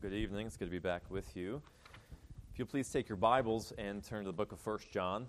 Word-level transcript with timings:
Well, 0.00 0.10
good 0.10 0.16
evening. 0.16 0.46
It's 0.46 0.56
good 0.56 0.66
to 0.66 0.70
be 0.70 0.78
back 0.78 1.02
with 1.08 1.36
you. 1.36 1.62
If 2.52 2.58
you'll 2.58 2.68
please 2.68 2.88
take 2.90 3.08
your 3.08 3.16
Bibles 3.16 3.72
and 3.78 4.04
turn 4.04 4.24
to 4.24 4.28
the 4.28 4.32
book 4.32 4.52
of 4.52 4.64
1 4.64 4.78
John. 4.92 5.26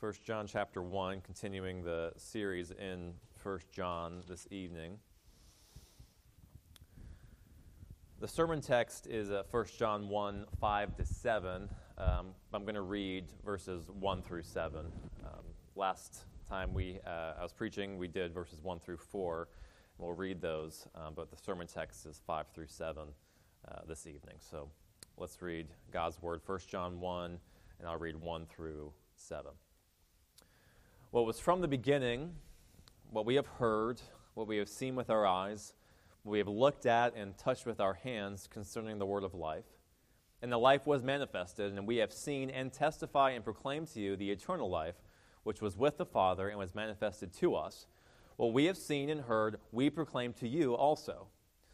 1 0.00 0.12
John 0.24 0.46
chapter 0.46 0.82
1, 0.82 1.22
continuing 1.22 1.82
the 1.82 2.12
series 2.16 2.72
in 2.72 3.14
1 3.42 3.60
John 3.72 4.22
this 4.28 4.46
evening. 4.50 4.98
The 8.20 8.28
sermon 8.28 8.60
text 8.60 9.06
is 9.06 9.30
uh, 9.30 9.44
1 9.50 9.64
John 9.78 10.08
1, 10.08 10.46
5 10.60 10.96
to 10.96 11.04
7. 11.04 11.68
Um, 11.96 12.26
I'm 12.52 12.62
going 12.62 12.74
to 12.74 12.82
read 12.82 13.24
verses 13.44 13.90
1 13.98 14.22
through 14.22 14.42
7. 14.42 14.80
Um, 15.24 15.32
last 15.74 16.26
time 16.48 16.72
we, 16.72 16.98
uh, 17.06 17.34
I 17.38 17.42
was 17.42 17.52
preaching, 17.52 17.98
we 17.98 18.08
did 18.08 18.32
verses 18.32 18.62
1 18.62 18.80
through 18.80 18.96
4. 18.96 19.48
We'll 19.98 20.14
read 20.14 20.40
those, 20.40 20.86
um, 20.94 21.12
but 21.14 21.30
the 21.30 21.36
sermon 21.36 21.66
text 21.66 22.06
is 22.06 22.22
5 22.26 22.46
through 22.54 22.68
7 22.68 23.02
uh, 23.68 23.80
this 23.86 24.06
evening. 24.06 24.36
So 24.38 24.70
let's 25.18 25.42
read 25.42 25.66
God's 25.92 26.20
word, 26.22 26.40
1 26.46 26.60
John 26.66 27.00
1, 27.00 27.38
and 27.78 27.88
I'll 27.88 27.98
read 27.98 28.16
1 28.16 28.46
through 28.46 28.92
7. 29.16 29.50
What 31.10 31.26
was 31.26 31.38
from 31.38 31.60
the 31.60 31.68
beginning, 31.68 32.34
what 33.10 33.26
we 33.26 33.34
have 33.34 33.46
heard, 33.46 34.00
what 34.32 34.46
we 34.46 34.56
have 34.56 34.68
seen 34.68 34.94
with 34.94 35.10
our 35.10 35.26
eyes, 35.26 35.74
what 36.22 36.32
we 36.32 36.38
have 36.38 36.48
looked 36.48 36.86
at 36.86 37.14
and 37.14 37.36
touched 37.36 37.66
with 37.66 37.78
our 37.78 37.94
hands 37.94 38.48
concerning 38.50 38.98
the 38.98 39.06
word 39.06 39.24
of 39.24 39.34
life. 39.34 39.66
And 40.40 40.50
the 40.50 40.58
life 40.58 40.86
was 40.86 41.02
manifested, 41.02 41.76
and 41.76 41.86
we 41.86 41.96
have 41.96 42.12
seen 42.12 42.48
and 42.48 42.72
testify 42.72 43.32
and 43.32 43.44
proclaim 43.44 43.84
to 43.88 44.00
you 44.00 44.16
the 44.16 44.30
eternal 44.30 44.70
life 44.70 44.94
which 45.48 45.62
was 45.62 45.78
with 45.78 45.96
the 45.96 46.04
Father 46.04 46.50
and 46.50 46.58
was 46.58 46.74
manifested 46.74 47.32
to 47.32 47.54
us. 47.54 47.86
What 48.36 48.52
we 48.52 48.66
have 48.66 48.76
seen 48.76 49.08
and 49.08 49.22
heard, 49.22 49.58
we 49.72 49.88
proclaim 49.88 50.34
to 50.34 50.46
you 50.46 50.74
also, 50.74 51.26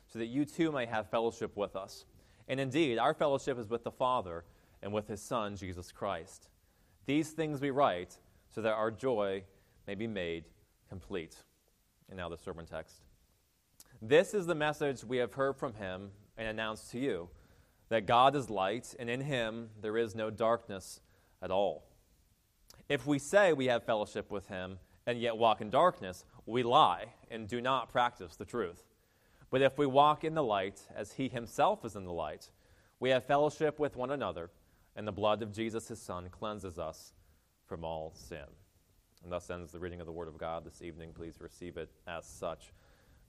so 0.07 0.21
that 0.21 0.27
you 0.27 0.45
too 0.45 0.71
may 0.71 0.87
have 0.87 1.11
fellowship 1.11 1.57
with 1.57 1.75
us. 1.75 2.05
And 2.47 2.61
indeed, 2.61 2.99
our 2.99 3.15
fellowship 3.15 3.59
is 3.59 3.69
with 3.69 3.83
the 3.83 3.91
Father 3.91 4.45
and 4.81 4.93
with 4.93 5.09
his 5.09 5.21
Son, 5.21 5.57
Jesus 5.57 5.91
Christ. 5.91 6.51
These 7.07 7.31
things 7.31 7.61
we 7.61 7.71
write 7.71 8.17
so 8.55 8.63
that 8.63 8.75
our 8.75 8.93
joy 8.93 9.43
may 9.89 9.97
be 9.97 10.07
made 10.07 10.45
complete. 10.89 11.35
And 12.09 12.17
now 12.17 12.29
the 12.29 12.39
sermon 12.39 12.67
text. 12.67 13.03
This 14.01 14.35
is 14.35 14.47
the 14.47 14.55
message 14.55 15.03
we 15.03 15.17
have 15.17 15.35
heard 15.35 15.57
from 15.57 15.75
him 15.75 16.11
and 16.39 16.47
announced 16.47 16.93
to 16.93 17.01
you 17.01 17.29
that 17.89 18.07
God 18.07 18.37
is 18.37 18.49
light, 18.49 18.95
and 19.01 19.11
in 19.11 19.23
him 19.23 19.71
there 19.83 19.99
is 19.99 20.15
no 20.15 20.31
darkness 20.31 21.01
at 21.43 21.51
all. 21.51 21.89
If 22.89 23.07
we 23.07 23.19
say 23.19 23.53
we 23.53 23.67
have 23.67 23.85
fellowship 23.85 24.31
with 24.31 24.49
him 24.49 24.79
and 25.07 25.19
yet 25.19 25.37
walk 25.37 25.61
in 25.61 25.71
darkness, 25.71 26.25
we 26.47 26.63
lie 26.63 27.07
and 27.31 27.49
do 27.49 27.61
not 27.61 27.91
practice 27.91 28.37
the 28.37 28.45
truth. 28.45 28.85
But 29.51 29.63
if 29.63 29.79
we 29.79 29.87
walk 29.87 30.25
in 30.25 30.35
the 30.35 30.43
light 30.43 30.83
as 30.95 31.13
he 31.13 31.29
himself 31.29 31.85
is 31.85 31.97
in 31.97 32.05
the 32.05 32.13
light, 32.13 32.51
we 33.01 33.11
have 33.11 33.25
fellowship 33.25 33.79
with 33.79 33.97
one 33.97 34.11
another, 34.11 34.51
and 34.97 35.07
the 35.07 35.13
blood 35.13 35.43
of 35.43 35.53
Jesus 35.53 35.89
his 35.89 36.01
Son 36.01 36.29
cleanses 36.31 36.79
us 36.79 37.13
from 37.67 37.85
all 37.85 38.13
sin. 38.15 38.45
And 39.23 39.33
thus 39.33 39.49
ends 39.51 39.73
the 39.73 39.79
reading 39.79 40.01
of 40.01 40.07
the 40.07 40.13
Word 40.13 40.29
of 40.29 40.37
God 40.37 40.65
this 40.65 40.83
evening. 40.83 41.13
Please 41.15 41.37
receive 41.41 41.77
it 41.77 41.91
as 42.07 42.27
such. 42.27 42.73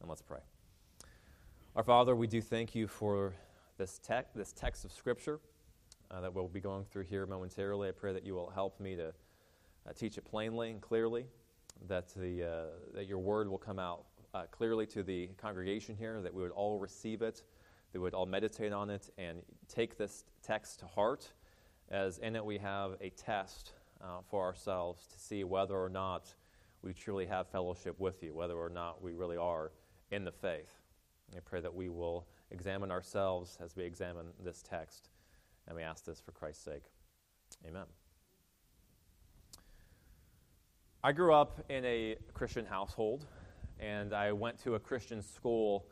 And 0.02 0.10
let's 0.10 0.22
pray. 0.22 0.40
Our 1.76 1.84
Father, 1.84 2.16
we 2.16 2.28
do 2.28 2.42
thank 2.42 2.76
you 2.76 2.88
for 2.88 3.34
this, 3.78 4.00
te- 4.00 4.28
this 4.36 4.52
text 4.52 4.84
of 4.84 4.92
Scripture 4.92 5.40
uh, 6.12 6.22
that 6.22 6.34
we'll 6.34 6.48
be 6.48 6.60
going 6.60 6.86
through 6.86 7.04
here 7.04 7.26
momentarily. 7.26 7.90
I 7.90 7.92
pray 7.92 8.14
that 8.14 8.26
you 8.26 8.34
will 8.34 8.50
help 8.50 8.80
me 8.80 8.96
to 8.96 9.14
uh, 9.88 9.94
teach 9.94 10.18
it 10.18 10.26
plainly 10.26 10.72
and 10.72 10.82
clearly, 10.82 11.26
that, 11.88 12.10
the, 12.16 12.44
uh, 12.44 12.66
that 12.94 13.08
your 13.08 13.20
word 13.20 13.50
will 13.50 13.58
come 13.58 13.80
out 13.80 14.06
uh, 14.34 14.44
clearly 14.52 14.86
to 14.88 15.04
the 15.04 15.28
congregation 15.38 15.96
here, 15.96 16.22
that 16.22 16.34
we 16.34 16.42
would 16.42 16.52
all 16.52 16.80
receive 16.80 17.22
it, 17.22 17.44
that 17.92 18.00
we 18.00 18.04
would 18.04 18.14
all 18.14 18.26
meditate 18.26 18.74
on 18.74 18.90
it, 18.90 19.10
and 19.18 19.40
take 19.68 19.98
this 19.98 20.26
text 20.42 20.80
to 20.80 20.86
heart, 20.86 21.32
as 21.90 22.18
in 22.18 22.36
it 22.36 22.44
we 22.44 22.58
have 22.58 22.92
a 23.02 23.10
test 23.12 23.74
uh, 24.02 24.20
for 24.30 24.44
ourselves 24.44 25.08
to 25.08 25.20
see 25.20 25.44
whether 25.44 25.76
or 25.76 25.90
not 25.90 26.34
we 26.82 26.94
truly 26.94 27.26
have 27.26 27.48
fellowship 27.48 28.00
with 28.00 28.22
you, 28.22 28.34
whether 28.34 28.56
or 28.56 28.70
not 28.70 29.02
we 29.02 29.14
really 29.14 29.38
are 29.38 29.72
in 30.12 30.24
the 30.24 30.32
faith. 30.32 30.70
I 31.36 31.40
pray 31.40 31.62
that 31.62 31.74
we 31.74 31.90
will 31.90 32.28
examine 32.52 32.92
ourselves 32.92 33.58
as 33.64 33.76
we 33.76 33.84
examine 33.84 34.28
this 34.44 34.62
text, 34.62 35.10
and 35.68 35.76
we 35.76 35.84
ask 35.84 36.06
this 36.06 36.22
for 36.22 36.32
Christ's 36.32 36.64
sake. 36.64 36.84
Amen. 37.68 37.86
I 41.06 41.12
grew 41.12 41.36
up 41.36 41.64
in 41.70 41.86
a 41.86 42.16
Christian 42.34 42.66
household, 42.66 43.28
and 43.80 44.12
I 44.12 44.32
went 44.32 44.58
to 44.64 44.74
a 44.74 44.80
Christian 44.80 45.22
school 45.22 45.86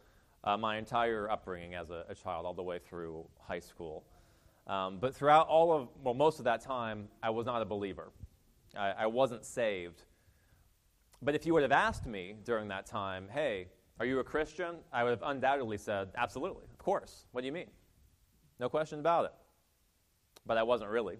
uh, 0.43 0.57
my 0.57 0.79
entire 0.79 1.29
upbringing 1.29 1.75
as 1.75 1.91
a, 1.91 2.03
a, 2.09 2.15
child, 2.15 2.47
all 2.47 2.55
the 2.55 2.63
way 2.63 2.79
through 2.79 3.23
high 3.39 3.59
school. 3.59 4.05
Um, 4.65 4.97
but 4.97 5.13
throughout 5.13 5.47
all 5.47 5.71
of, 5.71 5.89
well, 6.03 6.15
most 6.15 6.39
of 6.39 6.45
that 6.45 6.61
time, 6.61 7.09
I 7.21 7.29
was 7.29 7.45
not 7.45 7.61
a 7.61 7.65
believer. 7.65 8.11
I, 8.75 8.89
I 8.89 9.05
wasn't 9.05 9.45
saved. 9.45 10.01
But 11.21 11.35
if 11.35 11.45
you 11.45 11.53
would 11.53 11.61
have 11.61 11.71
asked 11.71 12.07
me 12.07 12.33
during 12.43 12.67
that 12.69 12.87
time, 12.87 13.27
hey, 13.31 13.67
are 13.99 14.07
you 14.07 14.17
a 14.17 14.23
Christian? 14.23 14.77
I 14.91 15.03
would 15.03 15.11
have 15.11 15.21
undoubtedly 15.23 15.77
said, 15.77 16.09
absolutely, 16.15 16.63
of 16.71 16.79
course. 16.79 17.27
What 17.33 17.41
do 17.41 17.45
you 17.45 17.53
mean? 17.53 17.69
No 18.59 18.67
question 18.67 18.97
about 18.97 19.25
it. 19.25 19.33
But 20.47 20.57
I 20.57 20.63
wasn't 20.63 20.89
really. 20.89 21.19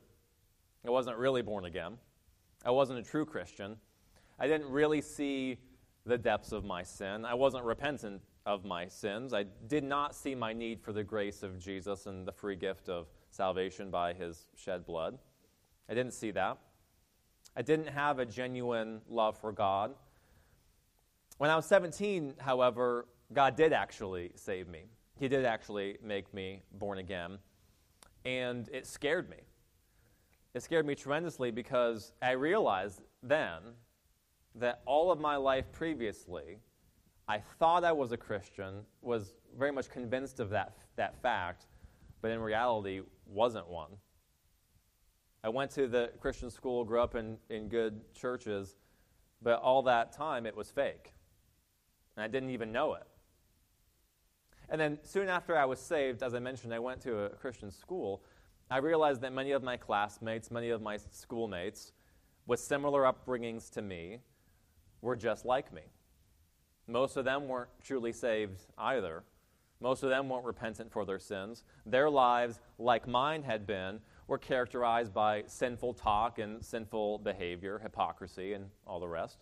I 0.84 0.90
wasn't 0.90 1.18
really 1.18 1.44
born 1.44 1.66
again. 1.66 2.00
I 2.66 2.72
wasn't 2.72 3.00
a 3.00 3.04
true 3.04 3.26
Christian. 3.26 3.78
I 4.40 4.48
didn't 4.48 4.70
really 4.70 5.02
see 5.02 5.58
the 6.06 6.18
depths 6.18 6.52
of 6.52 6.64
my 6.64 6.84
sin. 6.84 7.26
I 7.26 7.34
wasn't 7.34 7.64
repentant 7.64 8.22
of 8.46 8.66
my 8.66 8.88
sins. 8.88 9.34
I 9.34 9.46
did 9.68 9.84
not 9.84 10.16
see 10.16 10.36
my 10.36 10.54
need 10.54 10.82
for 10.82 10.92
the 10.92 11.04
grace 11.04 11.44
of 11.44 11.60
Jesus 11.60 12.06
and 12.06 12.28
the 12.28 12.32
free 12.32 12.56
gift 12.56 12.90
of 12.90 13.08
salvation 13.30 13.90
by 13.90 14.14
his 14.14 14.48
shed 14.56 14.86
blood. 14.86 15.18
I 15.90 15.94
didn't 15.94 16.14
see 16.14 16.32
that. 16.32 16.58
I 17.56 17.62
didn't 17.62 17.88
have 17.88 18.20
a 18.20 18.26
genuine 18.26 19.02
love 19.08 19.38
for 19.38 19.52
God. 19.52 19.94
When 21.38 21.50
I 21.50 21.56
was 21.56 21.66
17, 21.66 22.36
however, 22.40 23.08
God 23.32 23.56
did 23.56 23.74
actually 23.74 24.32
save 24.36 24.68
me. 24.68 24.86
He 25.20 25.28
did 25.28 25.46
actually 25.46 25.98
make 26.04 26.34
me 26.34 26.64
born 26.74 26.98
again. 26.98 27.38
And 28.26 28.70
it 28.72 28.88
scared 28.88 29.30
me 29.30 29.38
it 30.54 30.62
scared 30.62 30.86
me 30.86 30.96
tremendously 30.96 31.52
because 31.52 32.14
I 32.22 32.32
realized 32.32 33.02
then 33.22 33.60
that 34.56 34.82
all 34.86 35.12
of 35.12 35.20
my 35.20 35.36
life 35.36 35.72
previously, 35.72 36.60
I 37.28 37.40
thought 37.40 37.84
I 37.84 37.92
was 37.92 38.12
a 38.12 38.18
Christian, 38.18 38.82
was 39.02 39.34
very 39.58 39.72
much 39.72 39.90
convinced 39.90 40.40
of 40.40 40.50
that, 40.52 40.76
that 40.96 41.20
fact, 41.22 41.66
but 42.22 42.32
in 42.32 42.40
reality 42.40 43.02
wasn't 43.26 43.68
one. 43.68 43.90
I 45.44 45.50
went 45.50 45.72
to 45.72 45.88
the 45.88 46.12
Christian 46.20 46.50
school, 46.50 46.86
grew 46.86 47.02
up 47.02 47.16
in, 47.16 47.38
in 47.50 47.68
good 47.68 48.02
churches, 48.14 48.78
but 49.42 49.60
all 49.60 49.82
that 49.84 50.14
time 50.14 50.46
it 50.46 50.56
was 50.56 50.70
fake. 50.70 51.14
And 52.16 52.24
I 52.24 52.28
didn't 52.28 52.52
even 52.52 52.72
know 52.72 52.94
it. 52.94 53.08
And 54.70 54.80
then 54.80 55.00
soon 55.04 55.28
after 55.28 55.58
I 55.58 55.66
was 55.66 55.80
saved, 55.80 56.24
as 56.24 56.34
I 56.34 56.40
mentioned, 56.40 56.74
I 56.74 56.80
went 56.80 57.02
to 57.02 57.26
a 57.26 57.30
Christian 57.30 57.72
school. 57.72 58.24
I 58.74 58.78
realized 58.78 59.22
that 59.22 59.32
many 59.32 59.52
of 59.52 59.62
my 59.62 59.78
classmates, 59.78 60.50
many 60.50 60.72
of 60.72 60.82
my 60.82 60.98
schoolmates, 60.98 61.92
with 62.48 62.60
similar 62.60 63.04
upbringings 63.04 63.70
to 63.74 63.84
me, 63.84 64.18
were 65.00 65.16
just 65.16 65.46
like 65.46 65.72
me. 65.72 65.84
Most 66.88 67.16
of 67.16 67.24
them 67.24 67.48
weren't 67.48 67.70
truly 67.84 68.12
saved 68.12 68.64
either. 68.80 69.26
Most 69.80 70.02
of 70.02 70.10
them 70.10 70.28
weren't 70.28 70.44
repentant 70.44 70.92
for 70.92 71.06
their 71.06 71.20
sins. 71.20 71.64
Their 71.86 72.10
lives, 72.10 72.62
like 72.80 73.08
mine 73.08 73.44
had 73.44 73.68
been, 73.68 74.00
were 74.26 74.40
characterized 74.40 75.14
by 75.14 75.44
sinful 75.46 75.94
talk 75.94 76.40
and 76.40 76.66
sinful 76.66 77.20
behavior, 77.20 77.78
hypocrisy, 77.78 78.54
and 78.54 78.72
all 78.88 79.00
the 79.00 79.08
rest. 79.08 79.38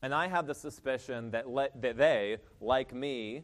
And 0.00 0.14
I 0.14 0.28
have 0.28 0.46
the 0.46 0.54
suspicion 0.54 1.32
that, 1.32 1.48
le- 1.48 1.70
that 1.80 1.96
they, 1.96 2.36
like 2.60 2.94
me, 2.94 3.42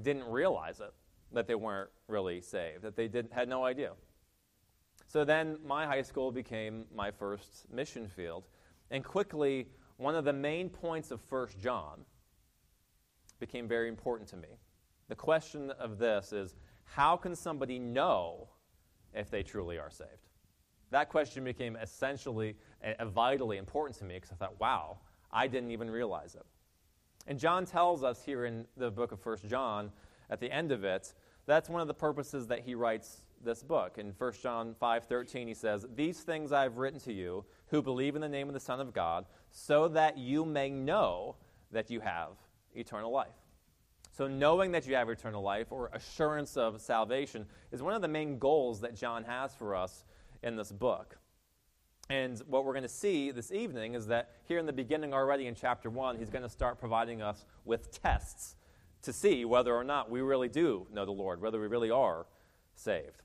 didn't 0.00 0.24
realize 0.24 0.80
it, 0.80 0.94
that 1.30 1.46
they 1.46 1.56
weren't 1.56 1.90
really 2.08 2.40
saved, 2.40 2.80
that 2.84 2.96
they 2.96 3.06
did, 3.06 3.28
had 3.32 3.46
no 3.46 3.66
idea. 3.66 3.90
So 5.10 5.24
then 5.24 5.56
my 5.66 5.86
high 5.86 6.02
school 6.02 6.30
became 6.30 6.84
my 6.94 7.10
first 7.10 7.66
mission 7.68 8.06
field. 8.06 8.44
And 8.92 9.02
quickly, 9.02 9.66
one 9.96 10.14
of 10.14 10.24
the 10.24 10.32
main 10.32 10.68
points 10.68 11.10
of 11.10 11.20
First 11.20 11.58
John 11.58 12.04
became 13.40 13.66
very 13.66 13.88
important 13.88 14.28
to 14.28 14.36
me. 14.36 14.50
The 15.08 15.16
question 15.16 15.72
of 15.80 15.98
this 15.98 16.32
is 16.32 16.54
how 16.84 17.16
can 17.16 17.34
somebody 17.34 17.76
know 17.76 18.50
if 19.12 19.30
they 19.30 19.42
truly 19.42 19.80
are 19.80 19.90
saved? 19.90 20.28
That 20.92 21.08
question 21.08 21.42
became 21.42 21.74
essentially 21.74 22.54
uh, 22.84 23.04
vitally 23.06 23.56
important 23.56 23.98
to 23.98 24.04
me 24.04 24.14
because 24.14 24.30
I 24.30 24.36
thought, 24.36 24.60
wow, 24.60 24.98
I 25.32 25.48
didn't 25.48 25.72
even 25.72 25.90
realize 25.90 26.36
it. 26.36 26.46
And 27.26 27.36
John 27.36 27.66
tells 27.66 28.04
us 28.04 28.22
here 28.22 28.44
in 28.44 28.64
the 28.76 28.92
book 28.92 29.10
of 29.10 29.18
First 29.18 29.48
John, 29.48 29.90
at 30.30 30.38
the 30.38 30.52
end 30.52 30.70
of 30.70 30.84
it, 30.84 31.14
that's 31.46 31.68
one 31.68 31.80
of 31.80 31.88
the 31.88 31.94
purposes 31.94 32.46
that 32.46 32.60
he 32.60 32.76
writes 32.76 33.24
this 33.40 33.62
book. 33.62 33.98
In 33.98 34.12
1 34.12 34.42
John 34.42 34.74
5:13 34.74 35.48
he 35.48 35.54
says, 35.54 35.86
"These 35.94 36.22
things 36.22 36.52
I 36.52 36.62
have 36.62 36.78
written 36.78 37.00
to 37.00 37.12
you 37.12 37.44
who 37.68 37.82
believe 37.82 38.14
in 38.14 38.20
the 38.20 38.28
name 38.28 38.48
of 38.48 38.54
the 38.54 38.60
Son 38.60 38.80
of 38.80 38.92
God, 38.92 39.26
so 39.50 39.88
that 39.88 40.18
you 40.18 40.44
may 40.44 40.70
know 40.70 41.36
that 41.70 41.90
you 41.90 42.00
have 42.00 42.36
eternal 42.74 43.10
life. 43.10 43.34
So, 44.12 44.26
knowing 44.26 44.72
that 44.72 44.86
you 44.86 44.94
have 44.96 45.08
eternal 45.08 45.42
life 45.42 45.70
or 45.70 45.88
assurance 45.92 46.56
of 46.56 46.80
salvation 46.80 47.46
is 47.70 47.82
one 47.82 47.94
of 47.94 48.02
the 48.02 48.08
main 48.08 48.38
goals 48.38 48.80
that 48.80 48.94
John 48.94 49.24
has 49.24 49.54
for 49.54 49.74
us 49.74 50.04
in 50.42 50.56
this 50.56 50.72
book. 50.72 51.18
And 52.08 52.38
what 52.48 52.64
we're 52.64 52.72
going 52.72 52.82
to 52.82 52.88
see 52.88 53.30
this 53.30 53.52
evening 53.52 53.94
is 53.94 54.08
that 54.08 54.32
here 54.46 54.58
in 54.58 54.66
the 54.66 54.72
beginning, 54.72 55.14
already 55.14 55.46
in 55.46 55.54
chapter 55.54 55.88
1, 55.88 56.18
he's 56.18 56.28
going 56.28 56.42
to 56.42 56.48
start 56.48 56.80
providing 56.80 57.22
us 57.22 57.46
with 57.64 58.02
tests 58.02 58.56
to 59.02 59.12
see 59.12 59.44
whether 59.44 59.74
or 59.74 59.84
not 59.84 60.10
we 60.10 60.20
really 60.20 60.48
do 60.48 60.88
know 60.92 61.04
the 61.04 61.12
Lord, 61.12 61.40
whether 61.40 61.60
we 61.60 61.68
really 61.68 61.90
are 61.90 62.26
saved. 62.74 63.22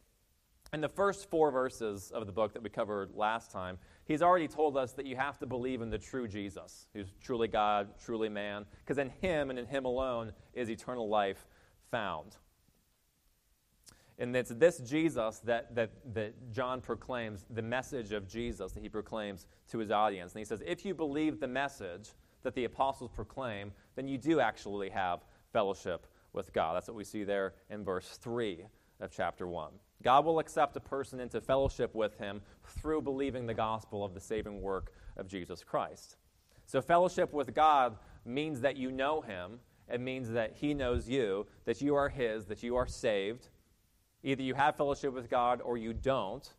In 0.76 0.82
the 0.82 0.90
first 0.90 1.30
four 1.30 1.52
verses 1.52 2.12
of 2.12 2.26
the 2.26 2.34
book 2.34 2.52
that 2.52 2.62
we 2.62 2.70
covered 2.70 3.16
last 3.16 3.50
time, 3.50 3.78
he's 4.04 4.22
already 4.22 4.50
told 4.50 4.76
us 4.76 4.92
that 4.92 5.06
you 5.06 5.16
have 5.16 5.40
to 5.40 5.46
believe 5.46 5.82
in 5.82 5.90
the 5.90 5.98
true 5.98 6.28
Jesus, 6.28 6.88
who's 6.92 7.14
truly 7.24 7.48
God, 7.48 7.88
truly 8.04 8.28
man, 8.28 8.66
because 8.80 8.98
in 8.98 9.10
him 9.22 9.50
and 9.50 9.58
in 9.58 9.68
him 9.68 9.86
alone 9.86 10.34
is 10.54 10.70
eternal 10.70 11.08
life 11.08 11.48
found. 11.92 12.36
And 14.20 14.36
it's 14.36 14.50
this 14.50 14.80
Jesus 14.80 15.40
that, 15.46 15.74
that, 15.76 15.92
that 16.14 16.52
John 16.52 16.82
proclaims, 16.82 17.46
the 17.50 17.62
message 17.62 18.12
of 18.12 18.28
Jesus 18.28 18.74
that 18.74 18.84
he 18.84 18.90
proclaims 18.90 19.48
to 19.70 19.78
his 19.78 19.92
audience. 19.92 20.34
And 20.34 20.40
he 20.40 20.46
says, 20.46 20.62
if 20.66 20.84
you 20.84 20.94
believe 20.94 21.40
the 21.40 21.48
message 21.48 22.10
that 22.44 22.54
the 22.54 22.66
apostles 22.66 23.12
proclaim, 23.16 23.72
then 23.96 24.10
you 24.10 24.18
do 24.18 24.42
actually 24.42 24.90
have 24.90 25.24
fellowship 25.54 26.06
with 26.34 26.52
God. 26.52 26.76
That's 26.76 26.90
what 26.90 26.98
we 26.98 27.06
see 27.06 27.24
there 27.24 27.54
in 27.70 27.86
verse 27.86 28.18
3 28.22 28.66
of 29.00 29.12
chapter 29.12 29.48
1. 29.48 29.72
God 30.04 30.26
will 30.26 30.40
accept 30.40 30.76
a 30.76 30.82
person 30.82 31.20
into 31.20 31.42
fellowship 31.42 31.96
with 31.96 32.18
him 32.18 32.42
through 32.64 33.02
believing 33.02 33.46
the 33.46 33.54
gospel 33.54 34.04
of 34.04 34.14
the 34.14 34.20
saving 34.20 34.62
work 34.62 34.94
of 35.18 35.28
Jesus 35.28 35.64
Christ. 35.64 36.18
So, 36.66 36.82
fellowship 36.82 37.34
with 37.34 37.54
God 37.54 37.98
means 38.26 38.62
that 38.62 38.78
you 38.78 38.92
know 38.92 39.22
him. 39.22 39.60
It 39.88 40.02
means 40.02 40.30
that 40.32 40.54
he 40.56 40.74
knows 40.74 41.08
you, 41.08 41.46
that 41.66 41.82
you 41.82 41.96
are 41.96 42.10
his, 42.10 42.46
that 42.46 42.64
you 42.64 42.76
are 42.76 42.88
saved 42.88 43.50
Either 44.26 44.42
you 44.42 44.56
have 44.56 44.76
fellowship 44.76 45.14
with 45.14 45.30
God 45.30 45.62
or 45.62 45.78
you 45.78 45.94
don't. 45.94 46.52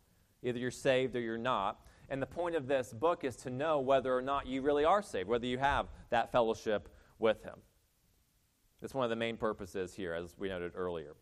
Either 0.45 0.57
you're 0.57 0.71
saved 0.71 1.17
or 1.17 1.21
you're 1.21 1.37
not. 1.37 1.81
And 2.09 2.23
the 2.23 2.27
point 2.27 2.55
of 2.55 2.69
this 2.69 2.93
book 2.93 3.25
is 3.25 3.35
to 3.39 3.51
know 3.51 3.81
whether 3.81 4.17
or 4.17 4.23
not 4.23 4.47
you 4.47 4.63
really 4.63 4.85
are 4.85 5.03
saved, 5.03 5.29
whether 5.29 5.47
you 5.47 5.59
have 5.59 5.89
that 6.11 6.31
fellowship 6.31 6.89
with 7.19 7.43
Him. 7.43 7.57
That's 8.81 8.95
one 8.95 9.03
of 9.03 9.11
the 9.11 9.17
main 9.17 9.37
purposes 9.37 9.95
here, 9.95 10.15
as 10.15 10.37
we 10.39 10.49
noted 10.49 10.73
earlier. 10.77 11.17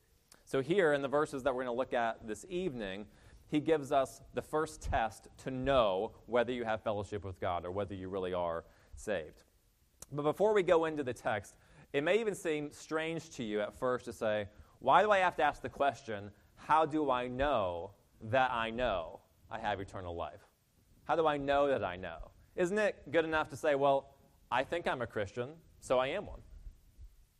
So, 0.44 0.60
here 0.60 0.92
in 0.92 1.02
the 1.02 1.08
verses 1.08 1.42
that 1.42 1.54
we're 1.54 1.64
going 1.64 1.74
to 1.74 1.78
look 1.78 1.94
at 1.94 2.26
this 2.26 2.44
evening, 2.48 3.06
he 3.48 3.60
gives 3.60 3.92
us 3.92 4.20
the 4.34 4.42
first 4.42 4.82
test 4.82 5.28
to 5.44 5.50
know 5.50 6.12
whether 6.26 6.52
you 6.52 6.64
have 6.64 6.82
fellowship 6.82 7.24
with 7.24 7.40
God 7.40 7.64
or 7.64 7.70
whether 7.70 7.94
you 7.94 8.08
really 8.08 8.34
are 8.34 8.64
saved. 8.96 9.42
But 10.12 10.22
before 10.22 10.52
we 10.52 10.62
go 10.62 10.84
into 10.84 11.02
the 11.02 11.12
text, 11.12 11.54
it 11.92 12.02
may 12.02 12.20
even 12.20 12.34
seem 12.34 12.72
strange 12.72 13.30
to 13.30 13.44
you 13.44 13.60
at 13.60 13.74
first 13.74 14.04
to 14.06 14.12
say, 14.12 14.48
why 14.80 15.02
do 15.02 15.10
I 15.10 15.18
have 15.18 15.36
to 15.36 15.42
ask 15.42 15.62
the 15.62 15.68
question, 15.68 16.30
how 16.56 16.84
do 16.84 17.10
I 17.10 17.26
know 17.28 17.92
that 18.22 18.50
I 18.50 18.70
know 18.70 19.20
I 19.50 19.58
have 19.58 19.80
eternal 19.80 20.14
life? 20.14 20.42
How 21.04 21.16
do 21.16 21.26
I 21.26 21.36
know 21.36 21.68
that 21.68 21.84
I 21.84 21.96
know? 21.96 22.30
Isn't 22.56 22.78
it 22.78 22.96
good 23.10 23.24
enough 23.24 23.48
to 23.50 23.56
say, 23.56 23.74
well, 23.74 24.14
I 24.50 24.64
think 24.64 24.86
I'm 24.86 25.02
a 25.02 25.06
Christian, 25.06 25.50
so 25.80 25.98
I 25.98 26.08
am 26.08 26.26
one? 26.26 26.40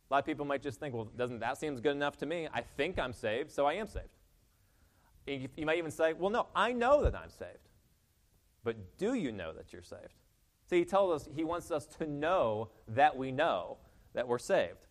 A 0.09 0.13
lot 0.13 0.19
of 0.19 0.25
people 0.25 0.45
might 0.45 0.61
just 0.61 0.79
think, 0.79 0.93
well, 0.93 1.09
doesn't 1.17 1.39
that 1.39 1.57
seem 1.57 1.75
good 1.75 1.95
enough 1.95 2.17
to 2.17 2.25
me? 2.25 2.47
I 2.53 2.61
think 2.61 2.99
I'm 2.99 3.13
saved, 3.13 3.51
so 3.51 3.65
I 3.65 3.73
am 3.73 3.87
saved. 3.87 4.09
You 5.27 5.65
might 5.65 5.79
even 5.79 5.89
say, 5.89 6.13
well, 6.13 6.29
no, 6.29 6.47
I 6.55 6.71
know 6.71 7.03
that 7.03 7.15
I'm 7.15 7.29
saved. 7.29 7.69
But 8.63 8.97
do 8.97 9.15
you 9.15 9.31
know 9.31 9.53
that 9.53 9.73
you're 9.73 9.81
saved? 9.81 10.13
See, 10.69 10.79
he 10.79 10.85
tells 10.85 11.21
us 11.21 11.29
he 11.35 11.43
wants 11.43 11.71
us 11.71 11.85
to 11.97 12.07
know 12.07 12.69
that 12.87 13.15
we 13.15 13.31
know 13.31 13.77
that 14.13 14.27
we're 14.27 14.39
saved. 14.39 14.87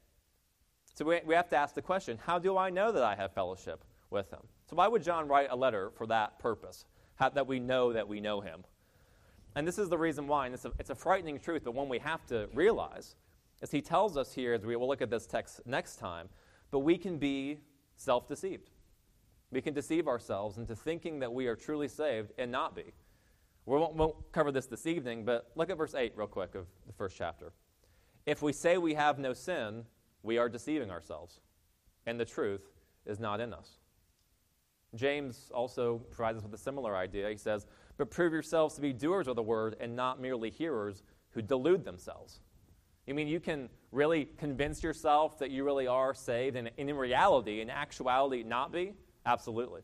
So 0.94 1.04
we, 1.04 1.20
we 1.24 1.34
have 1.34 1.48
to 1.50 1.56
ask 1.56 1.74
the 1.74 1.82
question 1.82 2.18
how 2.24 2.38
do 2.38 2.56
I 2.56 2.70
know 2.70 2.92
that 2.92 3.02
I 3.02 3.14
have 3.16 3.32
fellowship 3.32 3.84
with 4.10 4.30
him? 4.30 4.40
So 4.68 4.76
why 4.76 4.88
would 4.88 5.02
John 5.02 5.28
write 5.28 5.48
a 5.50 5.56
letter 5.56 5.90
for 5.96 6.06
that 6.06 6.38
purpose? 6.38 6.84
How, 7.16 7.28
that 7.30 7.46
we 7.46 7.60
know 7.60 7.92
that 7.92 8.08
we 8.08 8.20
know 8.20 8.40
him. 8.40 8.64
And 9.54 9.66
this 9.66 9.78
is 9.78 9.88
the 9.88 9.98
reason 9.98 10.26
why, 10.26 10.46
and 10.46 10.54
it's 10.54 10.64
a, 10.64 10.72
it's 10.80 10.90
a 10.90 10.96
frightening 10.96 11.38
truth, 11.38 11.62
but 11.64 11.74
one 11.74 11.88
we 11.88 12.00
have 12.00 12.26
to 12.26 12.48
realize, 12.54 13.14
as 13.62 13.70
he 13.70 13.80
tells 13.80 14.16
us 14.16 14.32
here, 14.34 14.54
as 14.54 14.64
we 14.64 14.76
will 14.76 14.88
look 14.88 15.02
at 15.02 15.10
this 15.10 15.26
text 15.26 15.60
next 15.66 15.96
time, 15.96 16.28
but 16.70 16.80
we 16.80 16.98
can 16.98 17.18
be 17.18 17.58
self 17.96 18.28
deceived. 18.28 18.70
We 19.50 19.60
can 19.60 19.74
deceive 19.74 20.08
ourselves 20.08 20.58
into 20.58 20.74
thinking 20.74 21.20
that 21.20 21.32
we 21.32 21.46
are 21.46 21.54
truly 21.54 21.88
saved 21.88 22.32
and 22.38 22.50
not 22.50 22.74
be. 22.74 22.92
We 23.66 23.78
won't, 23.78 23.94
won't 23.94 24.16
cover 24.32 24.50
this 24.50 24.66
this 24.66 24.86
evening, 24.86 25.24
but 25.24 25.50
look 25.54 25.70
at 25.70 25.78
verse 25.78 25.94
8 25.94 26.12
real 26.16 26.26
quick 26.26 26.54
of 26.54 26.66
the 26.86 26.92
first 26.92 27.16
chapter. 27.16 27.52
If 28.26 28.42
we 28.42 28.52
say 28.52 28.78
we 28.78 28.94
have 28.94 29.18
no 29.18 29.32
sin, 29.32 29.84
we 30.22 30.38
are 30.38 30.48
deceiving 30.48 30.90
ourselves, 30.90 31.40
and 32.06 32.18
the 32.18 32.24
truth 32.24 32.62
is 33.06 33.20
not 33.20 33.40
in 33.40 33.52
us. 33.52 33.78
James 34.94 35.50
also 35.54 35.98
provides 36.10 36.38
us 36.38 36.44
with 36.44 36.54
a 36.54 36.58
similar 36.58 36.96
idea. 36.96 37.28
He 37.28 37.36
says, 37.36 37.66
But 37.96 38.10
prove 38.10 38.32
yourselves 38.32 38.74
to 38.76 38.80
be 38.80 38.92
doers 38.92 39.28
of 39.28 39.36
the 39.36 39.42
word 39.42 39.76
and 39.80 39.94
not 39.94 40.20
merely 40.20 40.50
hearers 40.50 41.02
who 41.30 41.42
delude 41.42 41.84
themselves. 41.84 42.40
You 43.06 43.14
mean 43.14 43.28
you 43.28 43.40
can 43.40 43.68
really 43.92 44.28
convince 44.38 44.82
yourself 44.82 45.38
that 45.38 45.50
you 45.50 45.64
really 45.64 45.86
are 45.86 46.14
saved 46.14 46.56
and 46.56 46.70
in 46.76 46.94
reality, 46.96 47.60
in 47.60 47.70
actuality, 47.70 48.42
not 48.42 48.72
be? 48.72 48.94
Absolutely. 49.26 49.82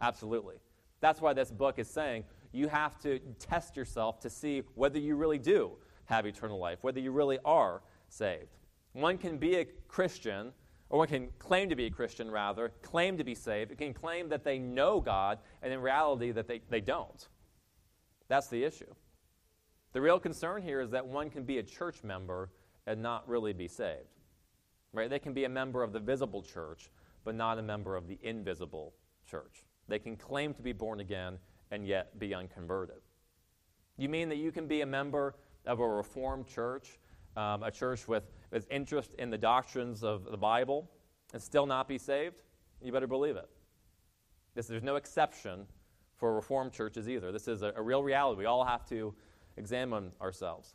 Absolutely. 0.00 0.56
That's 1.00 1.20
why 1.20 1.32
this 1.32 1.50
book 1.50 1.78
is 1.78 1.88
saying 1.88 2.24
you 2.52 2.68
have 2.68 2.98
to 3.00 3.18
test 3.38 3.76
yourself 3.76 4.20
to 4.20 4.30
see 4.30 4.62
whether 4.74 4.98
you 4.98 5.16
really 5.16 5.38
do 5.38 5.72
have 6.06 6.26
eternal 6.26 6.58
life, 6.58 6.78
whether 6.82 7.00
you 7.00 7.10
really 7.10 7.38
are 7.44 7.82
saved. 8.08 8.56
One 8.92 9.16
can 9.16 9.38
be 9.38 9.56
a 9.56 9.64
Christian, 9.88 10.52
or 10.90 10.98
one 10.98 11.08
can 11.08 11.28
claim 11.38 11.68
to 11.70 11.76
be 11.76 11.86
a 11.86 11.90
Christian, 11.90 12.30
rather, 12.30 12.72
claim 12.82 13.16
to 13.16 13.24
be 13.24 13.34
saved. 13.34 13.76
Can 13.78 13.94
claim 13.94 14.28
that 14.28 14.44
they 14.44 14.58
know 14.58 15.00
God, 15.00 15.38
and 15.62 15.72
in 15.72 15.80
reality, 15.80 16.30
that 16.32 16.46
they, 16.46 16.60
they 16.68 16.80
don't. 16.80 17.26
That's 18.28 18.48
the 18.48 18.62
issue. 18.62 18.92
The 19.92 20.00
real 20.00 20.18
concern 20.18 20.62
here 20.62 20.80
is 20.80 20.90
that 20.90 21.06
one 21.06 21.30
can 21.30 21.44
be 21.44 21.58
a 21.58 21.62
church 21.62 22.04
member 22.04 22.50
and 22.86 23.02
not 23.02 23.28
really 23.28 23.52
be 23.52 23.68
saved. 23.68 24.20
Right? 24.92 25.08
They 25.08 25.18
can 25.18 25.32
be 25.32 25.44
a 25.44 25.48
member 25.48 25.82
of 25.82 25.92
the 25.92 26.00
visible 26.00 26.42
church, 26.42 26.90
but 27.24 27.34
not 27.34 27.58
a 27.58 27.62
member 27.62 27.96
of 27.96 28.08
the 28.08 28.18
invisible 28.22 28.92
church. 29.26 29.64
They 29.88 29.98
can 29.98 30.16
claim 30.16 30.54
to 30.54 30.62
be 30.62 30.72
born 30.72 31.00
again 31.00 31.38
and 31.70 31.86
yet 31.86 32.18
be 32.18 32.34
unconverted. 32.34 33.00
You 33.96 34.08
mean 34.08 34.28
that 34.28 34.36
you 34.36 34.52
can 34.52 34.66
be 34.66 34.82
a 34.82 34.86
member 34.86 35.36
of 35.66 35.80
a 35.80 35.88
reformed 35.88 36.46
church, 36.46 36.98
um, 37.36 37.62
a 37.62 37.70
church 37.70 38.08
with 38.08 38.24
his 38.52 38.66
interest 38.70 39.12
in 39.18 39.30
the 39.30 39.38
doctrines 39.38 40.02
of 40.02 40.30
the 40.30 40.36
Bible 40.36 40.90
and 41.32 41.42
still 41.42 41.66
not 41.66 41.88
be 41.88 41.98
saved, 41.98 42.42
you 42.82 42.92
better 42.92 43.06
believe 43.06 43.36
it. 43.36 43.48
This, 44.54 44.66
there's 44.66 44.82
no 44.82 44.96
exception 44.96 45.66
for 46.16 46.34
Reformed 46.34 46.72
churches 46.72 47.08
either. 47.08 47.32
This 47.32 47.48
is 47.48 47.62
a, 47.62 47.72
a 47.76 47.82
real 47.82 48.02
reality. 48.02 48.40
We 48.40 48.44
all 48.44 48.64
have 48.64 48.84
to 48.90 49.14
examine 49.56 50.12
ourselves. 50.20 50.74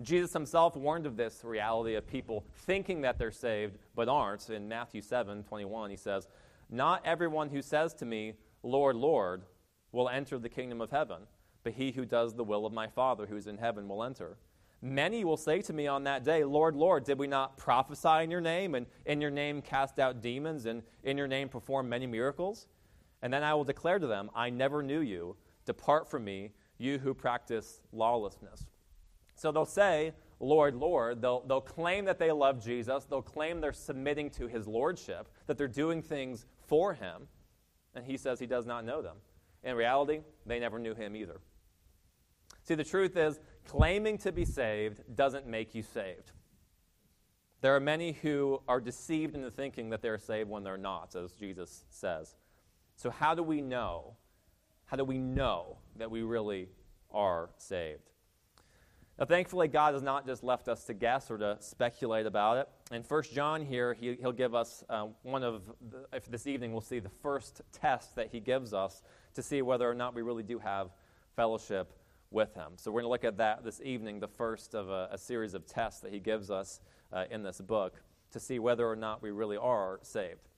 Jesus 0.00 0.32
himself 0.32 0.76
warned 0.76 1.06
of 1.06 1.16
this 1.16 1.42
reality 1.44 1.94
of 1.94 2.06
people 2.06 2.44
thinking 2.54 3.02
that 3.02 3.18
they're 3.18 3.30
saved 3.30 3.78
but 3.94 4.08
aren't. 4.08 4.48
In 4.50 4.68
Matthew 4.68 5.02
7 5.02 5.44
21, 5.44 5.90
he 5.90 5.96
says, 5.96 6.28
Not 6.70 7.02
everyone 7.04 7.50
who 7.50 7.62
says 7.62 7.94
to 7.94 8.06
me, 8.06 8.34
Lord, 8.62 8.96
Lord, 8.96 9.42
will 9.92 10.08
enter 10.08 10.38
the 10.38 10.48
kingdom 10.48 10.80
of 10.80 10.90
heaven, 10.90 11.22
but 11.62 11.74
he 11.74 11.92
who 11.92 12.04
does 12.04 12.34
the 12.34 12.44
will 12.44 12.64
of 12.64 12.72
my 12.72 12.88
Father 12.88 13.26
who 13.26 13.36
is 13.36 13.46
in 13.46 13.58
heaven 13.58 13.86
will 13.88 14.02
enter. 14.02 14.38
Many 14.80 15.24
will 15.24 15.36
say 15.36 15.60
to 15.62 15.72
me 15.72 15.86
on 15.86 16.02
that 16.04 16.24
day, 16.24 16.42
Lord, 16.42 16.74
Lord, 16.74 17.04
did 17.04 17.18
we 17.18 17.28
not 17.28 17.56
prophesy 17.56 18.24
in 18.24 18.32
your 18.32 18.40
name, 18.40 18.74
and 18.74 18.86
in 19.06 19.20
your 19.20 19.30
name 19.30 19.62
cast 19.62 20.00
out 20.00 20.20
demons, 20.20 20.66
and 20.66 20.82
in 21.04 21.16
your 21.16 21.28
name 21.28 21.48
perform 21.48 21.88
many 21.88 22.06
miracles? 22.06 22.66
And 23.22 23.32
then 23.32 23.44
I 23.44 23.54
will 23.54 23.62
declare 23.62 24.00
to 24.00 24.08
them, 24.08 24.28
I 24.34 24.50
never 24.50 24.82
knew 24.82 25.00
you. 25.00 25.36
Depart 25.66 26.10
from 26.10 26.24
me, 26.24 26.50
you 26.78 26.98
who 26.98 27.14
practice 27.14 27.80
lawlessness. 27.92 28.66
So 29.34 29.52
they'll 29.52 29.64
say, 29.64 30.12
Lord, 30.42 30.74
Lord. 30.74 31.22
They'll, 31.22 31.40
they'll 31.46 31.60
claim 31.60 32.04
that 32.06 32.18
they 32.18 32.32
love 32.32 32.62
Jesus. 32.62 33.04
They'll 33.04 33.22
claim 33.22 33.60
they're 33.60 33.72
submitting 33.72 34.28
to 34.30 34.48
his 34.48 34.66
lordship, 34.66 35.28
that 35.46 35.56
they're 35.56 35.68
doing 35.68 36.02
things 36.02 36.46
for 36.66 36.94
him. 36.94 37.28
And 37.94 38.04
he 38.04 38.16
says 38.16 38.40
he 38.40 38.46
does 38.46 38.66
not 38.66 38.84
know 38.84 39.00
them. 39.02 39.16
In 39.62 39.76
reality, 39.76 40.20
they 40.44 40.58
never 40.58 40.78
knew 40.78 40.94
him 40.94 41.14
either. 41.14 41.40
See, 42.64 42.74
the 42.74 42.84
truth 42.84 43.16
is, 43.16 43.38
claiming 43.64 44.18
to 44.18 44.32
be 44.32 44.44
saved 44.44 45.02
doesn't 45.14 45.46
make 45.46 45.74
you 45.74 45.82
saved. 45.82 46.32
There 47.60 47.76
are 47.76 47.80
many 47.80 48.12
who 48.12 48.60
are 48.66 48.80
deceived 48.80 49.36
into 49.36 49.50
thinking 49.50 49.90
that 49.90 50.02
they're 50.02 50.18
saved 50.18 50.50
when 50.50 50.64
they're 50.64 50.76
not, 50.76 51.14
as 51.14 51.32
Jesus 51.32 51.84
says. 51.90 52.34
So, 52.96 53.10
how 53.10 53.34
do 53.34 53.42
we 53.44 53.60
know? 53.60 54.16
How 54.86 54.96
do 54.96 55.04
we 55.04 55.18
know 55.18 55.78
that 55.96 56.10
we 56.10 56.22
really 56.22 56.68
are 57.12 57.50
saved? 57.56 58.11
Now, 59.18 59.26
thankfully, 59.26 59.68
God 59.68 59.94
has 59.94 60.02
not 60.02 60.26
just 60.26 60.42
left 60.42 60.68
us 60.68 60.84
to 60.84 60.94
guess 60.94 61.30
or 61.30 61.36
to 61.38 61.56
speculate 61.60 62.24
about 62.26 62.56
it. 62.56 62.94
In 62.94 63.02
1 63.02 63.22
John 63.32 63.64
here, 63.64 63.92
he, 63.92 64.16
will 64.20 64.32
give 64.32 64.54
us 64.54 64.82
uh, 64.88 65.08
one 65.22 65.42
of, 65.42 65.62
the, 65.90 66.06
if 66.12 66.26
this 66.26 66.46
evening 66.46 66.72
we'll 66.72 66.80
see 66.80 66.98
the 66.98 67.10
first 67.22 67.60
test 67.72 68.16
that 68.16 68.28
he 68.32 68.40
gives 68.40 68.72
us 68.72 69.02
to 69.34 69.42
see 69.42 69.60
whether 69.60 69.88
or 69.88 69.94
not 69.94 70.14
we 70.14 70.22
really 70.22 70.42
do 70.42 70.58
have 70.58 70.88
fellowship 71.36 71.92
with 72.30 72.54
him. 72.54 72.72
So 72.76 72.90
we're 72.90 73.02
going 73.02 73.08
to 73.08 73.12
look 73.12 73.24
at 73.24 73.36
that 73.36 73.64
this 73.64 73.82
evening, 73.84 74.18
the 74.18 74.28
first 74.28 74.74
of 74.74 74.88
a, 74.88 75.10
a 75.12 75.18
series 75.18 75.52
of 75.52 75.66
tests 75.66 76.00
that 76.00 76.12
he 76.12 76.18
gives 76.18 76.50
us 76.50 76.80
uh, 77.12 77.24
in 77.30 77.42
this 77.42 77.60
book 77.60 78.02
to 78.32 78.40
see 78.40 78.58
whether 78.58 78.88
or 78.88 78.96
not 78.96 79.22
we 79.22 79.30
really 79.30 79.58
are 79.58 80.00
saved. 80.02 80.48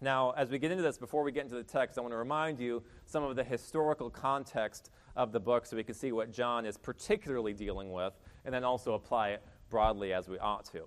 Now, 0.00 0.30
as 0.32 0.50
we 0.50 0.58
get 0.58 0.70
into 0.70 0.82
this, 0.82 0.98
before 0.98 1.22
we 1.22 1.30
get 1.30 1.44
into 1.44 1.54
the 1.54 1.62
text, 1.62 1.96
I 1.96 2.00
want 2.00 2.12
to 2.12 2.16
remind 2.16 2.58
you 2.58 2.82
some 3.04 3.22
of 3.22 3.36
the 3.36 3.44
historical 3.44 4.10
context 4.10 4.90
of 5.16 5.32
the 5.32 5.40
book 5.40 5.66
so 5.66 5.76
we 5.76 5.84
can 5.84 5.94
see 5.94 6.12
what 6.12 6.32
John 6.32 6.64
is 6.66 6.76
particularly 6.76 7.52
dealing 7.52 7.92
with 7.92 8.14
and 8.44 8.54
then 8.54 8.64
also 8.64 8.94
apply 8.94 9.30
it 9.30 9.42
broadly 9.70 10.12
as 10.12 10.28
we 10.28 10.38
ought 10.38 10.64
to. 10.66 10.84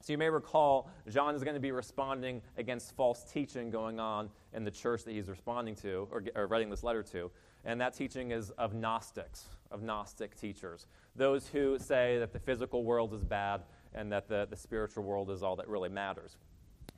So 0.00 0.12
you 0.12 0.18
may 0.18 0.30
recall, 0.30 0.90
John 1.08 1.34
is 1.34 1.42
going 1.42 1.54
to 1.54 1.60
be 1.60 1.72
responding 1.72 2.40
against 2.56 2.94
false 2.94 3.24
teaching 3.24 3.70
going 3.70 3.98
on 3.98 4.30
in 4.52 4.64
the 4.64 4.70
church 4.70 5.04
that 5.04 5.12
he's 5.12 5.28
responding 5.28 5.74
to 5.76 6.08
or, 6.12 6.22
or 6.36 6.46
writing 6.46 6.70
this 6.70 6.84
letter 6.84 7.02
to. 7.04 7.30
And 7.64 7.80
that 7.80 7.94
teaching 7.94 8.30
is 8.30 8.50
of 8.50 8.74
Gnostics, 8.74 9.46
of 9.70 9.82
Gnostic 9.82 10.36
teachers. 10.36 10.86
Those 11.16 11.48
who 11.48 11.78
say 11.78 12.18
that 12.20 12.32
the 12.32 12.38
physical 12.38 12.84
world 12.84 13.12
is 13.12 13.24
bad 13.24 13.62
and 13.92 14.12
that 14.12 14.28
the, 14.28 14.46
the 14.48 14.56
spiritual 14.56 15.02
world 15.02 15.30
is 15.30 15.42
all 15.42 15.56
that 15.56 15.68
really 15.68 15.88
matters. 15.88 16.36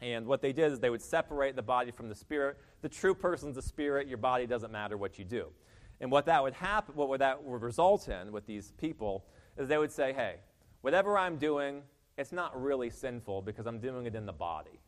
And 0.03 0.27
what 0.27 0.43
they 0.43 0.53
did 0.53 0.73
is 0.73 0.79
they 0.79 0.91
would 0.91 1.03
separate 1.03 1.57
the 1.57 1.62
body 1.62 1.91
from 1.91 2.09
the 2.09 2.15
spirit. 2.15 2.59
The 2.83 2.89
true 2.89 3.15
person's 3.15 3.57
the 3.57 3.62
spirit, 3.62 4.09
your 4.09 4.19
body 4.19 4.47
doesn't 4.47 4.73
matter 4.73 4.97
what 4.97 5.19
you 5.19 5.25
do. 5.25 5.49
And 6.00 6.11
what 6.11 6.26
that 6.26 6.42
would 6.42 6.54
happen, 6.54 6.95
what 6.95 7.09
would 7.09 7.21
that 7.21 7.42
would 7.42 7.62
result 7.62 8.09
in 8.09 8.33
with 8.33 8.47
these 8.47 8.73
people 8.78 9.26
is 9.59 9.69
they 9.69 9.78
would 9.78 9.92
say, 9.92 10.12
hey, 10.12 10.37
whatever 10.80 11.19
I'm 11.19 11.37
doing, 11.37 11.83
it's 12.16 12.33
not 12.33 12.61
really 12.61 12.90
sinful 12.90 13.42
because 13.42 13.66
I'm 13.66 13.80
doing 13.80 14.07
it 14.07 14.14
in 14.14 14.26
the 14.26 14.33
body. 14.33 14.80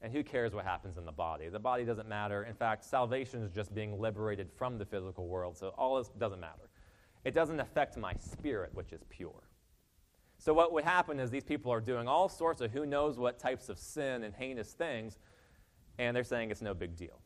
And 0.00 0.12
who 0.12 0.22
cares 0.22 0.54
what 0.54 0.64
happens 0.64 0.96
in 0.96 1.04
the 1.04 1.12
body? 1.12 1.48
The 1.48 1.58
body 1.58 1.84
doesn't 1.84 2.08
matter. 2.08 2.44
In 2.44 2.54
fact, 2.54 2.84
salvation 2.84 3.42
is 3.42 3.50
just 3.50 3.74
being 3.74 4.00
liberated 4.00 4.48
from 4.56 4.78
the 4.78 4.84
physical 4.84 5.26
world, 5.26 5.56
so 5.56 5.74
all 5.76 5.96
this 5.98 6.08
doesn't 6.18 6.40
matter. 6.40 6.70
It 7.24 7.34
doesn't 7.34 7.58
affect 7.58 7.96
my 7.96 8.14
spirit, 8.14 8.70
which 8.74 8.92
is 8.92 9.02
pure. 9.08 9.42
So, 10.38 10.54
what 10.54 10.72
would 10.72 10.84
happen 10.84 11.18
is 11.18 11.30
these 11.30 11.42
people 11.42 11.72
are 11.72 11.80
doing 11.80 12.06
all 12.06 12.28
sorts 12.28 12.60
of 12.60 12.70
who 12.70 12.86
knows 12.86 13.18
what 13.18 13.40
types 13.40 13.68
of 13.68 13.76
sin 13.76 14.22
and 14.22 14.32
heinous 14.32 14.72
things, 14.72 15.18
and 15.98 16.16
they're 16.16 16.22
saying 16.22 16.52
it's 16.52 16.62
no 16.62 16.74
big 16.74 16.94
deal. 16.94 17.20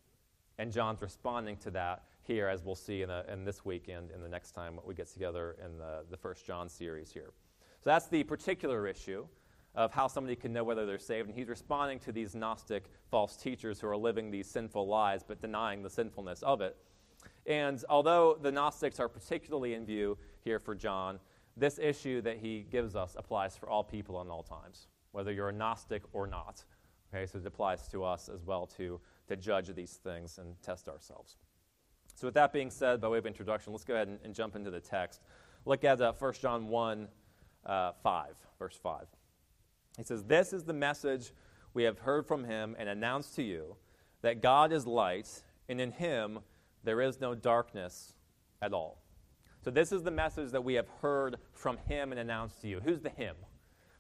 And 0.59 0.73
John's 0.73 1.03
responding 1.03 1.59
to 1.59 1.71
that 1.73 2.05
here, 2.23 2.49
as 2.49 2.63
we'll 2.63 2.75
see 2.75 3.03
in, 3.03 3.11
in 3.11 3.45
this 3.45 3.65
weekend 3.65 4.11
and 4.11 4.23
the 4.23 4.29
next 4.29 4.53
time 4.53 4.79
we 4.85 4.95
get 4.95 5.09
together 5.09 5.57
in 5.65 5.79
the, 5.79 6.05
the 6.11 6.17
First 6.17 6.47
John 6.47 6.69
series 6.69 7.13
here. 7.13 7.33
So, 7.81 7.91
that's 7.91 8.09
the 8.09 8.23
particular 8.23 8.87
issue 8.87 9.27
of 9.75 9.93
how 9.93 10.07
somebody 10.07 10.37
can 10.37 10.53
know 10.53 10.65
whether 10.65 10.85
they're 10.87 10.99
saved. 10.99 11.29
And 11.29 11.37
he's 11.37 11.49
responding 11.49 11.99
to 12.01 12.13
these 12.13 12.35
Gnostic 12.35 12.85
false 13.11 13.37
teachers 13.37 13.81
who 13.81 13.89
are 13.89 13.97
living 13.97 14.31
these 14.31 14.47
sinful 14.47 14.87
lies 14.87 15.23
but 15.27 15.41
denying 15.41 15.83
the 15.83 15.91
sinfulness 15.91 16.43
of 16.43 16.61
it. 16.61 16.77
And 17.47 17.83
although 17.89 18.39
the 18.41 18.53
Gnostics 18.53 19.01
are 19.01 19.09
particularly 19.09 19.75
in 19.75 19.85
view 19.85 20.19
here 20.45 20.59
for 20.59 20.75
John, 20.75 21.19
this 21.57 21.79
issue 21.79 22.21
that 22.23 22.39
he 22.39 22.67
gives 22.71 22.97
us 22.97 23.17
applies 23.19 23.57
for 23.57 23.69
all 23.69 23.85
people 23.85 24.21
in 24.23 24.29
all 24.29 24.43
times, 24.43 24.89
whether 25.13 25.33
you're 25.33 25.49
a 25.49 25.53
Gnostic 25.53 26.03
or 26.13 26.27
not. 26.27 26.65
Okay, 27.13 27.27
so 27.27 27.39
it 27.39 27.47
applies 27.47 27.89
to 27.89 28.05
us 28.05 28.31
as 28.33 28.45
well 28.45 28.67
to, 28.79 29.01
to 29.29 29.37
judge 29.37 29.75
these 29.75 29.93
things 29.93 30.39
and 30.39 30.55
test 30.63 30.89
ourselves. 30.89 31.37
So, 32.15 32.27
with 32.27 32.35
that 32.35 32.53
being 32.53 32.71
said, 32.71 33.01
by 33.01 33.09
way 33.09 33.19
of 33.19 33.27
introduction, 33.27 33.73
let's 33.73 33.85
go 33.85 33.95
ahead 33.95 34.09
and, 34.09 34.19
and 34.25 34.35
jump 34.35 34.55
into 34.57 34.71
the 34.71 34.81
text. 34.81 35.21
Look 35.65 35.85
at 35.85 36.01
uh, 36.01 36.13
1 36.13 36.35
John 36.41 36.69
1 36.69 37.09
uh, 37.67 37.93
5, 38.03 38.27
verse 38.59 38.79
5. 38.83 39.07
He 39.97 40.05
says, 40.05 40.25
This 40.25 40.53
is 40.53 40.65
the 40.65 40.73
message 40.73 41.33
we 41.75 41.85
have 41.85 41.99
heard 41.99 42.27
from 42.27 42.45
him 42.45 42.77
and 42.79 42.89
announced 42.89 43.35
to 43.37 43.43
you 43.43 43.77
that 44.23 44.43
God 44.43 44.73
is 44.73 44.87
light, 44.87 45.43
and 45.69 45.81
in 45.81 45.93
him 45.93 46.41
there 46.85 47.01
is 47.01 47.21
no 47.21 47.35
darkness 47.35 48.15
at 48.61 48.73
all. 48.73 49.03
So, 49.65 49.71
this 49.71 49.93
is 49.93 50.03
the 50.03 50.11
message 50.11 50.51
that 50.51 50.65
we 50.65 50.75
have 50.75 50.89
heard 51.01 51.37
from 51.53 51.77
him 51.89 52.11
and 52.11 52.21
announced 52.21 52.61
to 52.63 52.69
you. 52.69 52.81
Who's 52.81 53.01
the 53.01 53.11
him? 53.11 53.37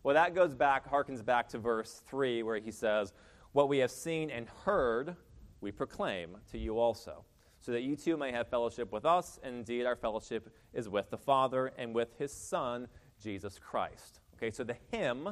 Well, 0.02 0.14
that 0.14 0.34
goes 0.34 0.54
back, 0.54 0.90
harkens 0.90 1.24
back 1.24 1.48
to 1.50 1.58
verse 1.58 2.02
3, 2.08 2.42
where 2.42 2.58
he 2.58 2.72
says, 2.72 3.12
What 3.52 3.68
we 3.68 3.78
have 3.78 3.90
seen 3.90 4.30
and 4.30 4.48
heard, 4.64 5.16
we 5.60 5.70
proclaim 5.70 6.36
to 6.50 6.58
you 6.58 6.78
also, 6.78 7.24
so 7.62 7.72
that 7.72 7.82
you 7.82 7.96
too 7.96 8.16
may 8.16 8.32
have 8.32 8.48
fellowship 8.48 8.92
with 8.92 9.06
us. 9.06 9.38
And 9.42 9.54
indeed, 9.54 9.86
our 9.86 9.96
fellowship 9.96 10.52
is 10.74 10.88
with 10.88 11.10
the 11.10 11.16
Father 11.16 11.72
and 11.78 11.94
with 11.94 12.08
his 12.18 12.32
Son, 12.32 12.88
Jesus 13.22 13.58
Christ. 13.58 14.20
Okay, 14.36 14.50
so 14.50 14.64
the 14.64 14.76
him, 14.90 15.28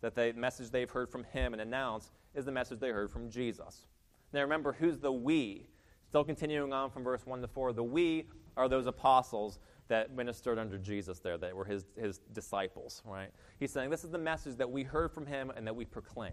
that 0.00 0.14
the 0.14 0.32
message 0.34 0.70
they've 0.70 0.88
heard 0.88 1.10
from 1.10 1.24
him 1.24 1.52
and 1.52 1.60
announced, 1.60 2.12
is 2.34 2.44
the 2.44 2.52
message 2.52 2.78
they 2.78 2.90
heard 2.90 3.10
from 3.10 3.28
Jesus. 3.28 3.86
Now 4.32 4.42
remember, 4.42 4.72
who's 4.72 4.98
the 4.98 5.12
we? 5.12 5.66
Still 6.06 6.22
continuing 6.22 6.72
on 6.72 6.88
from 6.90 7.02
verse 7.02 7.26
1 7.26 7.40
to 7.40 7.48
4, 7.48 7.72
the 7.72 7.82
we 7.82 8.28
are 8.56 8.68
those 8.68 8.86
apostles 8.86 9.58
that 9.88 10.14
ministered 10.14 10.58
under 10.58 10.78
Jesus 10.78 11.18
there, 11.18 11.36
that 11.38 11.54
were 11.54 11.64
his, 11.64 11.84
his 12.00 12.18
disciples, 12.32 13.02
right? 13.04 13.30
He's 13.58 13.72
saying, 13.72 13.90
This 13.90 14.04
is 14.04 14.10
the 14.10 14.18
message 14.18 14.56
that 14.56 14.70
we 14.70 14.84
heard 14.84 15.12
from 15.12 15.26
him 15.26 15.52
and 15.56 15.66
that 15.66 15.74
we 15.74 15.84
proclaim. 15.84 16.32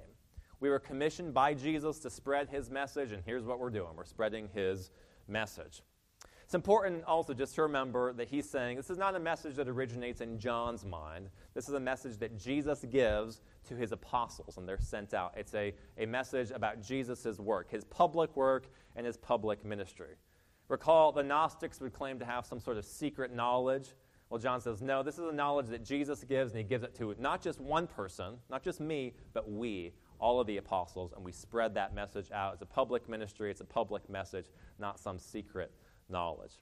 We 0.60 0.70
were 0.70 0.80
commissioned 0.80 1.34
by 1.34 1.56
Jesus 1.56 2.00
to 2.00 2.10
spread 2.10 2.50
his 2.50 2.70
message, 2.70 3.12
and 3.12 3.22
here's 3.26 3.44
what 3.44 3.60
we're 3.60 3.70
doing 3.70 3.96
we're 3.96 4.06
spreading 4.06 4.50
his 4.54 4.92
message. 5.28 5.82
It's 6.44 6.56
important 6.56 7.04
also 7.06 7.34
just 7.34 7.56
to 7.56 7.64
remember 7.64 8.14
that 8.14 8.28
he's 8.28 8.48
saying 8.48 8.78
this 8.78 8.90
is 8.90 8.98
not 8.98 9.16
a 9.16 9.20
message 9.20 9.56
that 9.56 9.68
originates 9.68 10.22
in 10.22 10.38
John's 10.38 10.86
mind. 10.86 11.30
This 11.56 11.68
is 11.68 11.74
a 11.74 11.80
message 11.80 12.18
that 12.18 12.38
Jesus 12.38 12.86
gives 12.92 13.42
to 13.70 13.76
his 13.76 13.92
apostles, 13.92 14.58
and 14.58 14.68
they're 14.68 14.78
sent 14.80 15.14
out. 15.14 15.34
It's 15.36 15.56
a, 15.56 15.74
a 15.98 16.06
message 16.06 16.52
about 16.52 16.82
Jesus' 16.82 17.40
work, 17.40 17.72
his 17.72 17.86
public 17.86 18.36
work, 18.36 18.68
and 18.96 19.06
his 19.06 19.18
public 19.18 19.66
ministry. 19.66 20.16
Recall, 20.68 21.12
the 21.12 21.24
Gnostics 21.24 21.80
would 21.82 21.94
claim 21.94 22.20
to 22.20 22.26
have 22.26 22.46
some 22.46 22.60
sort 22.60 22.78
of 22.78 22.86
secret 22.86 23.34
knowledge. 23.34 23.96
Well, 24.30 24.40
John 24.40 24.62
says, 24.62 24.82
no, 24.82 25.02
this 25.04 25.16
is 25.18 25.26
a 25.26 25.34
knowledge 25.34 25.68
that 25.68 25.84
Jesus 25.84 26.24
gives, 26.24 26.52
and 26.52 26.58
he 26.60 26.64
gives 26.64 26.84
it 26.84 26.96
to 26.96 27.16
not 27.20 27.42
just 27.42 27.62
one 27.62 27.88
person, 27.88 28.36
not 28.50 28.64
just 28.64 28.80
me, 28.80 29.14
but 29.34 29.50
we, 29.50 29.94
all 30.24 30.40
of 30.40 30.48
the 30.48 30.56
apostles, 30.56 31.12
and 31.14 31.24
we 31.24 31.34
spread 31.34 31.74
that 31.74 31.94
message 31.94 32.32
out. 32.32 32.54
It's 32.54 32.62
a 32.62 32.66
public 32.66 33.10
ministry, 33.10 33.52
it's 33.52 33.60
a 33.60 33.66
public 33.66 34.10
message, 34.10 34.46
not 34.80 34.98
some 34.98 35.20
secret 35.20 35.70
knowledge. 36.08 36.54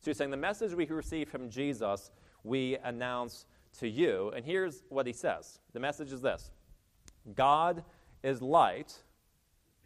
So 0.00 0.10
he's 0.10 0.16
saying 0.16 0.30
the 0.30 0.38
message 0.38 0.72
we 0.72 0.86
receive 0.86 1.28
from 1.28 1.50
Jesus, 1.50 2.12
we 2.44 2.78
announce 2.78 3.44
to 3.78 3.86
you. 3.86 4.32
And 4.34 4.42
here's 4.42 4.84
what 4.88 5.06
he 5.06 5.12
says 5.12 5.60
the 5.74 5.80
message 5.80 6.14
is 6.14 6.22
this 6.22 6.50
God 7.34 7.84
is 8.22 8.40
light, 8.40 8.94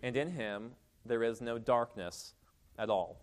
and 0.01 0.17
in 0.17 0.31
him 0.31 0.71
there 1.05 1.25
is 1.25 1.41
no 1.41 1.59
darkness 1.59 2.35
at 2.79 2.89
all. 2.89 3.21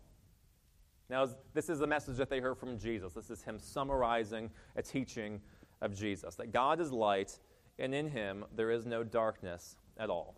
Now, 1.10 1.30
this 1.54 1.70
is 1.70 1.80
the 1.80 1.88
message 1.88 2.18
that 2.18 2.30
they 2.30 2.42
heard 2.42 2.58
from 2.58 2.78
Jesus. 2.78 3.14
This 3.14 3.30
is 3.30 3.44
him 3.44 3.60
summarizing 3.60 4.50
a 4.76 4.82
teaching 4.82 5.40
of 5.82 5.98
Jesus 5.98 6.36
that 6.36 6.52
God 6.52 6.82
is 6.82 6.92
light, 6.92 7.40
and 7.80 7.96
in 7.96 8.10
him 8.10 8.44
there 8.54 8.72
is 8.72 8.86
no 8.86 9.06
darkness 9.06 9.78
at 9.98 10.10
all. 10.10 10.36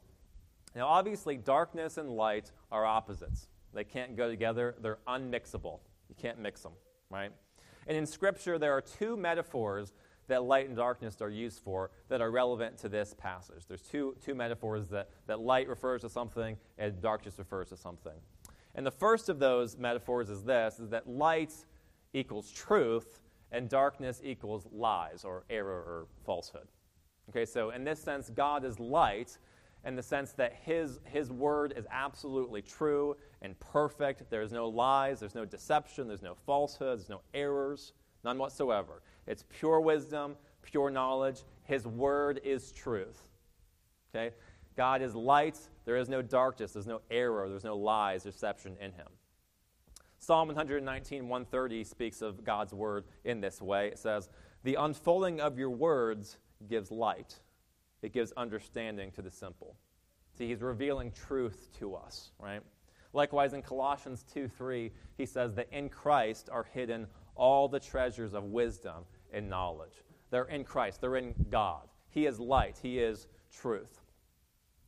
Now, 0.75 0.88
obviously, 0.88 1.38
darkness 1.38 1.98
and 1.98 2.10
light 2.10 2.51
are 2.72 2.86
opposites. 2.86 3.48
They 3.74 3.83
can't 3.83 4.15
go 4.15 4.29
together, 4.29 4.75
they're 4.81 5.00
unmixable. 5.07 5.79
You 6.10 6.15
can't 6.17 6.39
mix 6.39 6.62
them, 6.62 6.74
right? 7.10 7.31
And 7.88 7.98
in 7.98 8.05
Scripture, 8.05 8.57
there 8.57 8.74
are 8.74 8.81
two 8.81 9.17
metaphors 9.17 9.93
that 10.27 10.43
light 10.43 10.67
and 10.67 10.75
darkness 10.75 11.22
are 11.22 11.29
used 11.29 11.60
for 11.60 11.91
that 12.10 12.22
are 12.22 12.31
relevant 12.31 12.77
to 12.79 12.89
this 12.89 13.13
passage. 13.17 13.65
There's 13.67 13.81
two, 13.81 14.15
two 14.24 14.36
metaphors 14.36 14.88
that, 14.89 15.10
that 15.27 15.39
light 15.39 15.67
refers 15.67 16.01
to 16.01 16.10
something 16.10 16.57
and 16.77 17.01
darkness 17.01 17.38
refers 17.38 17.69
to 17.69 17.77
something. 17.77 18.13
And 18.75 18.86
the 18.86 18.91
first 18.91 19.29
of 19.29 19.39
those 19.39 19.77
metaphors 19.77 20.29
is 20.29 20.43
this 20.43 20.79
is 20.79 20.89
that 20.89 21.07
light 21.07 21.53
equals 22.13 22.51
truth 22.51 23.19
and 23.51 23.69
darkness 23.69 24.22
equals 24.24 24.67
lies 24.72 25.24
or 25.24 25.43
error 25.50 25.72
or 25.72 26.07
falsehood. 26.25 26.67
Okay, 27.29 27.45
so 27.45 27.69
in 27.69 27.83
this 27.83 27.99
sense, 27.99 28.29
God 28.29 28.65
is 28.65 28.79
light 28.79 29.37
in 29.85 29.95
the 29.95 30.03
sense 30.03 30.31
that 30.33 30.53
his, 30.63 30.99
his 31.03 31.31
word 31.31 31.73
is 31.75 31.85
absolutely 31.91 32.61
true 32.61 33.15
and 33.41 33.59
perfect. 33.59 34.29
There's 34.29 34.51
no 34.51 34.67
lies, 34.67 35.19
there's 35.19 35.35
no 35.35 35.45
deception, 35.45 36.07
there's 36.07 36.21
no 36.21 36.35
falsehood, 36.35 36.99
there's 36.99 37.09
no 37.09 37.21
errors, 37.33 37.93
none 38.23 38.37
whatsoever. 38.37 39.01
It's 39.27 39.43
pure 39.49 39.81
wisdom, 39.81 40.35
pure 40.61 40.89
knowledge. 40.89 41.41
His 41.63 41.85
word 41.85 42.39
is 42.43 42.71
truth. 42.71 43.29
Okay? 44.15 44.33
God 44.75 45.01
is 45.01 45.15
light, 45.15 45.57
there 45.85 45.97
is 45.97 46.09
no 46.09 46.21
darkness, 46.21 46.73
there's 46.73 46.87
no 46.87 47.01
error, 47.11 47.47
there's 47.49 47.63
no 47.63 47.77
lies, 47.77 48.23
deception 48.23 48.75
in 48.79 48.91
him. 48.93 49.07
Psalm 50.17 50.47
119, 50.47 51.27
130 51.27 51.83
speaks 51.83 52.21
of 52.21 52.45
God's 52.45 52.73
word 52.73 53.03
in 53.25 53.41
this 53.41 53.61
way. 53.61 53.87
It 53.87 53.99
says, 53.99 54.29
The 54.63 54.75
unfolding 54.75 55.41
of 55.41 55.59
your 55.59 55.69
words 55.69 56.37
gives 56.70 56.91
light, 56.91 57.36
it 58.01 58.13
gives 58.13 58.32
understanding 58.34 59.12
to 59.12 59.22
the 59.22 59.32
simple. 59.32 59.75
See, 60.38 60.48
he's 60.48 60.62
revealing 60.62 61.12
truth 61.12 61.70
to 61.79 61.96
us, 61.96 62.32
right? 62.39 62.62
Likewise, 63.13 63.53
in 63.53 63.62
Colossians 63.62 64.25
2 64.34 64.48
3, 64.48 64.91
he 65.17 65.25
says 65.25 65.53
that 65.53 65.67
in 65.72 65.89
Christ 65.89 66.50
are 66.51 66.65
hidden 66.74 67.08
all 67.36 67.67
the 67.67 67.79
treasures 67.79 68.34
of 68.34 68.46
wisdom 68.46 69.05
and 69.32 69.50
knowledge. 69.50 70.03
They're 70.32 70.46
in 70.46 70.63
Christ, 70.63 71.01
they're 71.01 71.15
in 71.15 71.36
God. 71.51 71.88
He 72.10 72.25
is 72.25 72.39
light, 72.39 72.79
He 72.82 73.00
is 73.00 73.27
truth. 73.51 74.01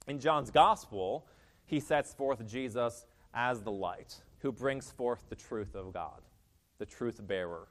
In 0.08 0.20
John's 0.20 0.51
gospel, 0.51 1.27
he 1.65 1.79
sets 1.79 2.13
forth 2.13 2.46
Jesus 2.48 3.05
as 3.34 3.62
the 3.62 3.72
light 3.72 4.22
who 4.39 4.51
brings 4.51 4.91
forth 4.91 5.25
the 5.29 5.36
truth 5.36 5.75
of 5.75 5.94
God, 5.94 6.22
the 6.77 6.86
truth 6.86 7.20
bearer. 7.25 7.67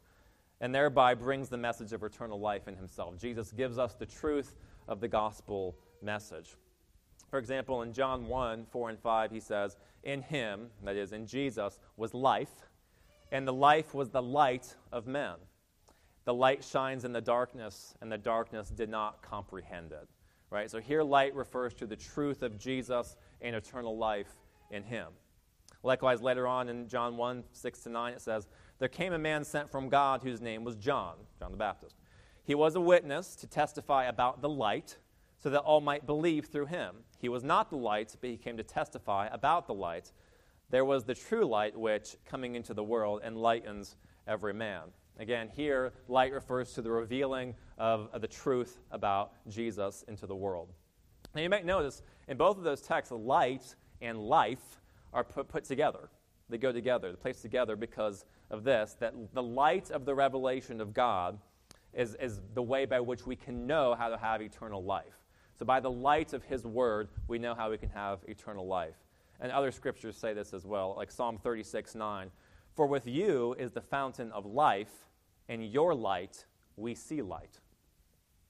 And 0.64 0.74
thereby 0.74 1.12
brings 1.12 1.50
the 1.50 1.58
message 1.58 1.92
of 1.92 2.02
eternal 2.02 2.40
life 2.40 2.68
in 2.68 2.74
himself. 2.74 3.18
Jesus 3.18 3.52
gives 3.52 3.78
us 3.78 3.92
the 3.92 4.06
truth 4.06 4.56
of 4.88 4.98
the 4.98 5.06
gospel 5.06 5.76
message. 6.00 6.56
For 7.28 7.38
example, 7.38 7.82
in 7.82 7.92
John 7.92 8.26
1 8.26 8.64
4 8.72 8.88
and 8.88 8.98
5, 8.98 9.30
he 9.30 9.40
says, 9.40 9.76
In 10.04 10.22
him, 10.22 10.70
that 10.82 10.96
is, 10.96 11.12
in 11.12 11.26
Jesus, 11.26 11.78
was 11.98 12.14
life, 12.14 12.48
and 13.30 13.46
the 13.46 13.52
life 13.52 13.92
was 13.92 14.08
the 14.08 14.22
light 14.22 14.74
of 14.90 15.06
men. 15.06 15.34
The 16.24 16.32
light 16.32 16.64
shines 16.64 17.04
in 17.04 17.12
the 17.12 17.20
darkness, 17.20 17.94
and 18.00 18.10
the 18.10 18.16
darkness 18.16 18.70
did 18.70 18.88
not 18.88 19.20
comprehend 19.20 19.92
it. 19.92 20.08
Right? 20.48 20.70
So 20.70 20.80
here, 20.80 21.02
light 21.02 21.34
refers 21.34 21.74
to 21.74 21.86
the 21.86 21.96
truth 21.96 22.42
of 22.42 22.58
Jesus 22.58 23.16
and 23.42 23.54
eternal 23.54 23.98
life 23.98 24.32
in 24.70 24.82
him. 24.82 25.08
Likewise, 25.82 26.22
later 26.22 26.46
on 26.46 26.70
in 26.70 26.88
John 26.88 27.18
1 27.18 27.44
6 27.52 27.80
to 27.82 27.90
9, 27.90 28.14
it 28.14 28.22
says, 28.22 28.48
There 28.84 28.90
came 28.90 29.14
a 29.14 29.18
man 29.18 29.44
sent 29.44 29.70
from 29.70 29.88
God 29.88 30.20
whose 30.22 30.42
name 30.42 30.62
was 30.62 30.76
John, 30.76 31.14
John 31.38 31.52
the 31.52 31.56
Baptist. 31.56 31.96
He 32.42 32.54
was 32.54 32.74
a 32.74 32.82
witness 32.82 33.34
to 33.36 33.46
testify 33.46 34.04
about 34.04 34.42
the 34.42 34.48
light, 34.50 34.98
so 35.38 35.48
that 35.48 35.60
all 35.60 35.80
might 35.80 36.04
believe 36.04 36.44
through 36.44 36.66
him. 36.66 36.96
He 37.18 37.30
was 37.30 37.42
not 37.42 37.70
the 37.70 37.78
light, 37.78 38.14
but 38.20 38.28
he 38.28 38.36
came 38.36 38.58
to 38.58 38.62
testify 38.62 39.28
about 39.32 39.66
the 39.66 39.72
light. 39.72 40.12
There 40.68 40.84
was 40.84 41.04
the 41.04 41.14
true 41.14 41.46
light, 41.46 41.74
which, 41.74 42.16
coming 42.26 42.56
into 42.56 42.74
the 42.74 42.84
world, 42.84 43.22
enlightens 43.24 43.96
every 44.28 44.52
man. 44.52 44.82
Again, 45.18 45.48
here, 45.56 45.94
light 46.06 46.34
refers 46.34 46.74
to 46.74 46.82
the 46.82 46.90
revealing 46.90 47.54
of, 47.78 48.10
of 48.12 48.20
the 48.20 48.28
truth 48.28 48.80
about 48.90 49.32
Jesus 49.48 50.04
into 50.08 50.26
the 50.26 50.36
world. 50.36 50.68
Now, 51.34 51.40
you 51.40 51.48
might 51.48 51.64
notice 51.64 52.02
in 52.28 52.36
both 52.36 52.58
of 52.58 52.64
those 52.64 52.82
texts, 52.82 53.12
light 53.12 53.76
and 54.02 54.18
life 54.18 54.82
are 55.14 55.24
put, 55.24 55.48
put 55.48 55.64
together. 55.64 56.10
They 56.50 56.58
go 56.58 56.70
together, 56.70 57.08
they're 57.08 57.16
placed 57.16 57.40
together 57.40 57.76
because 57.76 58.26
of 58.50 58.64
this 58.64 58.96
that 59.00 59.14
the 59.32 59.42
light 59.42 59.90
of 59.90 60.04
the 60.04 60.14
revelation 60.14 60.80
of 60.80 60.92
God 60.94 61.38
is, 61.92 62.14
is 62.20 62.40
the 62.54 62.62
way 62.62 62.84
by 62.84 63.00
which 63.00 63.26
we 63.26 63.36
can 63.36 63.66
know 63.66 63.94
how 63.94 64.08
to 64.08 64.16
have 64.16 64.42
eternal 64.42 64.82
life. 64.82 65.24
So, 65.56 65.64
by 65.64 65.80
the 65.80 65.90
light 65.90 66.32
of 66.32 66.42
His 66.44 66.64
Word, 66.64 67.08
we 67.28 67.38
know 67.38 67.54
how 67.54 67.70
we 67.70 67.78
can 67.78 67.90
have 67.90 68.20
eternal 68.26 68.66
life. 68.66 68.96
And 69.40 69.52
other 69.52 69.70
scriptures 69.70 70.16
say 70.16 70.34
this 70.34 70.52
as 70.52 70.64
well, 70.64 70.94
like 70.96 71.10
Psalm 71.10 71.38
36 71.38 71.94
9. 71.94 72.30
For 72.74 72.86
with 72.86 73.06
you 73.06 73.54
is 73.58 73.70
the 73.70 73.80
fountain 73.80 74.32
of 74.32 74.46
life, 74.46 75.06
and 75.48 75.64
your 75.64 75.94
light 75.94 76.44
we 76.76 76.94
see 76.94 77.22
light. 77.22 77.60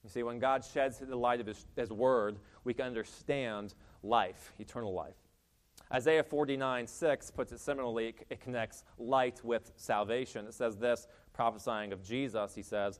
You 0.03 0.09
see, 0.09 0.23
when 0.23 0.39
God 0.39 0.63
sheds 0.63 0.97
the 0.97 1.15
light 1.15 1.39
of 1.39 1.47
His, 1.47 1.65
his 1.75 1.91
Word, 1.91 2.37
we 2.63 2.73
can 2.73 2.85
understand 2.85 3.75
life, 4.01 4.53
eternal 4.59 4.93
life. 4.93 5.15
Isaiah 5.93 6.23
49 6.23 6.87
6 6.87 7.31
puts 7.31 7.51
it 7.51 7.59
similarly. 7.59 8.07
It, 8.07 8.27
it 8.29 8.39
connects 8.41 8.83
light 8.97 9.43
with 9.43 9.71
salvation. 9.75 10.45
It 10.47 10.53
says 10.53 10.77
this, 10.77 11.07
prophesying 11.33 11.93
of 11.93 12.03
Jesus, 12.03 12.55
he 12.55 12.63
says, 12.63 12.99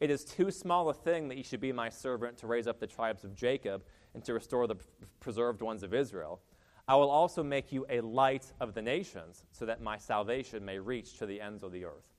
It 0.00 0.10
is 0.10 0.24
too 0.24 0.50
small 0.50 0.88
a 0.88 0.94
thing 0.94 1.28
that 1.28 1.36
you 1.36 1.44
should 1.44 1.60
be 1.60 1.72
my 1.72 1.88
servant 1.88 2.38
to 2.38 2.46
raise 2.46 2.66
up 2.66 2.80
the 2.80 2.86
tribes 2.86 3.24
of 3.24 3.34
Jacob 3.34 3.84
and 4.14 4.24
to 4.24 4.34
restore 4.34 4.66
the 4.66 4.76
preserved 5.20 5.62
ones 5.62 5.82
of 5.82 5.92
Israel. 5.94 6.40
I 6.88 6.96
will 6.96 7.10
also 7.10 7.42
make 7.42 7.70
you 7.70 7.86
a 7.88 8.00
light 8.00 8.52
of 8.60 8.74
the 8.74 8.82
nations, 8.82 9.44
so 9.52 9.64
that 9.66 9.80
my 9.80 9.98
salvation 9.98 10.64
may 10.64 10.78
reach 10.78 11.18
to 11.18 11.26
the 11.26 11.40
ends 11.40 11.62
of 11.62 11.70
the 11.70 11.84
earth. 11.84 12.12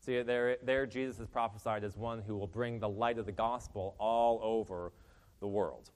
See, 0.00 0.22
there, 0.22 0.56
there 0.62 0.86
Jesus 0.86 1.20
is 1.20 1.26
prophesied 1.26 1.84
as 1.84 1.96
one 1.96 2.22
who 2.22 2.36
will 2.36 2.46
bring 2.46 2.78
the 2.78 2.88
light 2.88 3.18
of 3.18 3.26
the 3.26 3.32
gospel 3.32 3.96
all 3.98 4.40
over 4.42 4.92
the 5.40 5.46
world. 5.46 5.90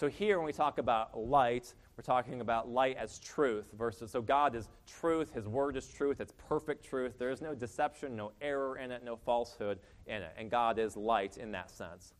So 0.00 0.08
here, 0.08 0.38
when 0.38 0.46
we 0.46 0.52
talk 0.54 0.78
about 0.78 1.14
light, 1.14 1.74
we're 1.94 2.02
talking 2.02 2.40
about 2.40 2.70
light 2.70 2.96
as 2.96 3.18
truth 3.18 3.70
versus, 3.76 4.10
so 4.10 4.22
God 4.22 4.54
is 4.54 4.66
truth, 4.86 5.34
His 5.34 5.46
word 5.46 5.76
is 5.76 5.86
truth, 5.88 6.22
it's 6.22 6.32
perfect 6.48 6.82
truth. 6.82 7.18
There 7.18 7.30
is 7.30 7.42
no 7.42 7.54
deception, 7.54 8.16
no 8.16 8.32
error 8.40 8.78
in 8.78 8.92
it, 8.92 9.04
no 9.04 9.14
falsehood 9.14 9.78
in 10.06 10.22
it. 10.22 10.32
And 10.38 10.50
God 10.50 10.78
is 10.78 10.96
light 10.96 11.36
in 11.36 11.52
that 11.52 11.70
sense. 11.70 12.14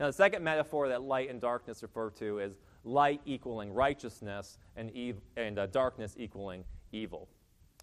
Now, 0.00 0.06
the 0.06 0.14
second 0.14 0.42
metaphor 0.42 0.88
that 0.88 1.02
light 1.02 1.28
and 1.28 1.42
darkness 1.42 1.82
refer 1.82 2.08
to 2.12 2.38
is 2.38 2.56
light 2.84 3.20
equaling 3.26 3.70
righteousness 3.70 4.56
and, 4.74 4.90
ev- 4.96 5.20
and 5.36 5.58
uh, 5.58 5.66
darkness 5.66 6.14
equaling 6.18 6.64
evil. 6.90 7.28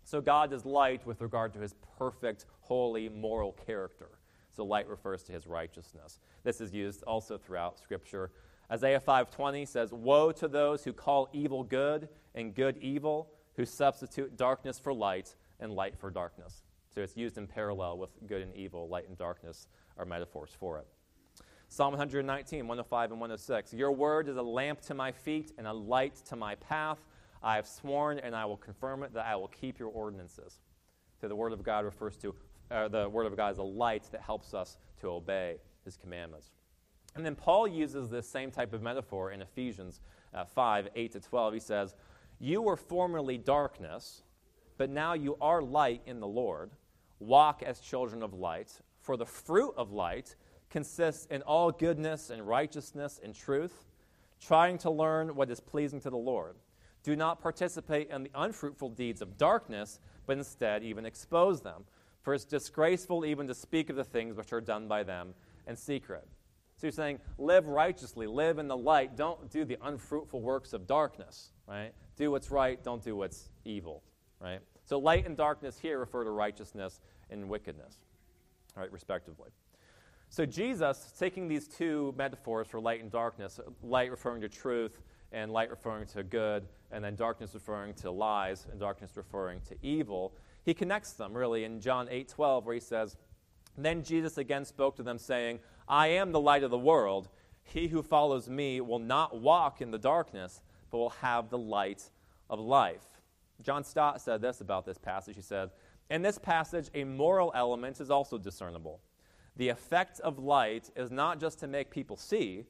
So 0.03 0.19
God 0.19 0.51
is 0.51 0.65
light 0.65 1.05
with 1.05 1.21
regard 1.21 1.53
to 1.53 1.59
his 1.59 1.75
perfect, 1.99 2.47
holy, 2.61 3.07
moral 3.07 3.51
character. 3.67 4.09
So 4.51 4.65
light 4.65 4.89
refers 4.89 5.21
to 5.25 5.31
his 5.31 5.45
righteousness. 5.45 6.17
This 6.43 6.59
is 6.59 6.73
used 6.73 7.03
also 7.03 7.37
throughout 7.37 7.77
Scripture. 7.77 8.31
Isaiah 8.71 8.99
5:20 8.99 9.65
says, 9.65 9.91
"Woe 9.91 10.31
to 10.31 10.47
those 10.47 10.83
who 10.83 10.93
call 10.93 11.29
evil 11.33 11.63
good 11.63 12.07
and 12.33 12.55
good 12.55 12.77
evil, 12.77 13.33
who 13.55 13.65
substitute 13.65 14.37
darkness 14.37 14.79
for 14.79 14.93
light 14.93 15.35
and 15.59 15.73
light 15.73 15.97
for 15.97 16.09
darkness." 16.09 16.63
So 16.89 17.01
it's 17.01 17.17
used 17.17 17.37
in 17.37 17.47
parallel 17.47 17.97
with 17.97 18.09
good 18.27 18.41
and 18.41 18.55
evil, 18.55 18.87
light 18.87 19.07
and 19.07 19.17
darkness 19.17 19.67
are 19.97 20.05
metaphors 20.05 20.53
for 20.53 20.79
it. 20.79 20.87
Psalm 21.67 21.93
119, 21.93 22.67
105 22.67 23.11
and 23.11 23.19
106. 23.19 23.73
Your 23.73 23.91
word 23.91 24.27
is 24.27 24.35
a 24.35 24.41
lamp 24.41 24.81
to 24.81 24.93
my 24.93 25.11
feet 25.11 25.53
and 25.57 25.67
a 25.67 25.73
light 25.73 26.15
to 26.25 26.35
my 26.35 26.55
path. 26.55 26.99
I 27.41 27.55
have 27.55 27.65
sworn 27.65 28.19
and 28.19 28.35
I 28.35 28.45
will 28.45 28.57
confirm 28.57 29.03
it 29.03 29.13
that 29.13 29.25
I 29.25 29.37
will 29.37 29.47
keep 29.47 29.79
your 29.79 29.89
ordinances. 29.89 30.59
So 31.19 31.27
the 31.27 31.35
word 31.35 31.53
of 31.53 31.63
God 31.63 31.85
refers 31.85 32.17
to, 32.17 32.35
uh, 32.69 32.87
the 32.89 33.07
word 33.07 33.25
of 33.25 33.37
God 33.37 33.53
is 33.53 33.57
a 33.57 33.63
light 33.63 34.03
that 34.11 34.21
helps 34.21 34.53
us 34.53 34.77
to 34.99 35.07
obey 35.07 35.59
his 35.85 35.95
commandments. 35.95 36.51
And 37.15 37.25
then 37.25 37.35
Paul 37.35 37.67
uses 37.67 38.09
this 38.09 38.27
same 38.27 38.51
type 38.51 38.73
of 38.73 38.81
metaphor 38.81 39.31
in 39.31 39.41
Ephesians 39.41 40.01
uh, 40.33 40.45
5 40.45 40.89
8 40.95 41.11
to 41.11 41.19
12. 41.19 41.53
He 41.53 41.59
says, 41.59 41.95
You 42.39 42.61
were 42.61 42.77
formerly 42.77 43.37
darkness, 43.37 44.23
but 44.77 44.89
now 44.89 45.13
you 45.13 45.37
are 45.41 45.61
light 45.61 46.01
in 46.05 46.19
the 46.19 46.27
Lord. 46.27 46.71
Walk 47.19 47.63
as 47.63 47.79
children 47.79 48.23
of 48.23 48.33
light, 48.33 48.79
for 48.99 49.17
the 49.17 49.25
fruit 49.25 49.73
of 49.77 49.91
light 49.91 50.35
consists 50.69 51.25
in 51.27 51.41
all 51.41 51.71
goodness 51.71 52.29
and 52.29 52.47
righteousness 52.47 53.19
and 53.23 53.35
truth, 53.35 53.85
trying 54.39 54.77
to 54.79 54.89
learn 54.89 55.35
what 55.35 55.51
is 55.51 55.59
pleasing 55.59 55.99
to 56.01 56.09
the 56.09 56.17
Lord. 56.17 56.55
Do 57.03 57.15
not 57.15 57.41
participate 57.41 58.09
in 58.09 58.23
the 58.23 58.31
unfruitful 58.33 58.89
deeds 58.89 59.21
of 59.21 59.37
darkness, 59.37 59.99
but 60.25 60.37
instead 60.37 60.83
even 60.83 61.05
expose 61.05 61.61
them. 61.61 61.83
For 62.21 62.33
it's 62.33 62.45
disgraceful 62.45 63.25
even 63.25 63.47
to 63.47 63.53
speak 63.53 63.89
of 63.89 63.95
the 63.95 64.03
things 64.03 64.37
which 64.37 64.53
are 64.53 64.61
done 64.61 64.87
by 64.87 65.03
them 65.03 65.33
in 65.67 65.75
secret. 65.75 66.27
So 66.81 66.87
you're 66.87 66.93
saying, 66.93 67.19
live 67.37 67.67
righteously, 67.67 68.25
live 68.25 68.57
in 68.57 68.67
the 68.67 68.75
light. 68.75 69.15
Don't 69.15 69.51
do 69.51 69.65
the 69.65 69.77
unfruitful 69.83 70.41
works 70.41 70.73
of 70.73 70.87
darkness, 70.87 71.51
right? 71.67 71.91
Do 72.15 72.31
what's 72.31 72.49
right, 72.49 72.83
don't 72.83 73.03
do 73.03 73.15
what's 73.15 73.49
evil, 73.65 74.01
right? 74.39 74.61
So 74.85 74.97
light 74.97 75.27
and 75.27 75.37
darkness 75.37 75.77
here 75.77 75.99
refer 75.99 76.23
to 76.23 76.31
righteousness 76.31 76.99
and 77.29 77.47
wickedness, 77.47 77.97
right, 78.75 78.91
respectively. 78.91 79.51
So 80.29 80.43
Jesus, 80.43 81.13
taking 81.19 81.47
these 81.47 81.67
two 81.67 82.15
metaphors 82.17 82.65
for 82.65 82.79
light 82.79 82.99
and 82.99 83.11
darkness, 83.11 83.59
light 83.83 84.09
referring 84.09 84.41
to 84.41 84.49
truth 84.49 85.03
and 85.31 85.51
light 85.51 85.69
referring 85.69 86.07
to 86.07 86.23
good, 86.23 86.67
and 86.89 87.03
then 87.03 87.13
darkness 87.13 87.53
referring 87.53 87.93
to 87.93 88.09
lies 88.09 88.65
and 88.71 88.79
darkness 88.79 89.11
referring 89.15 89.61
to 89.69 89.75
evil, 89.83 90.33
he 90.63 90.73
connects 90.73 91.13
them 91.13 91.37
really 91.37 91.63
in 91.63 91.79
John 91.79 92.07
8:12 92.09 92.65
where 92.65 92.73
he 92.73 92.79
says, 92.79 93.17
"Then 93.77 94.03
Jesus 94.03 94.39
again 94.39 94.65
spoke 94.65 94.95
to 94.95 95.03
them 95.03 95.19
saying, 95.19 95.59
I 95.87 96.07
am 96.07 96.31
the 96.31 96.39
light 96.39 96.63
of 96.63 96.71
the 96.71 96.77
world. 96.77 97.29
He 97.63 97.87
who 97.87 98.01
follows 98.01 98.49
me 98.49 98.81
will 98.81 98.99
not 98.99 99.39
walk 99.39 99.81
in 99.81 99.91
the 99.91 99.97
darkness, 99.97 100.61
but 100.89 100.97
will 100.97 101.09
have 101.09 101.49
the 101.49 101.57
light 101.57 102.09
of 102.49 102.59
life. 102.59 103.05
John 103.61 103.83
Stott 103.83 104.21
said 104.21 104.41
this 104.41 104.61
about 104.61 104.85
this 104.85 104.97
passage. 104.97 105.35
He 105.35 105.41
said, 105.41 105.69
In 106.09 106.21
this 106.21 106.37
passage, 106.37 106.89
a 106.93 107.03
moral 107.03 107.51
element 107.55 108.01
is 108.01 108.09
also 108.09 108.37
discernible. 108.37 109.01
The 109.57 109.69
effect 109.69 110.19
of 110.21 110.39
light 110.39 110.89
is 110.95 111.11
not 111.11 111.39
just 111.39 111.59
to 111.59 111.67
make 111.67 111.91
people 111.91 112.17
see, 112.17 112.65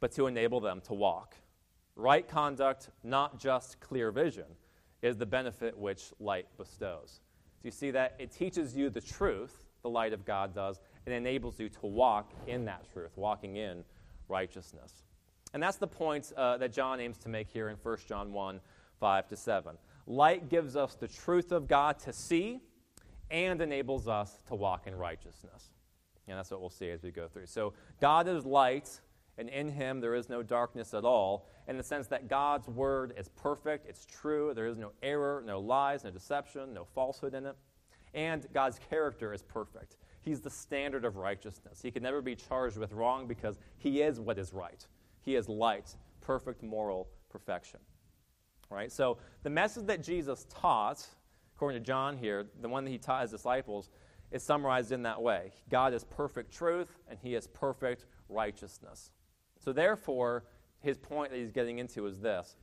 but 0.00 0.12
to 0.12 0.26
enable 0.26 0.60
them 0.60 0.80
to 0.82 0.94
walk. 0.94 1.34
Right 1.96 2.28
conduct, 2.28 2.90
not 3.02 3.38
just 3.38 3.80
clear 3.80 4.10
vision, 4.10 4.44
is 5.02 5.16
the 5.16 5.26
benefit 5.26 5.76
which 5.76 6.12
light 6.20 6.46
bestows. 6.58 7.20
So 7.56 7.62
you 7.64 7.70
see 7.70 7.90
that 7.92 8.14
it 8.18 8.30
teaches 8.30 8.76
you 8.76 8.90
the 8.90 9.00
truth, 9.00 9.64
the 9.82 9.90
light 9.90 10.12
of 10.12 10.24
God 10.24 10.54
does, 10.54 10.80
it 11.06 11.12
enables 11.12 11.58
you 11.60 11.68
to 11.68 11.86
walk 11.86 12.32
in 12.46 12.64
that 12.64 12.84
truth, 12.92 13.12
walking 13.16 13.56
in 13.56 13.84
righteousness. 14.28 15.04
And 15.54 15.62
that's 15.62 15.76
the 15.76 15.86
point 15.86 16.32
uh, 16.36 16.58
that 16.58 16.72
John 16.72 17.00
aims 17.00 17.16
to 17.18 17.28
make 17.28 17.48
here 17.48 17.68
in 17.68 17.76
1 17.76 17.98
John 18.08 18.32
1 18.32 18.60
5 18.98 19.28
to 19.28 19.36
7. 19.36 19.76
Light 20.06 20.48
gives 20.48 20.76
us 20.76 20.94
the 20.94 21.08
truth 21.08 21.52
of 21.52 21.68
God 21.68 21.98
to 22.00 22.12
see 22.12 22.60
and 23.30 23.60
enables 23.60 24.08
us 24.08 24.38
to 24.48 24.54
walk 24.54 24.86
in 24.86 24.94
righteousness. 24.94 25.70
And 26.28 26.38
that's 26.38 26.50
what 26.50 26.60
we'll 26.60 26.70
see 26.70 26.90
as 26.90 27.02
we 27.02 27.10
go 27.10 27.28
through. 27.28 27.46
So, 27.46 27.72
God 28.00 28.26
is 28.26 28.44
light, 28.44 29.00
and 29.38 29.48
in 29.48 29.68
him 29.68 30.00
there 30.00 30.14
is 30.14 30.28
no 30.28 30.42
darkness 30.42 30.94
at 30.94 31.04
all, 31.04 31.48
in 31.68 31.76
the 31.76 31.82
sense 31.82 32.06
that 32.08 32.28
God's 32.28 32.68
word 32.68 33.14
is 33.16 33.28
perfect, 33.28 33.86
it's 33.88 34.06
true, 34.06 34.52
there 34.54 34.66
is 34.66 34.76
no 34.76 34.92
error, 35.02 35.42
no 35.44 35.60
lies, 35.60 36.04
no 36.04 36.10
deception, 36.10 36.72
no 36.72 36.84
falsehood 36.84 37.34
in 37.34 37.46
it. 37.46 37.56
And 38.14 38.46
God's 38.52 38.78
character 38.90 39.32
is 39.32 39.42
perfect. 39.42 39.96
He's 40.26 40.40
the 40.40 40.50
standard 40.50 41.04
of 41.04 41.16
righteousness. 41.16 41.80
He 41.80 41.92
can 41.92 42.02
never 42.02 42.20
be 42.20 42.34
charged 42.34 42.76
with 42.76 42.92
wrong 42.92 43.28
because 43.28 43.60
he 43.78 44.02
is 44.02 44.18
what 44.18 44.38
is 44.38 44.52
right. 44.52 44.84
He 45.22 45.36
is 45.36 45.48
light, 45.48 45.94
perfect 46.20 46.64
moral 46.64 47.06
perfection. 47.30 47.78
Right? 48.68 48.90
So 48.90 49.18
the 49.44 49.50
message 49.50 49.86
that 49.86 50.02
Jesus 50.02 50.44
taught, 50.50 51.06
according 51.54 51.80
to 51.80 51.86
John 51.86 52.16
here, 52.16 52.46
the 52.60 52.68
one 52.68 52.84
that 52.84 52.90
he 52.90 52.98
taught 52.98 53.22
his 53.22 53.30
disciples, 53.30 53.88
is 54.32 54.42
summarized 54.42 54.90
in 54.90 55.04
that 55.04 55.22
way 55.22 55.52
God 55.70 55.94
is 55.94 56.02
perfect 56.02 56.52
truth, 56.52 56.98
and 57.08 57.20
He 57.22 57.36
is 57.36 57.46
perfect 57.46 58.06
righteousness. 58.28 59.12
So, 59.64 59.72
therefore, 59.72 60.42
his 60.80 60.98
point 60.98 61.30
that 61.30 61.38
he's 61.38 61.52
getting 61.52 61.78
into 61.78 62.04
is 62.06 62.18
this 62.18 62.56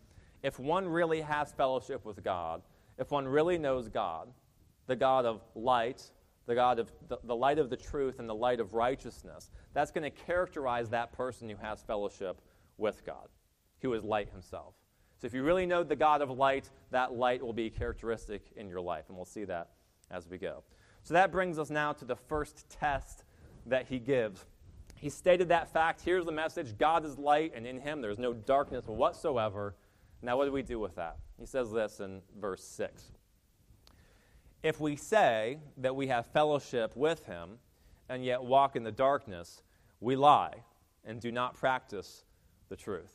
if 0.43 0.59
one 0.59 0.85
really 0.85 1.21
has 1.21 1.53
fellowship 1.53 2.03
with 2.03 2.21
God, 2.25 2.61
if 2.97 3.09
one 3.09 3.25
really 3.25 3.57
knows 3.57 3.87
God, 3.87 4.27
the 4.87 4.97
God 4.97 5.25
of 5.25 5.41
light, 5.55 6.11
the 6.45 6.55
God 6.55 6.79
of 6.79 6.91
the, 7.07 7.17
the 7.23 7.35
light 7.35 7.59
of 7.59 7.69
the 7.69 7.77
truth 7.77 8.19
and 8.19 8.27
the 8.27 8.35
light 8.35 8.59
of 8.59 8.73
righteousness, 8.73 9.51
that's 9.73 9.91
going 9.91 10.03
to 10.03 10.09
characterize 10.09 10.89
that 10.89 11.11
person 11.13 11.49
who 11.49 11.55
has 11.57 11.81
fellowship 11.81 12.41
with 12.77 13.05
God, 13.05 13.27
who 13.81 13.93
is 13.93 14.03
light 14.03 14.29
himself. 14.29 14.73
So 15.17 15.27
if 15.27 15.33
you 15.33 15.43
really 15.43 15.65
know 15.65 15.83
the 15.83 15.95
God 15.95 16.21
of 16.21 16.29
light, 16.29 16.69
that 16.91 17.13
light 17.13 17.41
will 17.41 17.53
be 17.53 17.69
characteristic 17.69 18.41
in 18.57 18.67
your 18.67 18.81
life, 18.81 19.05
and 19.07 19.15
we'll 19.15 19.25
see 19.25 19.45
that 19.45 19.69
as 20.11 20.27
we 20.27 20.37
go. 20.37 20.63
So 21.03 21.13
that 21.13 21.31
brings 21.31 21.57
us 21.59 21.69
now 21.69 21.93
to 21.93 22.05
the 22.05 22.15
first 22.15 22.69
test 22.69 23.23
that 23.65 23.87
he 23.87 23.99
gives. 23.99 24.45
He 24.95 25.09
stated 25.09 25.49
that 25.49 25.71
fact. 25.71 26.01
Here's 26.03 26.25
the 26.25 26.31
message 26.31 26.77
God 26.77 27.05
is 27.05 27.17
light, 27.17 27.53
and 27.55 27.65
in 27.65 27.79
him 27.79 28.01
there's 28.01 28.19
no 28.19 28.33
darkness 28.33 28.85
whatsoever. 28.87 29.75
Now, 30.21 30.37
what 30.37 30.45
do 30.45 30.51
we 30.51 30.61
do 30.61 30.79
with 30.79 30.95
that? 30.95 31.17
He 31.37 31.45
says 31.45 31.71
this 31.71 31.99
in 31.99 32.21
verse 32.39 32.63
6. 32.63 33.11
If 34.63 34.79
we 34.79 34.95
say 34.95 35.57
that 35.77 35.93
we 35.93 36.07
have 36.07 36.25
fellowship 36.27 36.95
with 36.95 37.25
him 37.25 37.57
and 38.07 38.23
yet 38.23 38.41
walk 38.41 38.77
in 38.77 38.83
the 38.83 38.93
darkness, 38.93 39.61
we 39.99 40.15
lie 40.15 40.55
and 41.03 41.19
do 41.19 41.33
not 41.33 41.55
practice 41.55 42.23
the 42.69 42.77
truth. 42.77 43.11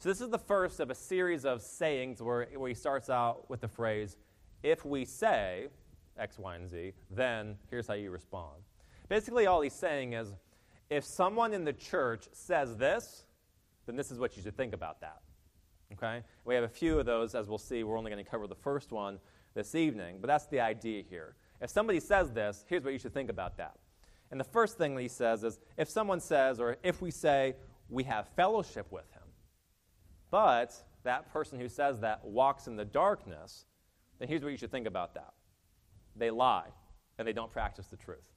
So, 0.00 0.08
this 0.08 0.20
is 0.20 0.30
the 0.30 0.38
first 0.38 0.80
of 0.80 0.90
a 0.90 0.94
series 0.94 1.44
of 1.44 1.62
sayings 1.62 2.20
where, 2.20 2.46
where 2.56 2.68
he 2.68 2.74
starts 2.74 3.08
out 3.08 3.48
with 3.48 3.60
the 3.60 3.68
phrase, 3.68 4.16
if 4.62 4.84
we 4.84 5.04
say 5.04 5.68
X, 6.18 6.38
Y, 6.38 6.56
and 6.56 6.68
Z, 6.68 6.92
then 7.10 7.56
here's 7.70 7.86
how 7.86 7.94
you 7.94 8.10
respond. 8.10 8.62
Basically, 9.08 9.46
all 9.46 9.60
he's 9.60 9.72
saying 9.72 10.12
is, 10.12 10.34
if 10.90 11.04
someone 11.04 11.52
in 11.52 11.64
the 11.64 11.72
church 11.72 12.28
says 12.32 12.76
this, 12.76 13.24
then 13.86 13.94
this 13.94 14.10
is 14.10 14.18
what 14.18 14.36
you 14.36 14.42
should 14.42 14.56
think 14.56 14.74
about 14.74 15.00
that. 15.00 15.20
Okay? 15.92 16.22
We 16.44 16.54
have 16.54 16.64
a 16.64 16.68
few 16.68 16.98
of 16.98 17.06
those, 17.06 17.34
as 17.34 17.48
we'll 17.48 17.58
see. 17.58 17.84
We're 17.84 17.98
only 17.98 18.10
going 18.10 18.24
to 18.24 18.30
cover 18.30 18.46
the 18.46 18.54
first 18.54 18.92
one 18.92 19.18
this 19.58 19.74
evening, 19.74 20.18
but 20.20 20.28
that's 20.28 20.46
the 20.46 20.60
idea 20.60 21.02
here. 21.10 21.34
If 21.60 21.68
somebody 21.68 21.98
says 21.98 22.30
this, 22.30 22.64
here's 22.68 22.84
what 22.84 22.92
you 22.92 22.98
should 23.00 23.12
think 23.12 23.28
about 23.28 23.56
that. 23.56 23.74
And 24.30 24.38
the 24.38 24.44
first 24.44 24.78
thing 24.78 24.94
that 24.94 25.02
he 25.02 25.08
says 25.08 25.42
is 25.42 25.58
if 25.76 25.88
someone 25.88 26.20
says, 26.20 26.60
or 26.60 26.76
if 26.84 27.02
we 27.02 27.10
say, 27.10 27.56
we 27.88 28.04
have 28.04 28.28
fellowship 28.36 28.86
with 28.92 29.10
him, 29.12 29.24
but 30.30 30.72
that 31.02 31.32
person 31.32 31.58
who 31.58 31.68
says 31.68 31.98
that 31.98 32.24
walks 32.24 32.68
in 32.68 32.76
the 32.76 32.84
darkness, 32.84 33.66
then 34.20 34.28
here's 34.28 34.42
what 34.42 34.52
you 34.52 34.56
should 34.56 34.70
think 34.70 34.86
about 34.86 35.14
that. 35.14 35.32
They 36.14 36.30
lie, 36.30 36.68
and 37.18 37.26
they 37.26 37.32
don't 37.32 37.50
practice 37.50 37.88
the 37.88 37.96
truth. 37.96 38.30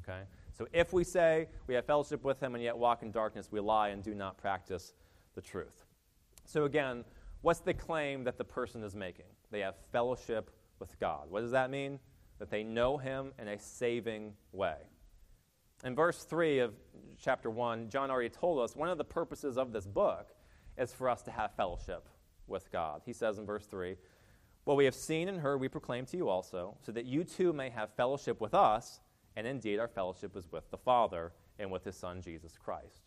Okay? 0.00 0.22
So 0.52 0.66
if 0.72 0.92
we 0.92 1.04
say 1.04 1.46
we 1.68 1.74
have 1.74 1.86
fellowship 1.86 2.24
with 2.24 2.42
him 2.42 2.56
and 2.56 2.64
yet 2.64 2.76
walk 2.76 3.04
in 3.04 3.12
darkness, 3.12 3.52
we 3.52 3.60
lie 3.60 3.90
and 3.90 4.02
do 4.02 4.14
not 4.14 4.36
practice 4.36 4.94
the 5.36 5.40
truth. 5.40 5.84
So 6.44 6.64
again, 6.64 7.04
what's 7.42 7.60
the 7.60 7.74
claim 7.74 8.24
that 8.24 8.36
the 8.36 8.44
person 8.44 8.82
is 8.82 8.96
making? 8.96 9.26
They 9.54 9.60
have 9.60 9.76
fellowship 9.92 10.50
with 10.80 10.98
God. 10.98 11.30
What 11.30 11.42
does 11.42 11.52
that 11.52 11.70
mean? 11.70 12.00
That 12.40 12.50
they 12.50 12.64
know 12.64 12.98
Him 12.98 13.30
in 13.38 13.46
a 13.46 13.56
saving 13.56 14.32
way. 14.50 14.74
In 15.84 15.94
verse 15.94 16.24
3 16.24 16.58
of 16.58 16.74
chapter 17.22 17.48
1, 17.48 17.88
John 17.88 18.10
already 18.10 18.30
told 18.30 18.58
us 18.58 18.74
one 18.74 18.88
of 18.88 18.98
the 18.98 19.04
purposes 19.04 19.56
of 19.56 19.72
this 19.72 19.86
book 19.86 20.34
is 20.76 20.92
for 20.92 21.08
us 21.08 21.22
to 21.22 21.30
have 21.30 21.54
fellowship 21.54 22.08
with 22.48 22.72
God. 22.72 23.02
He 23.06 23.12
says 23.12 23.38
in 23.38 23.46
verse 23.46 23.64
3 23.66 23.94
What 24.64 24.76
we 24.76 24.86
have 24.86 24.94
seen 24.96 25.28
and 25.28 25.38
heard, 25.38 25.60
we 25.60 25.68
proclaim 25.68 26.04
to 26.06 26.16
you 26.16 26.28
also, 26.28 26.76
so 26.82 26.90
that 26.90 27.04
you 27.04 27.22
too 27.22 27.52
may 27.52 27.70
have 27.70 27.94
fellowship 27.94 28.40
with 28.40 28.54
us, 28.54 28.98
and 29.36 29.46
indeed 29.46 29.78
our 29.78 29.86
fellowship 29.86 30.36
is 30.36 30.50
with 30.50 30.68
the 30.72 30.78
Father 30.78 31.32
and 31.60 31.70
with 31.70 31.84
His 31.84 31.94
Son, 31.94 32.20
Jesus 32.20 32.58
Christ. 32.58 33.02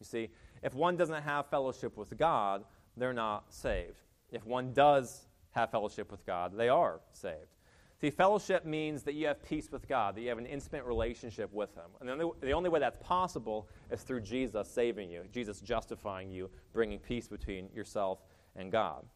You 0.00 0.06
see, 0.06 0.30
if 0.60 0.74
one 0.74 0.96
doesn't 0.96 1.22
have 1.22 1.46
fellowship 1.50 1.96
with 1.96 2.18
God, 2.18 2.64
they're 2.96 3.12
not 3.12 3.54
saved. 3.54 4.02
If 4.32 4.44
one 4.44 4.72
does 4.72 5.28
have 5.54 5.70
fellowship 5.70 6.10
with 6.10 6.24
God, 6.26 6.56
they 6.56 6.68
are 6.68 7.00
saved. 7.12 7.54
See, 8.00 8.10
fellowship 8.10 8.64
means 8.66 9.02
that 9.04 9.14
you 9.14 9.28
have 9.28 9.42
peace 9.42 9.70
with 9.70 9.88
God, 9.88 10.16
that 10.16 10.20
you 10.20 10.28
have 10.28 10.38
an 10.38 10.46
intimate 10.46 10.84
relationship 10.84 11.52
with 11.52 11.74
Him. 11.74 11.90
And 12.00 12.08
the 12.08 12.12
only, 12.12 12.30
the 12.40 12.52
only 12.52 12.68
way 12.68 12.80
that's 12.80 12.98
possible 12.98 13.68
is 13.90 14.02
through 14.02 14.22
Jesus 14.22 14.68
saving 14.68 15.10
you, 15.10 15.22
Jesus 15.32 15.60
justifying 15.60 16.30
you, 16.30 16.50
bringing 16.72 16.98
peace 16.98 17.28
between 17.28 17.68
yourself 17.74 18.18
and 18.56 18.72
God. 18.72 19.06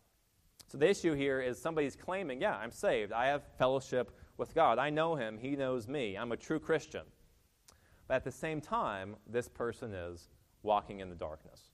So 0.69 0.79
the 0.79 0.89
issue 0.89 1.15
here 1.15 1.41
is 1.41 1.61
somebody's 1.61 1.97
claiming, 1.97 2.41
yeah, 2.41 2.57
I'm 2.57 2.71
saved. 2.71 3.13
I 3.13 3.27
have 3.27 3.43
fellowship 3.59 4.17
with 4.37 4.55
God. 4.55 4.79
I 4.79 4.91
know 4.91 5.17
Him. 5.17 5.39
He 5.39 5.57
knows 5.57 5.89
me. 5.89 6.17
I'm 6.17 6.33
a 6.33 6.37
true 6.37 6.61
Christian. 6.61 7.05
But 8.07 8.15
at 8.15 8.25
the 8.25 8.33
same 8.33 8.61
time, 8.61 9.17
this 9.27 9.49
person 9.49 9.93
is 9.93 10.29
walking 10.63 11.01
in 11.01 11.11
the 11.11 11.17
darkness. 11.17 11.68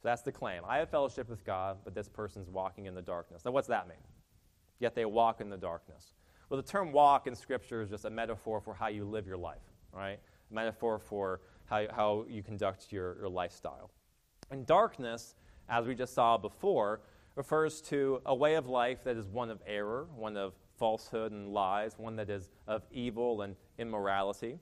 So 0.00 0.08
that's 0.08 0.22
the 0.22 0.32
claim. 0.32 0.62
I 0.66 0.78
have 0.78 0.90
fellowship 0.90 1.28
with 1.28 1.44
God, 1.44 1.78
but 1.84 1.94
this 1.94 2.08
person's 2.08 2.48
walking 2.48 2.86
in 2.86 2.94
the 2.94 3.02
darkness. 3.02 3.44
Now, 3.44 3.50
what's 3.50 3.66
that 3.68 3.88
mean? 3.88 3.98
Yet 4.78 4.94
they 4.94 5.04
walk 5.04 5.40
in 5.40 5.50
the 5.50 5.56
darkness. 5.56 6.12
Well, 6.48 6.60
the 6.60 6.68
term 6.68 6.92
walk 6.92 7.26
in 7.26 7.34
Scripture 7.34 7.82
is 7.82 7.90
just 7.90 8.04
a 8.04 8.10
metaphor 8.10 8.60
for 8.60 8.74
how 8.74 8.88
you 8.88 9.04
live 9.04 9.26
your 9.26 9.36
life, 9.36 9.58
right? 9.92 10.20
A 10.50 10.54
metaphor 10.54 10.98
for 10.98 11.40
how, 11.66 11.86
how 11.90 12.26
you 12.28 12.42
conduct 12.42 12.92
your, 12.92 13.16
your 13.18 13.28
lifestyle. 13.28 13.90
And 14.50 14.64
darkness, 14.64 15.34
as 15.68 15.86
we 15.86 15.94
just 15.94 16.14
saw 16.14 16.38
before, 16.38 17.00
refers 17.34 17.80
to 17.82 18.22
a 18.24 18.34
way 18.34 18.54
of 18.54 18.66
life 18.66 19.04
that 19.04 19.16
is 19.16 19.26
one 19.26 19.50
of 19.50 19.60
error, 19.66 20.06
one 20.14 20.36
of 20.36 20.54
falsehood 20.78 21.32
and 21.32 21.48
lies, 21.52 21.98
one 21.98 22.16
that 22.16 22.30
is 22.30 22.50
of 22.66 22.82
evil 22.92 23.42
and 23.42 23.56
immorality. 23.78 24.58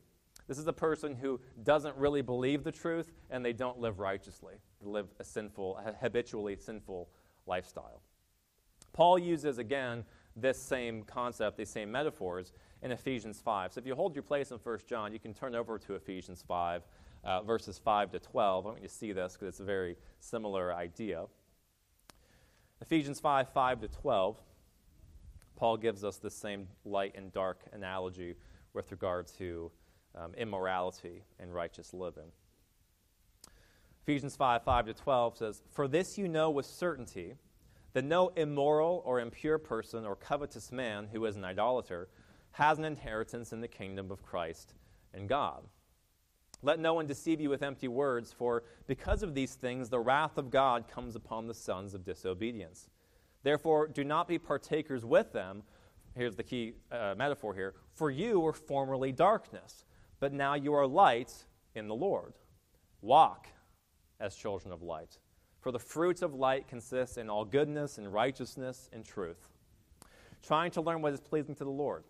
This 0.49 0.59
is 0.59 0.67
a 0.67 0.73
person 0.73 1.17
who 1.17 1.41
doesn't 1.65 1.97
really 1.97 2.23
believe 2.23 2.63
the 2.63 2.73
truth 2.73 3.13
and 3.31 3.45
they 3.45 3.53
don't 3.53 3.79
live 3.79 3.99
righteously. 3.99 4.55
They 4.81 4.89
live 4.89 5.09
a 5.19 5.25
sinful, 5.25 5.81
habitually 6.01 6.57
sinful 6.57 7.09
lifestyle. 7.47 8.03
Paul 8.93 9.19
uses 9.19 9.59
again 9.59 10.05
this 10.37 10.61
same 10.61 11.03
concept, 11.03 11.57
these 11.57 11.71
same 11.71 11.91
metaphors 11.91 12.53
in 12.83 12.93
Ephesians 12.93 13.41
5. 13.41 13.73
So 13.73 13.79
if 13.81 13.87
you 13.87 13.95
hold 13.95 14.15
your 14.15 14.23
place 14.23 14.51
in 14.51 14.59
1 14.59 14.79
John, 14.89 15.13
you 15.13 15.19
can 15.19 15.35
turn 15.35 15.55
over 15.55 15.79
to 15.79 15.95
Ephesians 15.95 16.45
5, 16.47 16.83
uh, 17.25 17.43
verses 17.43 17.79
5 17.79 18.13
to 18.13 18.19
12. 18.19 18.67
I 18.67 18.69
want 18.69 18.83
you 18.83 18.89
to 18.89 18.95
see 18.95 19.13
this 19.13 19.33
because 19.33 19.49
it's 19.49 19.61
a 19.61 19.65
very 19.65 19.97
similar 20.21 20.73
idea. 20.73 21.25
Ephesians 22.81 23.19
5, 23.19 23.49
5 23.49 23.81
to 23.81 23.89
12. 23.89 24.37
Paul 25.57 25.79
gives 25.79 26.05
us 26.05 26.19
the 26.19 26.31
same 26.31 26.69
light 26.85 27.15
and 27.17 27.33
dark 27.33 27.63
analogy 27.73 28.35
with 28.75 28.91
regard 28.91 29.27
to 29.39 29.71
um, 30.17 30.35
immorality 30.37 31.23
and 31.39 31.55
righteous 31.55 31.93
living. 31.93 32.33
Ephesians 34.03 34.37
5 34.37 34.63
5 34.63 34.87
to 34.87 34.95
12 34.95 35.37
says, 35.37 35.63
For 35.73 35.89
this 35.89 36.17
you 36.17 36.29
know 36.29 36.51
with 36.51 36.67
certainty 36.67 37.35
that 37.93 38.05
no 38.05 38.29
immoral 38.37 39.03
or 39.05 39.21
impure 39.21 39.59
person 39.59 40.05
or 40.05 40.15
covetous 40.15 40.71
man 40.71 41.09
who 41.13 41.25
is 41.25 41.37
an 41.37 41.45
idolater 41.45 42.09
has 42.53 42.79
an 42.79 42.85
inheritance 42.85 43.53
in 43.53 43.61
the 43.61 43.69
kingdom 43.69 44.11
of 44.11 44.23
Christ 44.23 44.75
and 45.13 45.29
God. 45.29 45.63
Let 46.63 46.79
no 46.79 46.95
one 46.95 47.07
deceive 47.07 47.41
you 47.41 47.51
with 47.51 47.63
empty 47.63 47.89
words, 47.89 48.33
for 48.33 48.65
because 48.87 49.23
of 49.23 49.35
these 49.35 49.55
things 49.55 49.89
the 49.89 49.99
wrath 49.99 50.39
of 50.39 50.51
God 50.51 50.89
comes 50.89 51.17
upon 51.17 51.47
the 51.47 51.55
sons 51.55 51.95
of 51.95 52.05
disobedience. 52.05 52.91
Therefore, 53.43 53.89
do 53.89 54.05
not 54.05 54.29
be 54.29 54.39
partakers 54.39 55.05
with 55.05 55.33
them. 55.33 55.63
Here's 56.15 56.37
the 56.37 56.43
key 56.43 56.75
uh, 56.93 57.15
metaphor 57.17 57.55
here. 57.55 57.75
For 57.95 58.11
you 58.11 58.41
were 58.41 58.53
formerly 58.53 59.11
darkness 59.11 59.86
but 60.21 60.33
now 60.33 60.55
you 60.55 60.73
are 60.75 60.87
light 60.87 61.33
in 61.75 61.89
the 61.89 61.95
Lord. 61.95 62.35
Walk 63.01 63.49
as 64.21 64.35
children 64.35 64.73
of 64.73 64.83
light. 64.83 65.19
For 65.61 65.73
the 65.73 65.79
fruits 65.79 66.23
of 66.23 66.35
light 66.35 66.69
consist 66.69 67.19
in 67.19 67.29
all 67.29 67.45
goodness 67.45 67.99
and 67.99 68.13
righteousness 68.13 68.89
and 68.93 69.05
truth, 69.05 69.49
trying 70.43 70.71
to 70.73 70.81
learn 70.81 71.03
what 71.03 71.13
is 71.13 71.21
pleasing 71.21 71.55
to 71.57 71.65
the 71.65 71.71
Lord. 71.71 72.05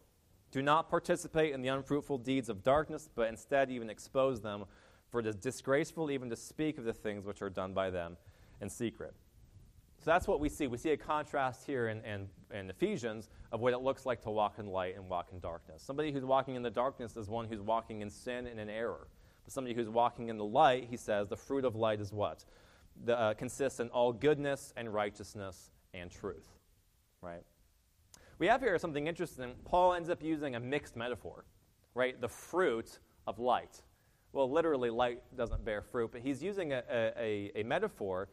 Do 0.51 0.62
not 0.62 0.88
participate 0.88 1.53
in 1.53 1.62
the 1.62 1.69
unfruitful 1.69 2.19
deeds 2.19 2.49
of 2.49 2.62
darkness, 2.62 3.09
but 3.14 3.29
instead 3.29 3.71
even 3.71 3.90
expose 3.90 4.40
them, 4.40 4.64
for 5.11 5.21
it 5.21 5.27
is 5.27 5.37
disgraceful 5.37 6.11
even 6.11 6.31
to 6.31 6.37
speak 6.37 6.79
of 6.79 6.85
the 6.85 6.92
things 6.92 7.25
which 7.25 7.42
are 7.42 7.51
done 7.51 7.73
by 7.73 7.90
them 7.90 8.16
in 8.61 8.69
secret. 8.69 9.14
So 10.07 10.12
that's 10.12 10.29
what 10.29 10.38
we 10.38 10.49
see. 10.49 10.69
We 10.69 10.79
see 10.79 10.90
a 10.90 10.97
contrast 10.97 11.66
here 11.66 11.88
in, 11.88 12.01
in, 12.05 12.29
in, 12.57 12.71
Ephesians 12.71 13.29
of 13.51 13.59
what 13.59 13.73
it 13.73 13.79
looks 13.79 14.07
like 14.07 14.23
to 14.23 14.31
walk 14.31 14.61
in 14.61 14.69
light 14.69 14.95
and 14.95 15.09
walk 15.09 15.31
in 15.33 15.40
darkness. 15.40 15.83
Somebody 15.83 16.12
who's 16.12 16.25
walking 16.25 16.55
in 16.55 16.62
the 16.62 16.71
darkness 16.71 17.16
is 17.16 17.29
one 17.29 17.45
who's 17.49 17.61
walking 17.61 18.03
in 18.03 18.09
sin 18.09 18.47
and 18.47 18.61
in 18.61 18.71
error. 18.71 19.09
But 19.45 19.53
somebody 19.53 19.75
who's 19.75 19.88
walking 19.88 20.29
in 20.29 20.37
the 20.37 20.45
light, 20.45 20.87
he 20.88 20.97
says, 20.97 21.27
the 21.27 21.37
fruit 21.37 21.64
of 21.64 21.75
light 21.75 22.01
is 22.01 22.12
what? 22.12 22.45
The, 23.05 23.19
uh, 23.19 23.35
consists 23.35 23.81
in 23.81 23.88
all 23.88 24.12
goodness 24.12 24.73
and 24.77 24.95
righteousness 24.95 25.73
and 25.92 26.09
truth. 26.09 26.47
Right? 27.21 27.42
We 28.38 28.47
have 28.47 28.61
here 28.61 28.79
something 28.79 29.09
interesting. 29.09 29.57
Paul 29.64 29.95
ends 29.95 30.09
up 30.09 30.23
using 30.23 30.55
a 30.55 30.61
mixed 30.61 30.95
metaphor, 30.95 31.47
right? 31.95 32.21
The 32.21 32.29
fruit 32.29 33.01
of 33.27 33.40
light. 33.40 33.83
Well, 34.33 34.49
literally, 34.49 34.90
light 34.90 35.19
doesn't 35.37 35.64
bear 35.64 35.83
fruit, 35.83 36.12
but 36.12 36.21
he's 36.21 36.45
using 36.45 36.75
a, 36.75 36.85
a, 36.88 37.51
a 37.57 37.64
metaphor 37.64 38.29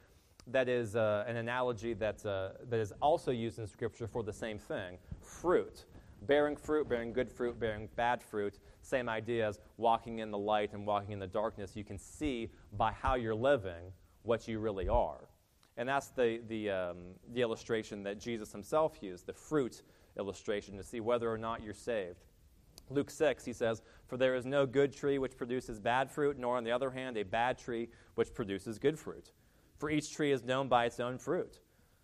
that 0.47 0.67
is 0.67 0.95
uh, 0.95 1.23
an 1.27 1.37
analogy 1.37 1.93
that, 1.93 2.25
uh, 2.25 2.49
that 2.69 2.79
is 2.79 2.93
also 3.01 3.31
used 3.31 3.59
in 3.59 3.67
Scripture 3.67 4.07
for 4.07 4.23
the 4.23 4.33
same 4.33 4.57
thing 4.57 4.97
fruit. 5.21 5.85
bearing 6.23 6.55
fruit, 6.55 6.87
bearing 6.87 7.11
good 7.11 7.29
fruit, 7.29 7.59
bearing 7.59 7.89
bad 7.95 8.21
fruit. 8.21 8.59
Same 8.81 9.09
idea 9.09 9.47
as 9.47 9.59
walking 9.77 10.19
in 10.19 10.31
the 10.31 10.37
light 10.37 10.73
and 10.73 10.85
walking 10.85 11.11
in 11.11 11.19
the 11.19 11.27
darkness. 11.27 11.75
You 11.75 11.83
can 11.83 11.97
see 11.97 12.49
by 12.77 12.91
how 12.91 13.15
you're 13.15 13.35
living 13.35 13.91
what 14.23 14.47
you 14.47 14.59
really 14.59 14.87
are. 14.87 15.29
And 15.75 15.89
that's 15.89 16.09
the, 16.09 16.39
the, 16.47 16.69
um, 16.69 16.97
the 17.33 17.41
illustration 17.41 18.03
that 18.03 18.19
Jesus 18.19 18.51
himself 18.51 18.97
used, 19.01 19.25
the 19.25 19.33
fruit 19.33 19.81
illustration, 20.17 20.77
to 20.77 20.83
see 20.83 20.99
whether 20.99 21.31
or 21.31 21.37
not 21.37 21.63
you're 21.63 21.73
saved. 21.73 22.25
Luke 22.89 23.09
6, 23.09 23.43
he 23.43 23.53
says, 23.53 23.81
For 24.07 24.17
there 24.17 24.35
is 24.35 24.45
no 24.45 24.65
good 24.65 24.93
tree 24.93 25.17
which 25.17 25.35
produces 25.35 25.79
bad 25.79 26.11
fruit, 26.11 26.37
nor 26.37 26.57
on 26.57 26.63
the 26.63 26.71
other 26.71 26.91
hand 26.91 27.17
a 27.17 27.23
bad 27.23 27.57
tree 27.57 27.89
which 28.15 28.33
produces 28.33 28.77
good 28.77 28.99
fruit. 28.99 29.31
For 29.83 29.89
each 29.89 30.13
tree 30.13 30.31
is 30.31 30.45
known 30.45 30.69
by 30.69 30.85
its 30.85 31.01
own 31.01 31.17
fruit. 31.17 31.59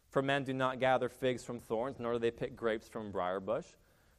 For 0.09 0.21
men 0.21 0.43
do 0.43 0.51
not 0.51 0.81
gather 0.81 1.07
figs 1.07 1.45
from 1.45 1.61
thorns, 1.61 1.97
nor 1.97 2.11
do 2.11 2.19
they 2.19 2.29
pick 2.29 2.53
grapes 2.53 2.89
from 2.89 3.09
briar 3.09 3.39
bush. 3.39 3.67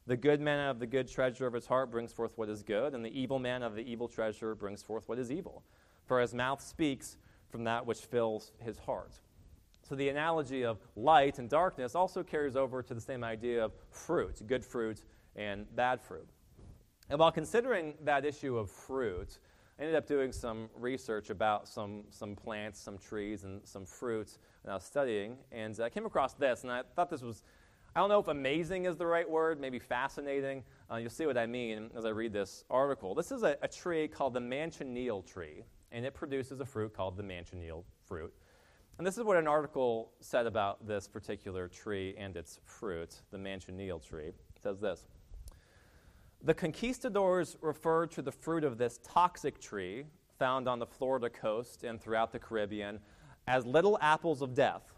The 0.07 0.17
good 0.17 0.41
man 0.41 0.57
out 0.57 0.71
of 0.71 0.79
the 0.79 0.87
good 0.87 1.07
treasure 1.07 1.45
of 1.45 1.53
his 1.53 1.67
heart 1.67 1.91
brings 1.91 2.11
forth 2.11 2.39
what 2.39 2.49
is 2.49 2.63
good, 2.63 2.95
and 2.95 3.05
the 3.05 3.15
evil 3.15 3.37
man 3.37 3.61
of 3.61 3.75
the 3.75 3.83
evil 3.83 4.07
treasure 4.07 4.55
brings 4.55 4.81
forth 4.81 5.07
what 5.07 5.19
is 5.19 5.31
evil. 5.31 5.61
For 6.07 6.19
his 6.19 6.33
mouth 6.33 6.59
speaks 6.59 7.17
from 7.51 7.63
that 7.65 7.85
which 7.85 7.99
fills 7.99 8.51
his 8.57 8.79
heart. 8.79 9.19
So 9.87 9.93
the 9.93 10.09
analogy 10.09 10.65
of 10.65 10.79
light 10.95 11.37
and 11.37 11.47
darkness 11.47 11.93
also 11.93 12.23
carries 12.23 12.55
over 12.55 12.81
to 12.81 12.95
the 12.95 12.99
same 12.99 13.23
idea 13.23 13.63
of 13.63 13.73
fruit, 13.91 14.41
good 14.47 14.65
fruit 14.65 15.03
and 15.35 15.67
bad 15.75 16.01
fruit. 16.01 16.31
And 17.11 17.19
while 17.19 17.31
considering 17.31 17.93
that 18.05 18.25
issue 18.25 18.57
of 18.57 18.71
fruit, 18.71 19.37
I 19.81 19.85
ended 19.85 19.95
up 19.95 20.05
doing 20.05 20.31
some 20.31 20.69
research 20.77 21.31
about 21.31 21.67
some, 21.67 22.03
some 22.11 22.35
plants, 22.35 22.79
some 22.79 22.99
trees, 22.99 23.45
and 23.45 23.61
some 23.63 23.83
fruits 23.83 24.37
that 24.63 24.69
I 24.69 24.75
was 24.75 24.83
studying. 24.83 25.37
And 25.51 25.79
I 25.79 25.89
came 25.89 26.05
across 26.05 26.35
this, 26.35 26.61
and 26.61 26.71
I 26.71 26.83
thought 26.95 27.09
this 27.09 27.23
was, 27.23 27.43
I 27.95 27.99
don't 27.99 28.09
know 28.09 28.19
if 28.19 28.27
amazing 28.27 28.85
is 28.85 28.95
the 28.95 29.07
right 29.07 29.27
word, 29.27 29.59
maybe 29.59 29.79
fascinating. 29.79 30.61
Uh, 30.91 30.97
you'll 30.97 31.09
see 31.09 31.25
what 31.25 31.35
I 31.35 31.47
mean 31.47 31.89
as 31.97 32.05
I 32.05 32.09
read 32.09 32.31
this 32.31 32.63
article. 32.69 33.15
This 33.15 33.31
is 33.31 33.41
a, 33.41 33.57
a 33.63 33.67
tree 33.67 34.07
called 34.07 34.35
the 34.35 34.39
manchineel 34.39 35.25
tree, 35.25 35.63
and 35.91 36.05
it 36.05 36.13
produces 36.13 36.59
a 36.59 36.65
fruit 36.65 36.93
called 36.93 37.17
the 37.17 37.23
manchineel 37.23 37.83
fruit. 38.05 38.31
And 38.99 39.07
this 39.07 39.17
is 39.17 39.23
what 39.23 39.37
an 39.37 39.47
article 39.47 40.11
said 40.19 40.45
about 40.45 40.85
this 40.85 41.07
particular 41.07 41.67
tree 41.67 42.13
and 42.19 42.37
its 42.37 42.59
fruit, 42.65 43.15
the 43.31 43.37
manchineel 43.39 44.07
tree. 44.07 44.27
It 44.27 44.61
says 44.61 44.79
this 44.79 45.07
The 46.43 46.53
conquistadors 46.55 47.55
referred 47.61 48.09
to 48.11 48.23
the 48.23 48.31
fruit 48.31 48.63
of 48.63 48.79
this 48.79 48.99
toxic 49.03 49.59
tree 49.59 50.05
found 50.39 50.67
on 50.67 50.79
the 50.79 50.87
Florida 50.87 51.29
coast 51.29 51.83
and 51.83 52.01
throughout 52.01 52.31
the 52.31 52.39
Caribbean 52.39 52.99
as 53.45 53.63
little 53.63 53.97
apples 54.01 54.41
of 54.41 54.55
death. 54.55 54.97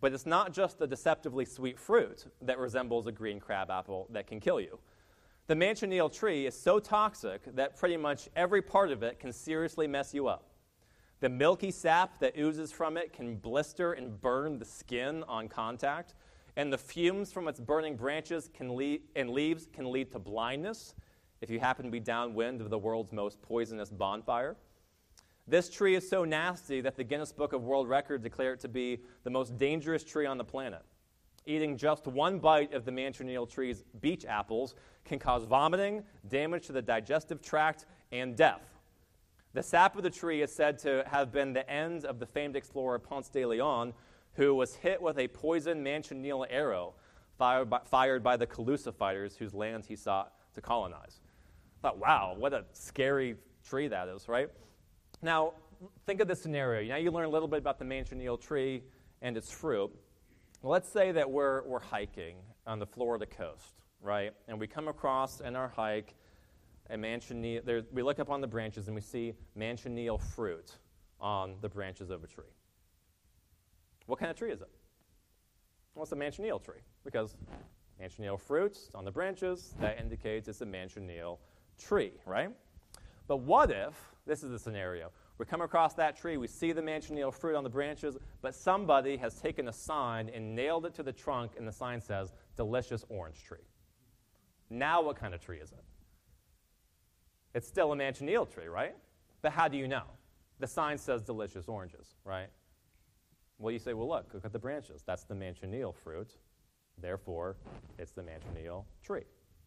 But 0.00 0.12
it's 0.12 0.26
not 0.26 0.52
just 0.52 0.78
the 0.78 0.86
deceptively 0.86 1.44
sweet 1.44 1.78
fruit 1.78 2.26
that 2.42 2.58
resembles 2.58 3.06
a 3.06 3.12
green 3.12 3.38
crab 3.38 3.70
apple 3.70 4.08
that 4.10 4.26
can 4.26 4.40
kill 4.40 4.60
you. 4.60 4.80
The 5.46 5.54
manchineel 5.54 6.12
tree 6.12 6.46
is 6.46 6.60
so 6.60 6.80
toxic 6.80 7.54
that 7.54 7.76
pretty 7.76 7.96
much 7.96 8.28
every 8.34 8.60
part 8.60 8.90
of 8.90 9.04
it 9.04 9.20
can 9.20 9.32
seriously 9.32 9.86
mess 9.86 10.12
you 10.12 10.26
up. 10.26 10.50
The 11.20 11.28
milky 11.28 11.70
sap 11.70 12.18
that 12.18 12.36
oozes 12.36 12.72
from 12.72 12.96
it 12.96 13.12
can 13.12 13.36
blister 13.36 13.92
and 13.92 14.20
burn 14.20 14.58
the 14.58 14.64
skin 14.64 15.22
on 15.28 15.48
contact, 15.48 16.14
and 16.58 16.72
the 16.72 16.76
fumes 16.76 17.32
from 17.32 17.46
its 17.46 17.60
burning 17.60 17.94
branches 17.96 18.50
can 18.52 18.74
lead, 18.74 19.00
and 19.14 19.30
leaves 19.30 19.68
can 19.72 19.90
lead 19.92 20.10
to 20.10 20.18
blindness 20.18 20.96
if 21.40 21.48
you 21.48 21.60
happen 21.60 21.84
to 21.84 21.90
be 21.90 22.00
downwind 22.00 22.60
of 22.60 22.68
the 22.68 22.76
world's 22.76 23.12
most 23.12 23.40
poisonous 23.40 23.90
bonfire. 23.90 24.56
This 25.46 25.70
tree 25.70 25.94
is 25.94 26.06
so 26.06 26.24
nasty 26.24 26.80
that 26.80 26.96
the 26.96 27.04
Guinness 27.04 27.30
Book 27.30 27.52
of 27.52 27.62
World 27.62 27.88
Records 27.88 28.24
declared 28.24 28.58
it 28.58 28.62
to 28.62 28.68
be 28.68 28.98
the 29.22 29.30
most 29.30 29.56
dangerous 29.56 30.02
tree 30.02 30.26
on 30.26 30.36
the 30.36 30.44
planet. 30.44 30.82
Eating 31.46 31.76
just 31.76 32.08
one 32.08 32.40
bite 32.40 32.74
of 32.74 32.84
the 32.84 32.90
manchineel 32.90 33.48
tree's 33.48 33.84
beach 34.00 34.26
apples 34.26 34.74
can 35.04 35.20
cause 35.20 35.44
vomiting, 35.44 36.02
damage 36.28 36.66
to 36.66 36.72
the 36.72 36.82
digestive 36.82 37.40
tract, 37.40 37.86
and 38.10 38.34
death. 38.34 38.80
The 39.54 39.62
sap 39.62 39.96
of 39.96 40.02
the 40.02 40.10
tree 40.10 40.42
is 40.42 40.52
said 40.52 40.80
to 40.80 41.04
have 41.06 41.30
been 41.30 41.52
the 41.52 41.70
end 41.70 42.04
of 42.04 42.18
the 42.18 42.26
famed 42.26 42.56
explorer 42.56 42.98
Ponce 42.98 43.28
de 43.28 43.46
Leon, 43.46 43.94
who 44.38 44.54
was 44.54 44.76
hit 44.76 45.02
with 45.02 45.18
a 45.18 45.26
poisoned 45.26 45.84
manchineel 45.84 46.46
arrow 46.48 46.94
fired 47.36 47.68
by, 47.68 47.80
fired 47.84 48.22
by 48.22 48.36
the 48.36 48.46
Calusa 48.46 48.94
fighters 48.94 49.36
whose 49.36 49.52
lands 49.52 49.88
he 49.88 49.96
sought 49.96 50.32
to 50.54 50.60
colonize. 50.60 51.20
I 51.78 51.82
thought, 51.82 51.98
wow, 51.98 52.36
what 52.38 52.52
a 52.52 52.64
scary 52.72 53.34
tree 53.68 53.88
that 53.88 54.06
is, 54.08 54.28
right? 54.28 54.48
Now, 55.22 55.54
think 56.06 56.20
of 56.20 56.28
this 56.28 56.40
scenario. 56.40 56.88
Now 56.88 56.96
you 56.98 57.10
learn 57.10 57.24
a 57.24 57.28
little 57.28 57.48
bit 57.48 57.58
about 57.58 57.80
the 57.80 57.84
manchineel 57.84 58.40
tree 58.40 58.84
and 59.22 59.36
its 59.36 59.50
fruit. 59.50 59.90
Let's 60.62 60.88
say 60.88 61.10
that 61.10 61.28
we're, 61.28 61.64
we're 61.64 61.80
hiking 61.80 62.36
on 62.64 62.78
the 62.78 62.86
Florida 62.86 63.26
coast, 63.26 63.82
right? 64.00 64.32
And 64.46 64.60
we 64.60 64.68
come 64.68 64.86
across 64.86 65.40
in 65.40 65.56
our 65.56 65.68
hike 65.68 66.14
a 66.90 66.96
manchineel, 66.96 67.86
we 67.92 68.02
look 68.02 68.20
up 68.20 68.30
on 68.30 68.40
the 68.40 68.46
branches 68.46 68.86
and 68.86 68.94
we 68.94 69.00
see 69.00 69.34
manchineel 69.58 70.20
fruit 70.20 70.70
on 71.20 71.56
the 71.60 71.68
branches 71.68 72.10
of 72.10 72.22
a 72.22 72.28
tree. 72.28 72.44
What 74.08 74.18
kind 74.18 74.30
of 74.30 74.38
tree 74.38 74.50
is 74.50 74.62
it? 74.62 74.70
Well, 75.94 76.02
it's 76.02 76.12
a 76.12 76.16
manchineel 76.16 76.64
tree 76.64 76.80
because 77.04 77.36
manchineel 78.00 78.40
fruits 78.40 78.90
on 78.94 79.04
the 79.04 79.10
branches, 79.10 79.74
that 79.80 80.00
indicates 80.00 80.48
it's 80.48 80.62
a 80.62 80.66
manchineel 80.66 81.36
tree, 81.78 82.12
right? 82.24 82.48
But 83.26 83.40
what 83.40 83.70
if, 83.70 83.94
this 84.26 84.42
is 84.42 84.50
the 84.50 84.58
scenario, 84.58 85.10
we 85.36 85.44
come 85.44 85.60
across 85.60 85.92
that 85.94 86.16
tree, 86.16 86.38
we 86.38 86.46
see 86.46 86.72
the 86.72 86.80
manchineel 86.80 87.34
fruit 87.34 87.54
on 87.54 87.64
the 87.64 87.70
branches, 87.70 88.16
but 88.40 88.54
somebody 88.54 89.18
has 89.18 89.34
taken 89.34 89.68
a 89.68 89.72
sign 89.74 90.30
and 90.34 90.56
nailed 90.56 90.86
it 90.86 90.94
to 90.94 91.02
the 91.02 91.12
trunk, 91.12 91.52
and 91.58 91.68
the 91.68 91.72
sign 91.72 92.00
says, 92.00 92.32
delicious 92.56 93.04
orange 93.10 93.44
tree. 93.44 93.58
Now, 94.70 95.02
what 95.02 95.16
kind 95.16 95.34
of 95.34 95.40
tree 95.42 95.58
is 95.58 95.70
it? 95.72 95.84
It's 97.54 97.68
still 97.68 97.92
a 97.92 97.96
manchineel 97.96 98.50
tree, 98.50 98.68
right? 98.68 98.96
But 99.42 99.52
how 99.52 99.68
do 99.68 99.76
you 99.76 99.86
know? 99.86 100.04
The 100.60 100.66
sign 100.66 100.96
says 100.96 101.20
delicious 101.20 101.68
oranges, 101.68 102.14
right? 102.24 102.48
Well, 103.58 103.72
you 103.72 103.78
say, 103.78 103.92
well, 103.92 104.08
look, 104.08 104.32
look 104.32 104.44
at 104.44 104.52
the 104.52 104.58
branches. 104.58 105.02
That's 105.04 105.24
the 105.24 105.34
manchineel 105.34 105.94
fruit. 105.94 106.36
Therefore, 107.00 107.56
it's 107.98 108.12
the 108.12 108.22
manchineel 108.22 108.84
tree, 109.02 109.24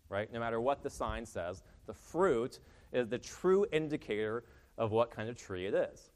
right? 0.09 0.31
No 0.31 0.39
matter 0.39 0.61
what 0.61 0.83
the 0.83 0.89
sign 0.89 1.25
says, 1.25 1.63
the 1.87 1.93
fruit 1.93 2.59
is 2.91 3.07
the 3.07 3.17
true 3.17 3.65
indicator 3.71 4.43
of 4.77 4.91
what 4.91 5.11
kind 5.11 5.29
of 5.29 5.35
tree 5.35 5.65
it 5.65 5.73
is. 5.73 6.11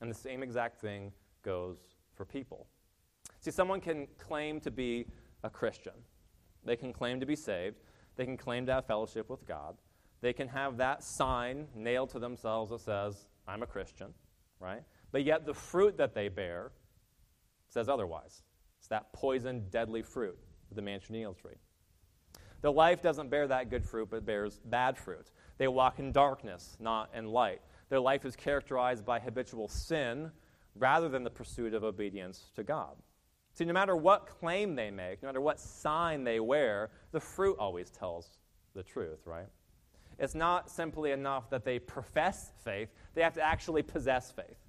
And 0.00 0.10
the 0.10 0.14
same 0.14 0.42
exact 0.42 0.80
thing 0.80 1.12
goes 1.42 1.78
for 2.14 2.24
people. 2.24 2.66
See, 3.40 3.50
someone 3.50 3.80
can 3.80 4.06
claim 4.18 4.60
to 4.60 4.70
be 4.70 5.06
a 5.44 5.50
Christian, 5.50 5.94
they 6.64 6.76
can 6.76 6.92
claim 6.92 7.18
to 7.18 7.26
be 7.26 7.34
saved, 7.34 7.76
they 8.14 8.24
can 8.24 8.36
claim 8.36 8.66
to 8.66 8.72
have 8.72 8.86
fellowship 8.86 9.28
with 9.28 9.44
God, 9.46 9.76
they 10.20 10.32
can 10.32 10.46
have 10.48 10.76
that 10.76 11.02
sign 11.02 11.66
nailed 11.74 12.10
to 12.10 12.20
themselves 12.20 12.70
that 12.70 12.80
says, 12.80 13.26
I'm 13.48 13.62
a 13.62 13.66
Christian, 13.66 14.14
right? 14.60 14.82
But 15.10 15.24
yet 15.24 15.44
the 15.46 15.54
fruit 15.54 15.96
that 15.98 16.14
they 16.14 16.28
bear 16.28 16.70
says 17.72 17.88
otherwise. 17.88 18.42
It's 18.78 18.88
that 18.88 19.12
poison, 19.12 19.64
deadly 19.70 20.02
fruit 20.02 20.38
of 20.70 20.76
the 20.76 20.82
manchineel 20.82 21.36
tree. 21.40 21.56
Their 22.60 22.70
life 22.70 23.02
doesn't 23.02 23.30
bear 23.30 23.48
that 23.48 23.70
good 23.70 23.84
fruit, 23.84 24.08
but 24.10 24.24
bears 24.24 24.60
bad 24.66 24.96
fruit. 24.96 25.30
They 25.58 25.68
walk 25.68 25.98
in 25.98 26.12
darkness, 26.12 26.76
not 26.78 27.10
in 27.14 27.26
light. 27.26 27.60
Their 27.88 28.00
life 28.00 28.24
is 28.24 28.36
characterized 28.36 29.04
by 29.04 29.18
habitual 29.18 29.68
sin 29.68 30.30
rather 30.76 31.08
than 31.08 31.24
the 31.24 31.30
pursuit 31.30 31.74
of 31.74 31.84
obedience 31.84 32.50
to 32.56 32.62
God. 32.62 32.96
See, 33.54 33.64
no 33.64 33.72
matter 33.72 33.96
what 33.96 34.26
claim 34.26 34.74
they 34.74 34.90
make, 34.90 35.22
no 35.22 35.28
matter 35.28 35.40
what 35.40 35.60
sign 35.60 36.24
they 36.24 36.40
wear, 36.40 36.90
the 37.10 37.20
fruit 37.20 37.56
always 37.58 37.90
tells 37.90 38.38
the 38.74 38.82
truth, 38.82 39.26
right? 39.26 39.48
It's 40.18 40.34
not 40.34 40.70
simply 40.70 41.10
enough 41.10 41.50
that 41.50 41.64
they 41.64 41.78
profess 41.78 42.52
faith, 42.64 42.88
they 43.14 43.22
have 43.22 43.34
to 43.34 43.42
actually 43.42 43.82
possess 43.82 44.30
faith. 44.30 44.61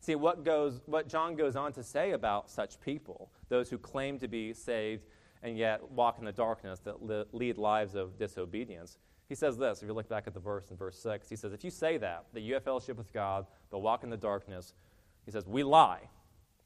See, 0.00 0.14
what, 0.14 0.44
goes, 0.44 0.80
what 0.86 1.08
John 1.08 1.36
goes 1.36 1.56
on 1.56 1.72
to 1.74 1.82
say 1.82 2.12
about 2.12 2.50
such 2.50 2.80
people, 2.80 3.30
those 3.48 3.68
who 3.68 3.76
claim 3.76 4.18
to 4.18 4.28
be 4.28 4.54
saved 4.54 5.04
and 5.42 5.58
yet 5.58 5.90
walk 5.90 6.18
in 6.18 6.24
the 6.24 6.32
darkness 6.32 6.80
that 6.80 7.02
li- 7.04 7.24
lead 7.32 7.58
lives 7.58 7.94
of 7.94 8.18
disobedience, 8.18 8.98
he 9.28 9.34
says 9.34 9.58
this. 9.58 9.82
If 9.82 9.88
you 9.88 9.94
look 9.94 10.08
back 10.08 10.26
at 10.26 10.34
the 10.34 10.40
verse 10.40 10.70
in 10.70 10.76
verse 10.76 10.98
6, 10.98 11.28
he 11.28 11.36
says, 11.36 11.52
If 11.52 11.62
you 11.64 11.70
say 11.70 11.98
that, 11.98 12.24
that 12.32 12.40
you 12.40 12.54
have 12.54 12.64
fellowship 12.64 12.96
with 12.96 13.12
God, 13.12 13.46
but 13.70 13.80
walk 13.80 14.02
in 14.02 14.10
the 14.10 14.16
darkness, 14.16 14.74
he 15.24 15.30
says, 15.30 15.46
We 15.46 15.62
lie 15.62 16.08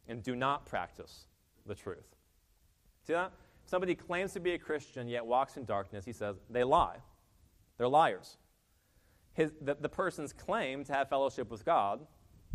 and 0.08 0.22
do 0.22 0.36
not 0.36 0.64
practice 0.64 1.26
the 1.66 1.74
truth. 1.74 2.16
See 3.06 3.12
that? 3.12 3.32
If 3.64 3.68
Somebody 3.70 3.94
claims 3.94 4.32
to 4.34 4.40
be 4.40 4.52
a 4.52 4.58
Christian 4.58 5.08
yet 5.08 5.26
walks 5.26 5.56
in 5.56 5.64
darkness, 5.64 6.04
he 6.04 6.12
says, 6.12 6.36
They 6.48 6.64
lie. 6.64 6.98
They're 7.78 7.88
liars. 7.88 8.36
His, 9.32 9.52
the, 9.60 9.74
the 9.74 9.88
person's 9.88 10.32
claim 10.32 10.84
to 10.84 10.92
have 10.92 11.08
fellowship 11.08 11.50
with 11.50 11.64
God 11.64 12.06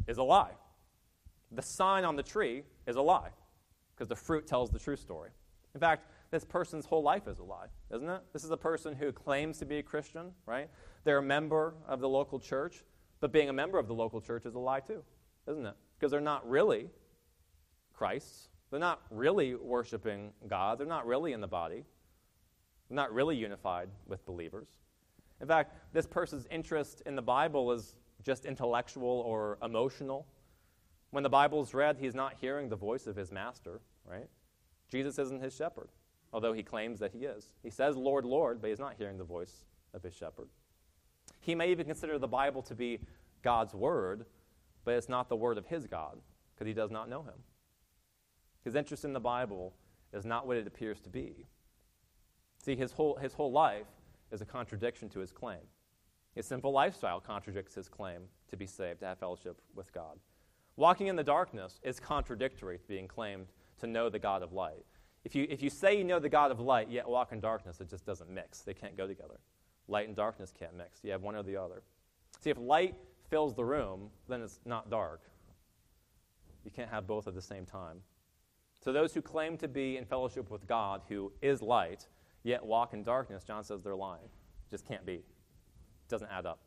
is 0.08 0.18
a 0.18 0.24
lie. 0.24 0.54
The 1.52 1.62
sign 1.62 2.04
on 2.04 2.16
the 2.16 2.24
tree 2.24 2.64
is 2.88 2.96
a 2.96 3.02
lie 3.02 3.30
because 3.96 4.08
the 4.08 4.16
fruit 4.16 4.48
tells 4.48 4.70
the 4.70 4.80
true 4.80 4.96
story. 4.96 5.30
In 5.74 5.80
fact, 5.80 6.10
this 6.32 6.44
person's 6.44 6.86
whole 6.86 7.04
life 7.04 7.28
is 7.28 7.40
a 7.40 7.44
lie, 7.44 7.68
isn't 7.94 8.08
it? 8.08 8.22
This 8.34 8.44
is 8.44 8.52
a 8.52 8.58
person 8.58 8.94
who 8.94 9.12
claims 9.12 9.58
to 9.60 9.66
be 9.66 9.80
a 9.80 9.84
Christian, 9.84 10.32
right? 10.46 10.70
They're 11.04 11.18
a 11.18 11.24
member 11.24 11.74
of 11.88 12.00
the 12.00 12.10
local 12.10 12.40
church, 12.40 12.84
but 13.20 13.32
being 13.32 13.50
a 13.50 13.54
member 13.54 13.80
of 13.80 13.88
the 13.88 13.94
local 13.94 14.22
church 14.22 14.46
is 14.46 14.56
a 14.56 14.60
lie 14.60 14.80
too, 14.80 15.04
isn't 15.48 15.66
it? 15.66 15.76
Because 15.98 16.12
they're 16.12 16.22
not 16.22 16.48
really 16.48 16.90
Christ's. 17.94 18.50
They're 18.70 18.80
not 18.80 19.02
really 19.10 19.56
worshiping 19.56 20.32
God. 20.48 20.80
They're 20.80 20.88
not 20.88 21.06
really 21.06 21.34
in 21.34 21.42
the 21.42 21.48
body. 21.48 21.84
They're 22.88 22.96
not 22.96 23.14
really 23.14 23.36
unified 23.36 23.90
with 24.06 24.26
believers. 24.26 24.68
In 25.42 25.48
fact, 25.48 25.76
this 25.94 26.06
person's 26.06 26.46
interest 26.52 27.02
in 27.06 27.16
the 27.16 27.22
Bible 27.22 27.72
is 27.72 27.96
just 28.24 28.46
intellectual 28.46 29.24
or 29.26 29.58
emotional. 29.64 30.28
When 31.12 31.24
the 31.24 31.30
Bible 31.30 31.62
is 31.62 31.74
read, 31.74 31.98
he's 32.00 32.15
not 32.15 32.36
hearing 32.39 32.69
the 32.69 32.76
voice 32.76 33.08
of 33.08 33.15
his 33.15 33.32
master, 33.32 33.82
right? 34.06 34.28
Jesus 34.91 35.17
isn't 35.17 35.41
his 35.41 35.56
shepherd, 35.56 35.89
although 36.32 36.54
he 36.54 36.63
claims 36.63 37.00
that 37.00 37.12
he 37.12 37.26
is. 37.26 37.54
He 37.63 37.69
says, 37.69 37.95
Lord, 37.95 38.26
Lord, 38.26 38.62
but 38.62 38.69
he's 38.69 38.80
not 38.80 38.95
hearing 38.98 39.17
the 39.17 39.24
voice 39.24 39.65
of 39.93 40.04
his 40.04 40.13
shepherd. 40.13 40.50
He 41.39 41.56
may 41.56 41.72
even 41.72 41.86
consider 41.86 42.17
the 42.17 42.28
Bible 42.28 42.62
to 42.63 42.76
be 42.76 43.00
God's 43.41 43.74
word, 43.74 44.26
but 44.84 44.95
it's 44.95 45.10
not 45.10 45.30
the 45.30 45.36
word 45.36 45.58
of 45.58 45.65
his 45.65 45.88
God, 45.88 46.19
because 46.54 46.67
he 46.67 46.74
does 46.74 46.91
not 46.91 47.10
know 47.10 47.24
him. 47.24 47.43
His 48.63 48.76
interest 48.76 49.06
in 49.06 49.13
the 49.13 49.19
Bible 49.19 49.74
is 50.13 50.26
not 50.26 50.45
what 50.45 50.58
it 50.58 50.67
appears 50.67 51.00
to 51.02 51.10
be. 51.10 51.48
See, 52.63 52.76
his 52.76 52.91
whole, 52.91 53.15
his 53.15 53.34
whole 53.34 53.52
life 53.52 53.88
is 54.32 54.41
a 54.41 54.45
contradiction 54.45 55.10
to 55.10 55.19
his 55.19 55.32
claim. 55.32 55.62
His 56.36 56.45
simple 56.45 56.72
lifestyle 56.72 57.19
contradicts 57.19 57.76
his 57.76 57.88
claim 57.88 58.24
to 58.50 58.58
be 58.58 58.67
saved, 58.67 59.00
to 59.00 59.08
have 59.08 59.19
fellowship 59.19 59.62
with 59.76 59.93
God. 59.93 60.19
Walking 60.80 61.08
in 61.08 61.18
the 61.18 61.26
darkness 61.26 61.82
is 61.84 62.00
contradictory 62.00 62.78
to 62.78 62.88
being 62.88 63.06
claimed 63.06 63.48
to 63.82 63.86
know 63.86 64.08
the 64.08 64.18
God 64.18 64.42
of 64.42 64.54
light. 64.54 64.86
If 65.26 65.36
you, 65.36 65.46
if 65.50 65.62
you 65.62 65.70
say 65.70 65.98
you 65.98 66.06
know 66.06 66.20
the 66.20 66.30
God 66.30 66.52
of 66.52 66.62
light, 66.62 66.89
yet 66.89 67.06
walk 67.06 67.34
in 67.34 67.42
darkness, 67.42 67.82
it 67.82 67.89
just 67.89 68.06
doesn't 68.06 68.30
mix. 68.30 68.62
They 68.62 68.74
can't 68.74 68.96
go 68.96 69.06
together. 69.06 69.42
Light 69.89 70.08
and 70.08 70.15
darkness 70.15 70.54
can't 70.58 70.78
mix. 70.78 71.02
You 71.04 71.12
have 71.12 71.22
one 71.22 71.36
or 71.36 71.44
the 71.44 71.58
other. 71.58 71.84
See, 72.39 72.50
if 72.50 72.58
light 72.58 72.96
fills 73.30 73.54
the 73.56 73.65
room, 73.65 74.10
then 74.30 74.42
it's 74.42 74.62
not 74.63 74.89
dark. 74.89 75.24
You 76.63 76.72
can't 76.72 76.89
have 76.89 77.06
both 77.06 77.28
at 77.28 77.36
the 77.36 77.42
same 77.42 77.65
time. 77.65 77.98
So, 78.82 78.94
those 78.94 79.13
who 79.13 79.22
claim 79.22 79.58
to 79.58 79.68
be 79.68 79.98
in 79.98 80.06
fellowship 80.06 80.50
with 80.50 80.65
God, 80.65 81.02
who 81.10 81.34
is 81.42 81.62
light, 81.62 82.08
yet 82.44 82.65
walk 82.65 82.94
in 82.94 83.04
darkness, 83.04 83.44
John 83.44 83.65
says 83.65 83.84
they're 83.84 83.98
lying. 83.98 84.24
It 84.24 84.72
just 84.72 84.88
can't 84.88 85.06
be. 85.06 85.15
It 85.15 85.26
doesn't 86.08 86.32
add 86.32 86.46
up. 86.46 86.62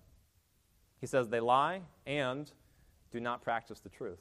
He 1.00 1.06
says 1.06 1.28
they 1.28 1.40
lie 1.40 1.80
and 2.04 2.52
do 3.12 3.20
not 3.20 3.42
practice 3.42 3.78
the 3.80 3.88
truth. 3.88 4.20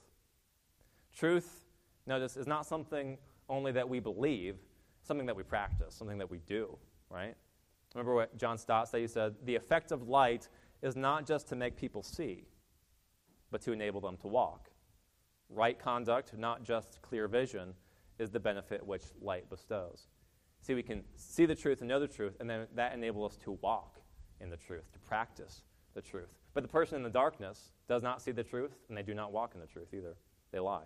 Truth, 1.15 1.65
notice, 2.05 2.37
is 2.37 2.45
not 2.45 2.65
something 2.65 3.17
only 3.49 3.71
that 3.71 3.87
we 3.87 3.99
believe, 3.99 4.57
something 5.01 5.25
that 5.25 5.35
we 5.35 5.43
practice, 5.43 5.95
something 5.95 6.17
that 6.17 6.29
we 6.29 6.39
do, 6.45 6.77
right? 7.09 7.35
Remember 7.95 8.13
what 8.13 8.37
John 8.37 8.57
Stott 8.57 8.89
said? 8.89 9.01
He 9.01 9.07
said, 9.07 9.35
The 9.43 9.55
effect 9.55 9.91
of 9.91 10.07
light 10.07 10.47
is 10.81 10.95
not 10.95 11.25
just 11.25 11.47
to 11.49 11.55
make 11.55 11.75
people 11.75 12.03
see, 12.03 12.45
but 13.49 13.61
to 13.61 13.71
enable 13.71 14.01
them 14.01 14.17
to 14.17 14.27
walk. 14.27 14.69
Right 15.49 15.77
conduct, 15.77 16.37
not 16.37 16.63
just 16.63 17.01
clear 17.01 17.27
vision, 17.27 17.73
is 18.19 18.29
the 18.29 18.39
benefit 18.39 18.85
which 18.85 19.03
light 19.21 19.49
bestows. 19.49 20.07
See, 20.61 20.73
we 20.75 20.83
can 20.83 21.03
see 21.15 21.45
the 21.45 21.55
truth 21.55 21.81
and 21.81 21.89
know 21.89 21.99
the 21.99 22.07
truth, 22.07 22.37
and 22.39 22.49
then 22.49 22.67
that 22.75 22.93
enables 22.93 23.33
us 23.33 23.37
to 23.43 23.53
walk 23.61 23.99
in 24.39 24.49
the 24.49 24.57
truth, 24.57 24.91
to 24.93 24.99
practice 24.99 25.63
the 25.93 26.01
truth. 26.01 26.29
But 26.53 26.63
the 26.63 26.69
person 26.69 26.97
in 26.97 27.03
the 27.03 27.09
darkness 27.09 27.71
does 27.87 28.03
not 28.03 28.21
see 28.21 28.31
the 28.31 28.43
truth, 28.43 28.71
and 28.89 28.97
they 28.97 29.03
do 29.03 29.13
not 29.13 29.31
walk 29.31 29.51
in 29.53 29.61
the 29.61 29.67
truth 29.67 29.93
either. 29.93 30.15
They 30.51 30.59
lie. 30.59 30.83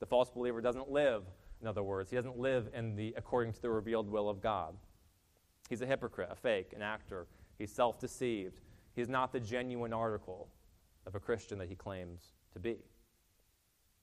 The 0.00 0.06
false 0.06 0.30
believer 0.30 0.60
doesn't 0.60 0.90
live, 0.90 1.24
in 1.60 1.66
other 1.66 1.82
words, 1.82 2.10
he 2.10 2.16
doesn't 2.16 2.38
live 2.38 2.68
in 2.72 2.96
the 2.96 3.14
according 3.16 3.52
to 3.54 3.62
the 3.62 3.70
revealed 3.70 4.08
will 4.08 4.28
of 4.28 4.40
God. 4.40 4.76
He's 5.68 5.82
a 5.82 5.86
hypocrite, 5.86 6.28
a 6.30 6.36
fake, 6.36 6.72
an 6.74 6.82
actor. 6.82 7.26
He's 7.58 7.72
self 7.72 7.98
deceived. 7.98 8.60
He's 8.94 9.08
not 9.08 9.32
the 9.32 9.40
genuine 9.40 9.92
article 9.92 10.48
of 11.06 11.14
a 11.14 11.20
Christian 11.20 11.58
that 11.58 11.68
he 11.68 11.74
claims 11.74 12.32
to 12.52 12.58
be. 12.58 12.78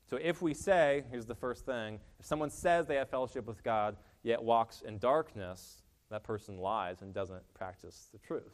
So 0.07 0.17
if 0.21 0.41
we 0.41 0.53
say, 0.53 1.03
here's 1.09 1.25
the 1.25 1.35
first 1.35 1.65
thing, 1.65 1.99
if 2.19 2.25
someone 2.25 2.51
says 2.51 2.85
they 2.85 2.95
have 2.95 3.09
fellowship 3.09 3.47
with 3.47 3.63
God, 3.63 3.97
yet 4.21 4.41
walks 4.41 4.81
in 4.81 4.99
darkness, 4.99 5.81
that 6.11 6.23
person 6.23 6.57
lies 6.57 7.01
and 7.01 7.13
doesn't 7.13 7.41
practice 7.53 8.09
the 8.11 8.19
truth. 8.19 8.53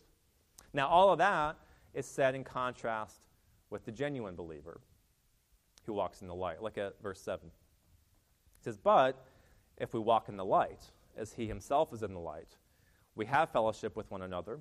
Now, 0.73 0.87
all 0.87 1.11
of 1.11 1.17
that 1.17 1.57
is 1.93 2.05
set 2.05 2.35
in 2.35 2.43
contrast 2.43 3.27
with 3.69 3.85
the 3.85 3.91
genuine 3.91 4.35
believer 4.35 4.81
who 5.85 5.93
walks 5.93 6.21
in 6.21 6.27
the 6.27 6.35
light. 6.35 6.61
Look 6.61 6.77
at 6.77 7.01
verse 7.01 7.19
7. 7.21 7.47
It 7.47 8.63
says, 8.63 8.77
But 8.77 9.25
if 9.77 9.93
we 9.93 9.99
walk 9.99 10.29
in 10.29 10.37
the 10.37 10.45
light, 10.45 10.91
as 11.17 11.33
he 11.33 11.47
himself 11.47 11.93
is 11.93 12.03
in 12.03 12.13
the 12.13 12.19
light, 12.19 12.57
we 13.15 13.25
have 13.25 13.51
fellowship 13.51 13.95
with 13.95 14.09
one 14.11 14.21
another, 14.21 14.59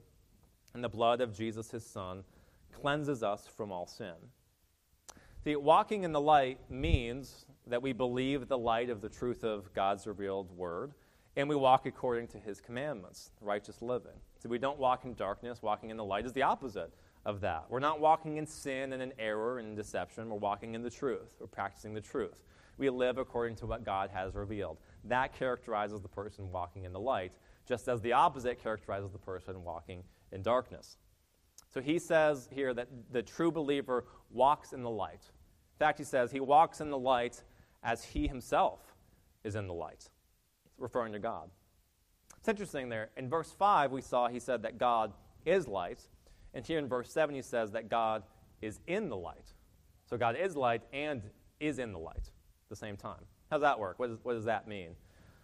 and 0.75 0.83
the 0.83 0.89
blood 0.89 1.21
of 1.21 1.37
Jesus, 1.37 1.71
his 1.71 1.85
Son, 1.85 2.25
cleanses 2.73 3.23
us 3.23 3.47
from 3.47 3.71
all 3.71 3.87
sin. 3.87 4.15
See, 5.45 5.57
walking 5.57 6.05
in 6.05 6.13
the 6.13 6.21
light 6.21 6.59
means 6.69 7.47
that 7.67 7.83
we 7.83 7.93
believe 7.93 8.49
the 8.49 8.59
light 8.59 8.91
of 8.91 9.01
the 9.01 9.09
truth 9.09 9.45
of 9.45 9.73
God's 9.73 10.07
revealed 10.07 10.51
word, 10.57 10.93
and 11.37 11.49
we 11.49 11.57
walk 11.57 11.87
according 11.87 12.29
to 12.29 12.39
his 12.39 12.61
commandments, 12.61 13.31
righteous 13.41 13.81
living. 13.81 14.13
So 14.39 14.49
we 14.49 14.59
don't 14.59 14.79
walk 14.79 15.05
in 15.05 15.15
darkness. 15.15 15.63
Walking 15.63 15.91
in 15.91 15.97
the 15.97 16.05
light 16.05 16.27
is 16.27 16.33
the 16.33 16.43
opposite 16.43 16.93
of 17.25 17.41
that. 17.43 17.67
We're 17.69 17.81
not 17.81 18.01
walking 18.01 18.37
in 18.37 18.47
sin 18.47 18.93
and 18.93 19.03
in 19.03 19.13
error 19.19 19.59
and 19.59 19.69
in 19.69 19.75
deception. 19.75 20.29
We're 20.29 20.37
walking 20.37 20.75
in 20.75 20.83
the 20.83 20.91
truth. 20.91 21.37
We're 21.39 21.47
practicing 21.47 21.95
the 21.95 22.01
truth. 22.01 22.43
We 22.79 22.89
live 22.89 23.19
according 23.19 23.57
to 23.57 23.67
what 23.67 23.85
God 23.85 24.11
has 24.11 24.35
revealed. 24.35 24.79
That 25.05 25.35
characterizes 25.35 26.01
the 26.01 26.09
person 26.09 26.51
walking 26.51 26.85
in 26.85 26.93
the 26.93 27.01
light, 27.01 27.33
just 27.67 27.89
as 27.89 28.01
the 28.01 28.15
opposite 28.15 28.63
characterizes 28.63 29.11
the 29.11 29.19
person 29.19 29.63
walking 29.65 30.03
in 30.33 30.43
darkness. 30.43 30.97
So 31.73 31.81
he 31.81 31.99
says 31.99 32.49
here 32.51 32.73
that 32.75 32.89
the 33.13 33.23
true 33.23 33.53
believer 33.53 34.07
walks 34.31 34.73
in 34.73 34.83
the 34.83 34.91
light. 34.91 35.21
In 35.23 35.79
fact, 35.79 35.99
he 35.99 36.05
says 36.05 36.33
he 36.33 36.41
walks 36.41 36.81
in 36.81 36.91
the 36.91 36.99
light 36.99 37.43
as 37.83 38.05
he 38.05 38.27
himself 38.27 38.95
is 39.45 39.55
in 39.55 39.67
the 39.67 39.75
light, 39.75 40.09
referring 40.79 41.13
to 41.13 41.19
God. 41.19 41.51
It's 42.39 42.49
interesting 42.49 42.89
there. 42.89 43.11
In 43.17 43.29
verse 43.29 43.53
5, 43.53 43.93
we 43.93 44.01
saw 44.01 44.29
he 44.29 44.41
said 44.41 44.63
that 44.63 44.79
God 44.79 45.13
is 45.45 45.69
light. 45.69 46.01
And 46.55 46.67
here 46.67 46.79
in 46.79 46.89
verse 46.89 47.11
7, 47.13 47.35
he 47.35 47.43
says 47.43 47.73
that 47.73 47.89
God 47.89 48.23
is 48.61 48.81
in 48.87 49.09
the 49.09 49.17
light. 49.17 49.53
So 50.09 50.17
God 50.17 50.37
is 50.37 50.57
light 50.57 50.83
and 50.93 51.23
is 51.61 51.79
in 51.79 51.93
the 51.93 51.99
light 51.99 52.17
at 52.17 52.69
the 52.69 52.77
same 52.77 52.97
time. 52.97 53.25
How 53.51 53.57
does 53.57 53.63
that 53.63 53.79
work? 53.79 53.99
What 53.99 54.25
does, 54.25 54.45
that 54.45 54.69
mean? 54.69 54.91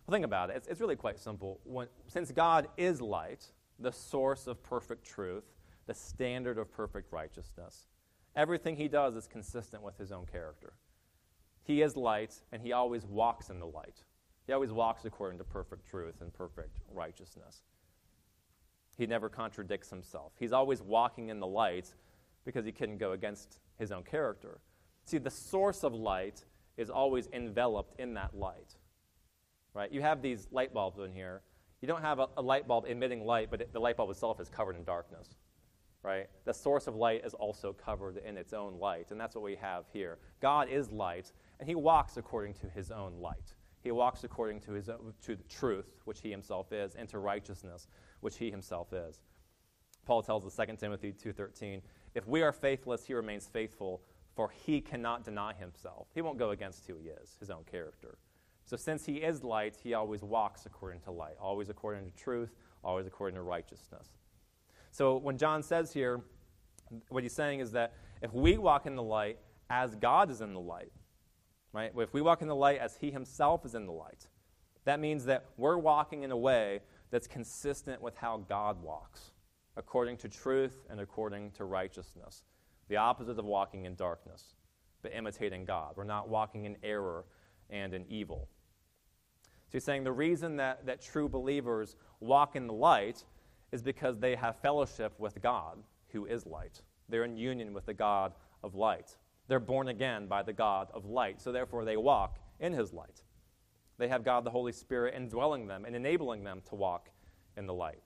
Well, 0.06 0.14
think 0.14 0.24
about 0.24 0.50
it. 0.50 0.56
It's, 0.56 0.66
it's 0.68 0.80
really 0.80 0.96
quite 0.96 1.18
simple. 1.18 1.60
When, 1.64 1.88
since 2.08 2.30
God 2.32 2.68
is 2.76 3.00
light, 3.00 3.46
the 3.78 3.92
source 3.92 4.46
of 4.46 4.62
perfect 4.62 5.04
truth, 5.04 5.44
the 5.86 5.94
standard 5.94 6.58
of 6.58 6.72
perfect 6.72 7.12
righteousness, 7.12 7.86
everything 8.34 8.76
he 8.76 8.88
does 8.88 9.14
is 9.14 9.26
consistent 9.26 9.82
with 9.82 9.96
his 9.98 10.12
own 10.12 10.26
character. 10.26 10.72
He 11.62 11.82
is 11.82 11.96
light, 11.96 12.40
and 12.52 12.62
he 12.62 12.72
always 12.72 13.04
walks 13.04 13.50
in 13.50 13.58
the 13.58 13.66
light. 13.66 14.04
He 14.46 14.52
always 14.52 14.70
walks 14.70 15.04
according 15.04 15.38
to 15.38 15.44
perfect 15.44 15.88
truth 15.88 16.20
and 16.20 16.32
perfect 16.32 16.78
righteousness. 16.92 17.62
He 18.96 19.06
never 19.06 19.28
contradicts 19.28 19.90
himself. 19.90 20.32
He's 20.38 20.52
always 20.52 20.82
walking 20.82 21.28
in 21.28 21.40
the 21.40 21.46
light 21.46 21.92
because 22.44 22.64
he 22.64 22.72
couldn't 22.72 22.98
go 22.98 23.12
against 23.12 23.60
his 23.78 23.92
own 23.92 24.02
character. 24.02 24.60
See, 25.04 25.18
the 25.18 25.30
source 25.30 25.84
of 25.84 25.94
light 25.94 26.44
is 26.76 26.90
always 26.90 27.28
enveloped 27.32 27.98
in 28.00 28.14
that 28.14 28.34
light. 28.36 28.76
Right? 29.74 29.92
You 29.92 30.00
have 30.00 30.22
these 30.22 30.48
light 30.50 30.72
bulbs 30.72 30.98
in 30.98 31.12
here. 31.12 31.42
You 31.82 31.88
don't 31.88 32.00
have 32.00 32.18
a, 32.18 32.28
a 32.36 32.42
light 32.42 32.66
bulb 32.66 32.86
emitting 32.88 33.24
light, 33.24 33.48
but 33.50 33.60
it, 33.60 33.72
the 33.72 33.80
light 33.80 33.96
bulb 33.96 34.10
itself 34.10 34.40
is 34.40 34.48
covered 34.48 34.76
in 34.76 34.84
darkness. 34.84 35.36
Right? 36.02 36.28
The 36.44 36.54
source 36.54 36.86
of 36.86 36.94
light 36.94 37.24
is 37.24 37.34
also 37.34 37.72
covered 37.72 38.16
in 38.16 38.38
its 38.38 38.52
own 38.52 38.78
light, 38.78 39.10
and 39.10 39.20
that's 39.20 39.34
what 39.34 39.44
we 39.44 39.56
have 39.56 39.84
here. 39.92 40.18
God 40.40 40.68
is 40.70 40.90
light, 40.90 41.32
and 41.58 41.68
he 41.68 41.74
walks 41.74 42.16
according 42.16 42.54
to 42.54 42.68
his 42.68 42.90
own 42.90 43.20
light. 43.20 43.54
He 43.82 43.90
walks 43.90 44.24
according 44.24 44.60
to, 44.60 44.72
his, 44.72 44.88
own, 44.88 45.12
to 45.22 45.36
the 45.36 45.42
truth, 45.44 45.86
which 46.04 46.20
he 46.20 46.30
himself 46.30 46.72
is, 46.72 46.94
and 46.94 47.08
to 47.10 47.18
righteousness, 47.18 47.86
which 48.20 48.38
he 48.38 48.50
himself 48.50 48.92
is. 48.92 49.20
Paul 50.04 50.22
tells 50.22 50.46
us 50.46 50.56
2 50.56 50.76
Timothy 50.76 51.12
2.13, 51.12 51.82
if 52.14 52.26
we 52.26 52.42
are 52.42 52.52
faithless, 52.52 53.04
he 53.04 53.14
remains 53.14 53.46
faithful, 53.46 54.02
for 54.34 54.50
he 54.50 54.80
cannot 54.80 55.24
deny 55.24 55.52
himself. 55.54 56.08
He 56.14 56.22
won't 56.22 56.38
go 56.38 56.50
against 56.50 56.86
who 56.86 56.96
he 56.98 57.08
is, 57.08 57.36
his 57.40 57.50
own 57.50 57.64
character. 57.64 58.18
So 58.64 58.76
since 58.76 59.06
he 59.06 59.16
is 59.16 59.44
light, 59.44 59.76
he 59.82 59.94
always 59.94 60.22
walks 60.22 60.66
according 60.66 61.00
to 61.02 61.10
light, 61.10 61.34
always 61.40 61.68
according 61.68 62.04
to 62.04 62.16
truth, 62.16 62.54
always 62.82 63.06
according 63.06 63.36
to 63.36 63.42
righteousness. 63.42 64.08
So 64.90 65.16
when 65.16 65.38
John 65.38 65.62
says 65.62 65.92
here, 65.92 66.20
what 67.08 67.22
he's 67.22 67.34
saying 67.34 67.60
is 67.60 67.72
that 67.72 67.94
if 68.22 68.32
we 68.32 68.58
walk 68.58 68.86
in 68.86 68.96
the 68.96 69.02
light 69.02 69.38
as 69.68 69.94
God 69.94 70.30
is 70.30 70.40
in 70.40 70.54
the 70.54 70.60
light, 70.60 70.92
right? 71.72 71.92
If 71.96 72.14
we 72.14 72.22
walk 72.22 72.42
in 72.42 72.48
the 72.48 72.54
light 72.54 72.78
as 72.78 72.96
he 72.96 73.10
himself 73.10 73.66
is 73.66 73.74
in 73.74 73.86
the 73.86 73.92
light, 73.92 74.26
that 74.84 75.00
means 75.00 75.24
that 75.26 75.46
we're 75.56 75.76
walking 75.76 76.22
in 76.22 76.30
a 76.30 76.36
way 76.36 76.80
that's 77.10 77.26
consistent 77.26 78.00
with 78.00 78.16
how 78.16 78.44
God 78.48 78.82
walks, 78.82 79.32
according 79.76 80.16
to 80.18 80.28
truth 80.28 80.84
and 80.90 81.00
according 81.00 81.52
to 81.52 81.64
righteousness. 81.64 82.42
The 82.88 82.96
opposite 82.96 83.38
of 83.38 83.44
walking 83.44 83.84
in 83.84 83.94
darkness, 83.94 84.54
but 85.02 85.12
imitating 85.14 85.64
God. 85.64 85.94
We're 85.96 86.04
not 86.04 86.28
walking 86.28 86.64
in 86.64 86.76
error 86.82 87.24
and 87.70 87.94
in 87.94 88.04
evil. 88.08 88.48
So 89.66 89.72
he's 89.72 89.84
saying 89.84 90.04
the 90.04 90.12
reason 90.12 90.56
that, 90.56 90.86
that 90.86 91.02
true 91.02 91.28
believers 91.28 91.96
walk 92.20 92.54
in 92.54 92.66
the 92.66 92.72
light 92.72 93.24
is 93.72 93.82
because 93.82 94.18
they 94.18 94.36
have 94.36 94.56
fellowship 94.60 95.18
with 95.18 95.42
God, 95.42 95.78
who 96.08 96.26
is 96.26 96.46
light. 96.46 96.80
They're 97.08 97.24
in 97.24 97.36
union 97.36 97.72
with 97.72 97.86
the 97.86 97.94
God 97.94 98.32
of 98.62 98.74
light. 98.74 99.16
They're 99.48 99.60
born 99.60 99.88
again 99.88 100.26
by 100.26 100.42
the 100.42 100.52
God 100.52 100.88
of 100.94 101.04
light, 101.04 101.40
so 101.40 101.52
therefore 101.52 101.84
they 101.84 101.96
walk 101.96 102.38
in 102.60 102.72
his 102.72 102.92
light. 102.92 103.22
They 103.98 104.08
have 104.08 104.24
God 104.24 104.44
the 104.44 104.50
Holy 104.50 104.72
Spirit 104.72 105.14
indwelling 105.14 105.66
them 105.66 105.84
and 105.84 105.96
enabling 105.96 106.44
them 106.44 106.62
to 106.68 106.74
walk 106.74 107.10
in 107.56 107.66
the 107.66 107.74
light. 107.74 108.02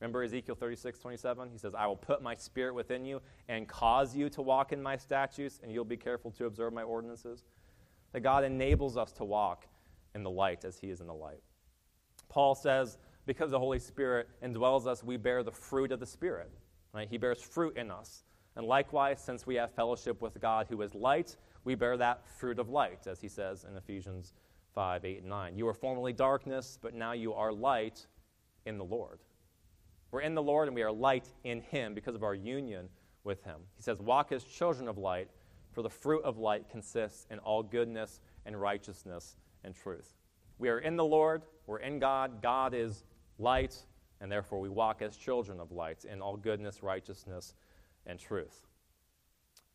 Remember 0.00 0.22
Ezekiel 0.22 0.54
36, 0.54 0.98
27? 0.98 1.50
He 1.50 1.58
says, 1.58 1.74
I 1.74 1.86
will 1.86 1.96
put 1.96 2.22
my 2.22 2.34
spirit 2.34 2.74
within 2.74 3.04
you 3.04 3.20
and 3.48 3.66
cause 3.66 4.14
you 4.14 4.28
to 4.30 4.42
walk 4.42 4.72
in 4.72 4.82
my 4.82 4.96
statutes, 4.96 5.60
and 5.62 5.72
you'll 5.72 5.84
be 5.84 5.96
careful 5.96 6.30
to 6.32 6.46
observe 6.46 6.72
my 6.72 6.82
ordinances. 6.82 7.44
That 8.12 8.20
God 8.20 8.44
enables 8.44 8.96
us 8.96 9.12
to 9.12 9.24
walk 9.24 9.66
in 10.14 10.22
the 10.22 10.30
light 10.30 10.64
as 10.64 10.78
he 10.78 10.90
is 10.90 11.00
in 11.00 11.06
the 11.06 11.14
light. 11.14 11.42
Paul 12.28 12.54
says, 12.54 12.98
because 13.26 13.50
the 13.50 13.58
Holy 13.58 13.78
Spirit 13.78 14.28
indwells 14.42 14.86
us, 14.86 15.02
we 15.02 15.16
bear 15.16 15.42
the 15.42 15.50
fruit 15.50 15.90
of 15.90 16.00
the 16.00 16.06
Spirit. 16.06 16.50
Right? 16.92 17.08
He 17.08 17.16
bears 17.16 17.40
fruit 17.40 17.76
in 17.76 17.90
us. 17.90 18.24
And 18.56 18.66
likewise, 18.66 19.20
since 19.20 19.46
we 19.46 19.56
have 19.56 19.72
fellowship 19.72 20.20
with 20.20 20.40
God 20.40 20.66
who 20.68 20.82
is 20.82 20.94
light, 20.94 21.36
we 21.64 21.74
bear 21.74 21.96
that 21.96 22.28
fruit 22.28 22.58
of 22.58 22.68
light, 22.68 23.06
as 23.06 23.20
he 23.20 23.28
says 23.28 23.64
in 23.68 23.76
Ephesians 23.76 24.34
5, 24.74 25.04
8, 25.04 25.18
and 25.20 25.28
9. 25.28 25.56
You 25.56 25.66
were 25.66 25.74
formerly 25.74 26.12
darkness, 26.12 26.78
but 26.80 26.94
now 26.94 27.12
you 27.12 27.32
are 27.32 27.52
light 27.52 28.06
in 28.66 28.76
the 28.76 28.84
Lord. 28.84 29.20
We're 30.10 30.20
in 30.20 30.34
the 30.34 30.42
Lord 30.42 30.68
and 30.68 30.74
we 30.74 30.82
are 30.82 30.92
light 30.92 31.26
in 31.44 31.60
him 31.60 31.94
because 31.94 32.14
of 32.14 32.22
our 32.22 32.34
union 32.34 32.88
with 33.24 33.42
him. 33.44 33.60
He 33.76 33.82
says, 33.82 34.00
Walk 34.00 34.32
as 34.32 34.44
children 34.44 34.88
of 34.88 34.98
light, 34.98 35.28
for 35.72 35.82
the 35.82 35.90
fruit 35.90 36.22
of 36.24 36.38
light 36.38 36.68
consists 36.68 37.26
in 37.30 37.38
all 37.40 37.62
goodness 37.62 38.20
and 38.46 38.60
righteousness 38.60 39.36
and 39.64 39.74
truth. 39.74 40.14
We 40.58 40.68
are 40.68 40.78
in 40.78 40.96
the 40.96 41.04
Lord, 41.04 41.42
we're 41.66 41.80
in 41.80 41.98
God, 41.98 42.42
God 42.42 42.74
is 42.74 43.04
light, 43.38 43.76
and 44.20 44.30
therefore 44.30 44.60
we 44.60 44.68
walk 44.68 45.02
as 45.02 45.16
children 45.16 45.58
of 45.58 45.72
light 45.72 46.04
in 46.04 46.20
all 46.20 46.36
goodness, 46.36 46.82
righteousness, 46.82 47.54
and 48.06 48.18
truth. 48.18 48.66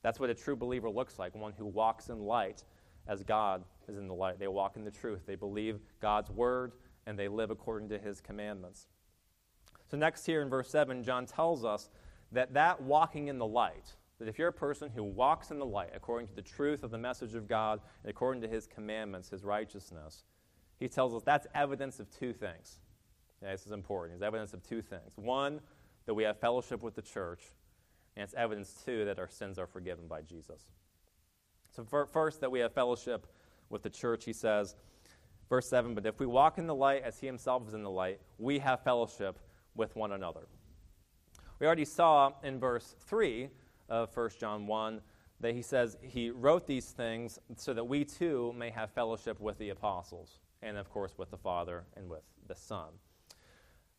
That's 0.01 0.19
what 0.19 0.29
a 0.29 0.33
true 0.33 0.55
believer 0.55 0.89
looks 0.89 1.19
like, 1.19 1.35
one 1.35 1.51
who 1.57 1.65
walks 1.65 2.09
in 2.09 2.19
light 2.19 2.63
as 3.09 3.23
God 3.23 3.65
is 3.89 3.97
in 3.97 4.07
the 4.07 4.13
light. 4.13 4.39
They 4.39 4.47
walk 4.47 4.77
in 4.77 4.85
the 4.85 4.91
truth. 4.91 5.23
They 5.25 5.35
believe 5.35 5.79
God's 5.99 6.29
word 6.29 6.71
and 7.05 7.17
they 7.17 7.27
live 7.27 7.49
according 7.49 7.89
to 7.89 7.97
his 7.97 8.21
commandments. 8.21 8.87
So, 9.89 9.97
next 9.97 10.25
here 10.25 10.43
in 10.43 10.49
verse 10.49 10.69
7, 10.69 11.03
John 11.03 11.25
tells 11.25 11.65
us 11.65 11.89
that 12.31 12.53
that 12.53 12.81
walking 12.81 13.27
in 13.27 13.39
the 13.39 13.47
light, 13.47 13.95
that 14.19 14.27
if 14.27 14.37
you're 14.37 14.49
a 14.49 14.53
person 14.53 14.91
who 14.93 15.03
walks 15.03 15.49
in 15.49 15.57
the 15.57 15.65
light 15.65 15.89
according 15.95 16.27
to 16.27 16.35
the 16.35 16.41
truth 16.43 16.83
of 16.83 16.91
the 16.91 16.97
message 16.97 17.33
of 17.33 17.47
God 17.47 17.81
and 18.03 18.11
according 18.11 18.43
to 18.43 18.47
his 18.47 18.67
commandments, 18.67 19.29
his 19.29 19.43
righteousness, 19.43 20.23
he 20.77 20.87
tells 20.87 21.15
us 21.15 21.23
that's 21.23 21.47
evidence 21.55 21.99
of 21.99 22.09
two 22.11 22.31
things. 22.31 22.79
Yeah, 23.41 23.51
this 23.51 23.65
is 23.65 23.71
important. 23.71 24.17
It's 24.17 24.23
evidence 24.23 24.53
of 24.53 24.61
two 24.61 24.81
things. 24.81 25.13
One, 25.15 25.61
that 26.05 26.13
we 26.13 26.23
have 26.23 26.39
fellowship 26.39 26.83
with 26.83 26.95
the 26.95 27.01
church, 27.01 27.41
and 28.15 28.23
it's 28.23 28.33
evidence, 28.35 28.73
too, 28.85 29.05
that 29.05 29.17
our 29.17 29.29
sins 29.29 29.57
are 29.57 29.67
forgiven 29.67 30.07
by 30.07 30.21
Jesus. 30.21 30.67
So, 31.87 32.05
first, 32.11 32.41
that 32.41 32.51
we 32.51 32.59
have 32.59 32.73
fellowship 32.73 33.25
with 33.69 33.83
the 33.83 33.89
church, 33.89 34.25
he 34.25 34.33
says, 34.33 34.75
verse 35.47 35.69
7 35.69 35.95
But 35.95 36.05
if 36.05 36.19
we 36.19 36.25
walk 36.25 36.57
in 36.57 36.67
the 36.67 36.75
light 36.75 37.03
as 37.03 37.19
he 37.19 37.25
himself 37.25 37.67
is 37.69 37.73
in 37.73 37.83
the 37.83 37.89
light, 37.89 38.19
we 38.37 38.59
have 38.59 38.83
fellowship 38.83 39.39
with 39.75 39.95
one 39.95 40.11
another. 40.11 40.41
We 41.59 41.65
already 41.65 41.85
saw 41.85 42.33
in 42.43 42.59
verse 42.59 42.95
3 43.07 43.49
of 43.87 44.15
1 44.15 44.29
John 44.39 44.67
1 44.67 45.01
that 45.39 45.53
he 45.53 45.61
says 45.61 45.97
he 46.01 46.31
wrote 46.31 46.67
these 46.67 46.89
things 46.89 47.39
so 47.55 47.73
that 47.73 47.85
we 47.85 48.03
too 48.03 48.53
may 48.57 48.71
have 48.71 48.91
fellowship 48.91 49.39
with 49.39 49.57
the 49.57 49.69
apostles, 49.69 50.39
and 50.61 50.75
of 50.75 50.89
course 50.89 51.13
with 51.17 51.31
the 51.31 51.37
Father 51.37 51.85
and 51.95 52.09
with 52.09 52.23
the 52.49 52.55
Son. 52.55 52.89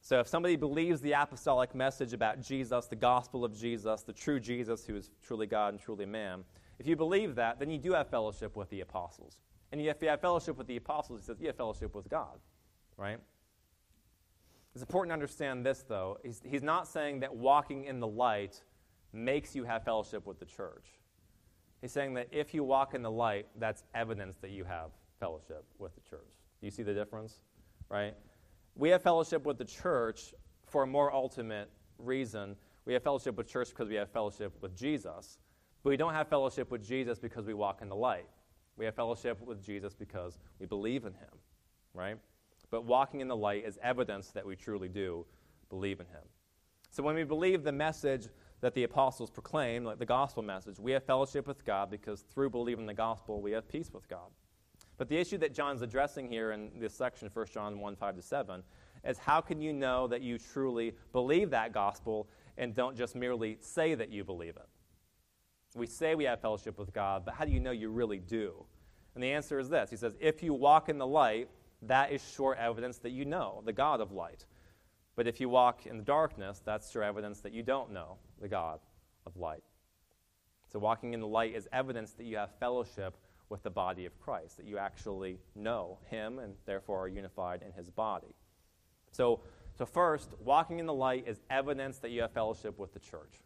So, 0.03 0.21
if 0.21 0.29
somebody 0.29 0.57
believes 0.57 1.01
the 1.01 1.13
apostolic 1.13 1.75
message 1.75 2.13
about 2.13 2.43
Jesus, 2.43 2.87
the 2.87 2.97
gospel 2.97 3.43
of 3.43 3.59
Jesus, 3.59 4.03
the 4.03 4.13
true 4.13 4.39
Jesus 4.39 4.85
who 4.85 4.97
is 4.97 5.11
truly 5.23 5.47
God 5.47 5.75
and 5.75 5.81
truly 5.83 6.07
man, 6.07 6.45
if 6.81 6.87
you 6.87 6.97
believe 6.97 7.35
that, 7.35 7.59
then 7.59 7.69
you 7.71 7.77
do 7.77 7.93
have 7.93 8.09
fellowship 8.09 8.57
with 8.57 8.71
the 8.71 8.81
apostles. 8.81 9.37
And 9.71 9.83
if 9.83 10.01
you 10.01 10.09
have 10.09 10.21
fellowship 10.23 10.57
with 10.57 10.67
the 10.67 10.79
apostles, 10.79 11.21
he 11.21 11.27
says 11.27 11.37
you 11.39 11.49
have 11.49 11.57
fellowship 11.57 11.95
with 11.95 12.09
God, 12.09 12.41
right? 12.97 13.19
It's 14.75 14.81
important 14.81 15.11
to 15.11 15.13
understand 15.13 15.65
this, 15.67 15.85
though. 15.87 16.17
He's, 16.25 16.41
he's 16.43 16.63
not 16.63 16.89
saying 16.89 17.21
that 17.21 17.37
walking 17.37 17.85
in 17.85 18.01
the 18.01 18.07
light 18.07 18.63
makes 19.13 19.55
you 19.55 19.65
have 19.65 19.85
fellowship 19.85 20.27
with 20.27 20.39
the 20.39 20.47
church. 20.47 20.87
He's 21.83 21.93
saying 21.93 22.15
that 22.15 22.29
if 22.33 22.55
you 22.55 22.65
walk 22.65 22.95
in 22.95 23.03
the 23.03 23.11
light, 23.11 23.47
that's 23.59 23.85
evidence 23.95 24.39
that 24.39 24.51
you 24.51 24.65
have 24.65 24.91
fellowship 25.19 25.65
with 25.79 25.95
the 25.95 26.01
church. 26.01 26.31
Do 26.61 26.67
you 26.67 26.71
see 26.71 26.83
the 26.83 26.95
difference? 26.95 27.43
Right? 27.91 28.15
We 28.75 28.89
have 28.89 29.03
fellowship 29.03 29.45
with 29.45 29.59
the 29.59 29.67
church 29.67 30.33
for 30.67 30.85
a 30.85 30.87
more 30.87 31.13
ultimate 31.13 31.69
reason. 31.99 32.57
We 32.87 32.95
have 32.95 33.03
fellowship 33.03 33.37
with 33.37 33.49
church 33.49 33.69
because 33.69 33.89
we 33.89 33.97
have 33.97 34.09
fellowship 34.11 34.55
with 34.63 34.75
Jesus. 34.75 35.39
But 35.83 35.91
we 35.91 35.97
don't 35.97 36.15
have 36.15 36.29
fellowship 36.29 36.71
with 36.71 36.87
Jesus 36.87 37.19
because 37.19 37.47
we 37.47 37.55
walk 37.55 37.81
in 37.83 37.89
the 37.89 37.97
light. 37.97 38.27
We 38.77 38.85
have 38.85 38.95
fellowship 38.95 39.41
with 39.41 39.65
Jesus 39.65 39.95
because 39.95 40.39
we 40.59 40.67
believe 40.67 41.05
in 41.05 41.13
him, 41.13 41.39
right? 41.95 42.17
But 42.71 42.85
walking 42.85 43.21
in 43.21 43.29
the 43.29 43.37
light 43.37 43.65
is 43.67 43.79
evidence 43.83 44.29
that 44.29 44.47
we 44.47 44.57
truly 44.57 44.89
do 44.89 45.27
believe 45.69 46.01
in 46.01 46.07
him. 46.07 46.23
So 46.91 47.03
when 47.03 47.15
we 47.15 47.25
believe 47.25 47.63
the 47.63 47.73
message 47.73 48.29
that 48.61 48.75
the 48.75 48.85
apostles 48.85 49.31
proclaim, 49.31 49.85
like 49.85 49.99
the 49.99 50.07
gospel 50.07 50.43
message, 50.43 50.79
we 50.79 50.93
have 50.93 51.05
fellowship 51.05 51.47
with 51.47 51.65
God 51.65 51.91
because 51.91 52.23
through 52.23 52.51
believing 52.51 52.87
the 52.87 52.95
gospel, 52.95 53.41
we 53.41 53.53
have 53.53 53.69
peace 53.69 53.91
with 53.93 54.09
God. 54.09 54.31
But 54.99 55.09
the 55.09 55.17
issue 55.17 55.39
that 55.39 55.55
John's 55.55 55.83
addressing 55.83 56.29
here 56.29 56.53
in 56.53 56.71
this 56.79 56.95
section, 56.95 57.31
1 57.33 57.47
John 57.53 57.81
1 57.81 57.97
5 57.97 58.17
to 58.17 58.23
7, 58.23 58.63
is 59.05 59.19
how 59.19 59.41
can 59.41 59.61
you 59.61 59.73
know 59.73 60.07
that 60.09 60.21
you 60.21 60.37
truly 60.37 60.95
believe 61.13 61.51
that 61.51 61.73
gospel 61.73 62.29
and 62.59 62.75
don't 62.75 62.97
just 62.97 63.15
merely 63.15 63.57
say 63.61 63.95
that 63.95 64.11
you 64.11 64.25
believe 64.25 64.57
it? 64.57 64.69
We 65.75 65.87
say 65.87 66.15
we 66.15 66.25
have 66.25 66.41
fellowship 66.41 66.79
with 66.79 66.93
God, 66.93 67.25
but 67.25 67.35
how 67.35 67.45
do 67.45 67.53
you 67.53 67.61
know 67.61 67.71
you 67.71 67.91
really 67.91 68.19
do? 68.19 68.65
And 69.15 69.23
the 69.23 69.33
answer 69.33 69.59
is 69.59 69.69
this 69.69 69.91
He 69.91 69.97
says, 69.97 70.17
If 70.21 70.43
you 70.43 70.55
walk 70.55 70.89
in 70.89 70.99
the 70.99 71.07
light, 71.07 71.49
that 71.83 72.13
is 72.13 72.23
sure 72.35 72.55
evidence 72.55 72.99
that 72.99 73.11
you 73.11 73.25
know 73.25 73.63
the 73.65 73.73
God 73.73 74.01
of 74.01 74.13
light. 74.13 74.45
But 75.17 75.27
if 75.27 75.41
you 75.41 75.49
walk 75.49 75.87
in 75.87 75.99
the 75.99 76.05
darkness, 76.05 76.61
that's 76.65 76.91
sure 76.91 77.03
evidence 77.03 77.41
that 77.41 77.53
you 77.53 77.63
don't 77.63 77.93
know 77.93 78.17
the 78.41 78.49
God 78.49 78.81
of 79.27 79.37
light. 79.37 79.63
So, 80.73 80.79
walking 80.79 81.15
in 81.15 81.21
the 81.21 81.27
light 81.27 81.55
is 81.55 81.69
evidence 81.73 82.13
that 82.13 82.25
you 82.25 82.37
have 82.37 82.51
fellowship 82.61 83.17
with 83.49 83.63
the 83.63 83.71
body 83.71 84.07
of 84.07 84.19
Christ, 84.21 84.57
that 84.57 84.67
you 84.67 84.79
actually 84.79 85.39
know 85.57 85.99
him 86.07 86.39
and 86.39 86.55
therefore 86.65 87.01
are 87.01 87.09
unified 87.09 87.63
in 87.63 87.73
his 87.73 87.91
body. 87.91 88.35
So, 89.11 89.41
so 89.77 89.85
first, 89.85 90.35
walking 90.45 90.79
in 90.79 90.87
the 90.87 90.95
light 90.95 91.25
is 91.27 91.41
evidence 91.51 91.99
that 91.99 92.11
you 92.11 92.23
have 92.23 92.31
fellowship 92.31 92.79
with 92.79 92.93
the 92.93 93.01
church. 93.01 93.43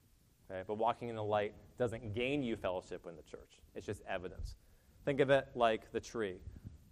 Okay? 0.50 0.62
But 0.66 0.74
walking 0.74 1.08
in 1.08 1.16
the 1.16 1.24
light 1.24 1.54
doesn't 1.78 2.14
gain 2.14 2.42
you 2.42 2.56
fellowship 2.56 3.06
in 3.08 3.16
the 3.16 3.22
church, 3.22 3.60
it's 3.74 3.86
just 3.86 4.02
evidence. 4.08 4.56
Think 5.04 5.20
of 5.20 5.30
it 5.30 5.48
like 5.54 5.92
the 5.92 6.00
tree. 6.00 6.36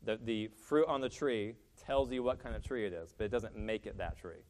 The, 0.05 0.19
the 0.25 0.49
fruit 0.49 0.87
on 0.89 1.01
the 1.01 1.09
tree 1.09 1.55
tells 1.87 2.11
you 2.11 2.23
what 2.23 2.43
kind 2.43 2.55
of 2.55 2.63
tree 2.63 2.87
it 2.87 2.93
is, 2.93 3.15
but 3.17 3.25
it 3.25 3.31
doesn't 3.31 3.57
make 3.57 3.87
it 3.87 3.97
that 3.99 4.19
tree. 4.19 4.43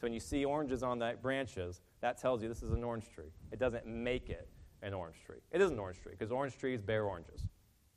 So 0.00 0.06
when 0.06 0.12
you 0.12 0.20
see 0.20 0.44
oranges 0.44 0.82
on 0.82 0.98
the 0.98 1.14
branches, 1.20 1.80
that 2.00 2.18
tells 2.18 2.42
you 2.42 2.48
this 2.48 2.62
is 2.62 2.72
an 2.72 2.84
orange 2.84 3.04
tree. 3.14 3.32
It 3.50 3.58
doesn't 3.58 3.86
make 3.86 4.30
it 4.30 4.48
an 4.82 4.94
orange 4.94 5.16
tree. 5.24 5.38
It 5.50 5.60
is 5.60 5.70
an 5.70 5.78
orange 5.78 6.00
tree 6.00 6.12
because 6.12 6.32
orange 6.32 6.56
trees 6.58 6.80
bear 6.80 7.04
oranges 7.04 7.46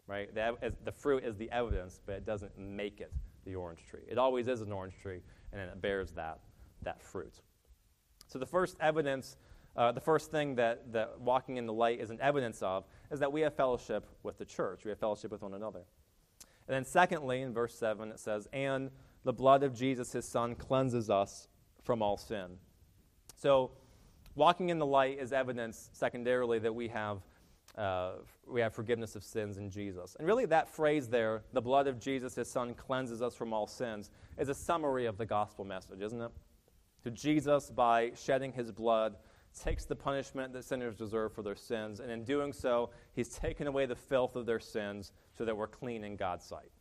right? 0.07 0.33
The, 0.33 0.73
the 0.83 0.91
fruit 0.91 1.23
is 1.23 1.35
the 1.37 1.49
evidence, 1.51 1.99
but 2.05 2.15
it 2.15 2.25
doesn't 2.25 2.57
make 2.57 3.01
it 3.01 3.11
the 3.45 3.55
orange 3.55 3.85
tree. 3.89 4.01
It 4.07 4.17
always 4.17 4.47
is 4.47 4.61
an 4.61 4.71
orange 4.71 4.93
tree, 5.01 5.21
and 5.51 5.61
then 5.61 5.67
it 5.69 5.81
bears 5.81 6.11
that, 6.11 6.39
that 6.83 7.01
fruit. 7.01 7.41
So 8.27 8.39
the 8.39 8.45
first 8.45 8.77
evidence, 8.79 9.37
uh, 9.75 9.91
the 9.91 10.01
first 10.01 10.31
thing 10.31 10.55
that, 10.55 10.91
that 10.93 11.19
walking 11.19 11.57
in 11.57 11.65
the 11.65 11.73
light 11.73 11.99
is 11.99 12.09
an 12.09 12.19
evidence 12.21 12.61
of, 12.61 12.85
is 13.11 13.19
that 13.19 13.31
we 13.31 13.41
have 13.41 13.53
fellowship 13.55 14.07
with 14.23 14.37
the 14.37 14.45
church. 14.45 14.85
We 14.85 14.89
have 14.89 14.99
fellowship 14.99 15.31
with 15.31 15.41
one 15.41 15.53
another. 15.53 15.81
And 16.67 16.75
then 16.75 16.85
secondly, 16.85 17.41
in 17.41 17.53
verse 17.53 17.75
7, 17.75 18.09
it 18.09 18.19
says, 18.19 18.47
And 18.53 18.89
the 19.23 19.33
blood 19.33 19.63
of 19.63 19.73
Jesus, 19.73 20.11
his 20.11 20.25
son, 20.25 20.55
cleanses 20.55 21.09
us 21.09 21.47
from 21.83 22.01
all 22.01 22.17
sin. 22.17 22.57
So 23.35 23.71
walking 24.35 24.69
in 24.69 24.79
the 24.79 24.85
light 24.85 25.19
is 25.19 25.33
evidence, 25.33 25.89
secondarily, 25.93 26.59
that 26.59 26.73
we 26.73 26.87
have 26.89 27.19
uh, 27.77 28.13
we 28.47 28.61
have 28.61 28.73
forgiveness 28.73 29.15
of 29.15 29.23
sins 29.23 29.57
in 29.57 29.69
Jesus. 29.69 30.15
And 30.17 30.25
really, 30.25 30.45
that 30.45 30.69
phrase 30.69 31.09
there, 31.09 31.43
the 31.51 31.61
blood 31.61 31.87
of 31.87 31.99
Jesus, 31.99 32.35
his 32.35 32.49
son, 32.49 32.73
cleanses 32.73 33.21
us 33.21 33.35
from 33.35 33.51
all 33.51 33.67
sins, 33.67 34.11
is 34.37 34.47
a 34.47 34.53
summary 34.53 35.07
of 35.07 35.17
the 35.17 35.25
gospel 35.25 35.65
message, 35.65 36.01
isn't 36.01 36.21
it? 36.21 36.31
To 37.03 37.11
Jesus, 37.11 37.69
by 37.69 38.11
shedding 38.15 38.53
his 38.53 38.71
blood, 38.71 39.15
takes 39.55 39.85
the 39.85 39.95
punishment 39.95 40.53
that 40.53 40.63
sinners 40.63 40.95
deserve 40.95 41.33
for 41.33 41.41
their 41.41 41.55
sins, 41.55 41.99
and 41.99 42.11
in 42.11 42.23
doing 42.23 42.53
so, 42.53 42.89
he's 43.13 43.29
taken 43.29 43.67
away 43.67 43.85
the 43.85 43.95
filth 43.95 44.35
of 44.35 44.45
their 44.45 44.59
sins 44.59 45.13
so 45.33 45.45
that 45.45 45.55
we're 45.55 45.67
clean 45.67 46.03
in 46.03 46.15
God's 46.15 46.45
sight. 46.45 46.71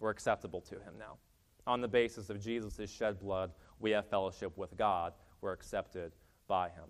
We're 0.00 0.10
acceptable 0.10 0.60
to 0.62 0.76
him 0.76 0.94
now. 0.98 1.18
On 1.66 1.80
the 1.80 1.88
basis 1.88 2.30
of 2.30 2.40
Jesus' 2.40 2.90
shed 2.90 3.20
blood, 3.20 3.52
we 3.78 3.90
have 3.92 4.08
fellowship 4.08 4.56
with 4.56 4.76
God. 4.76 5.12
We're 5.40 5.52
accepted 5.52 6.12
by 6.48 6.70
him. 6.70 6.88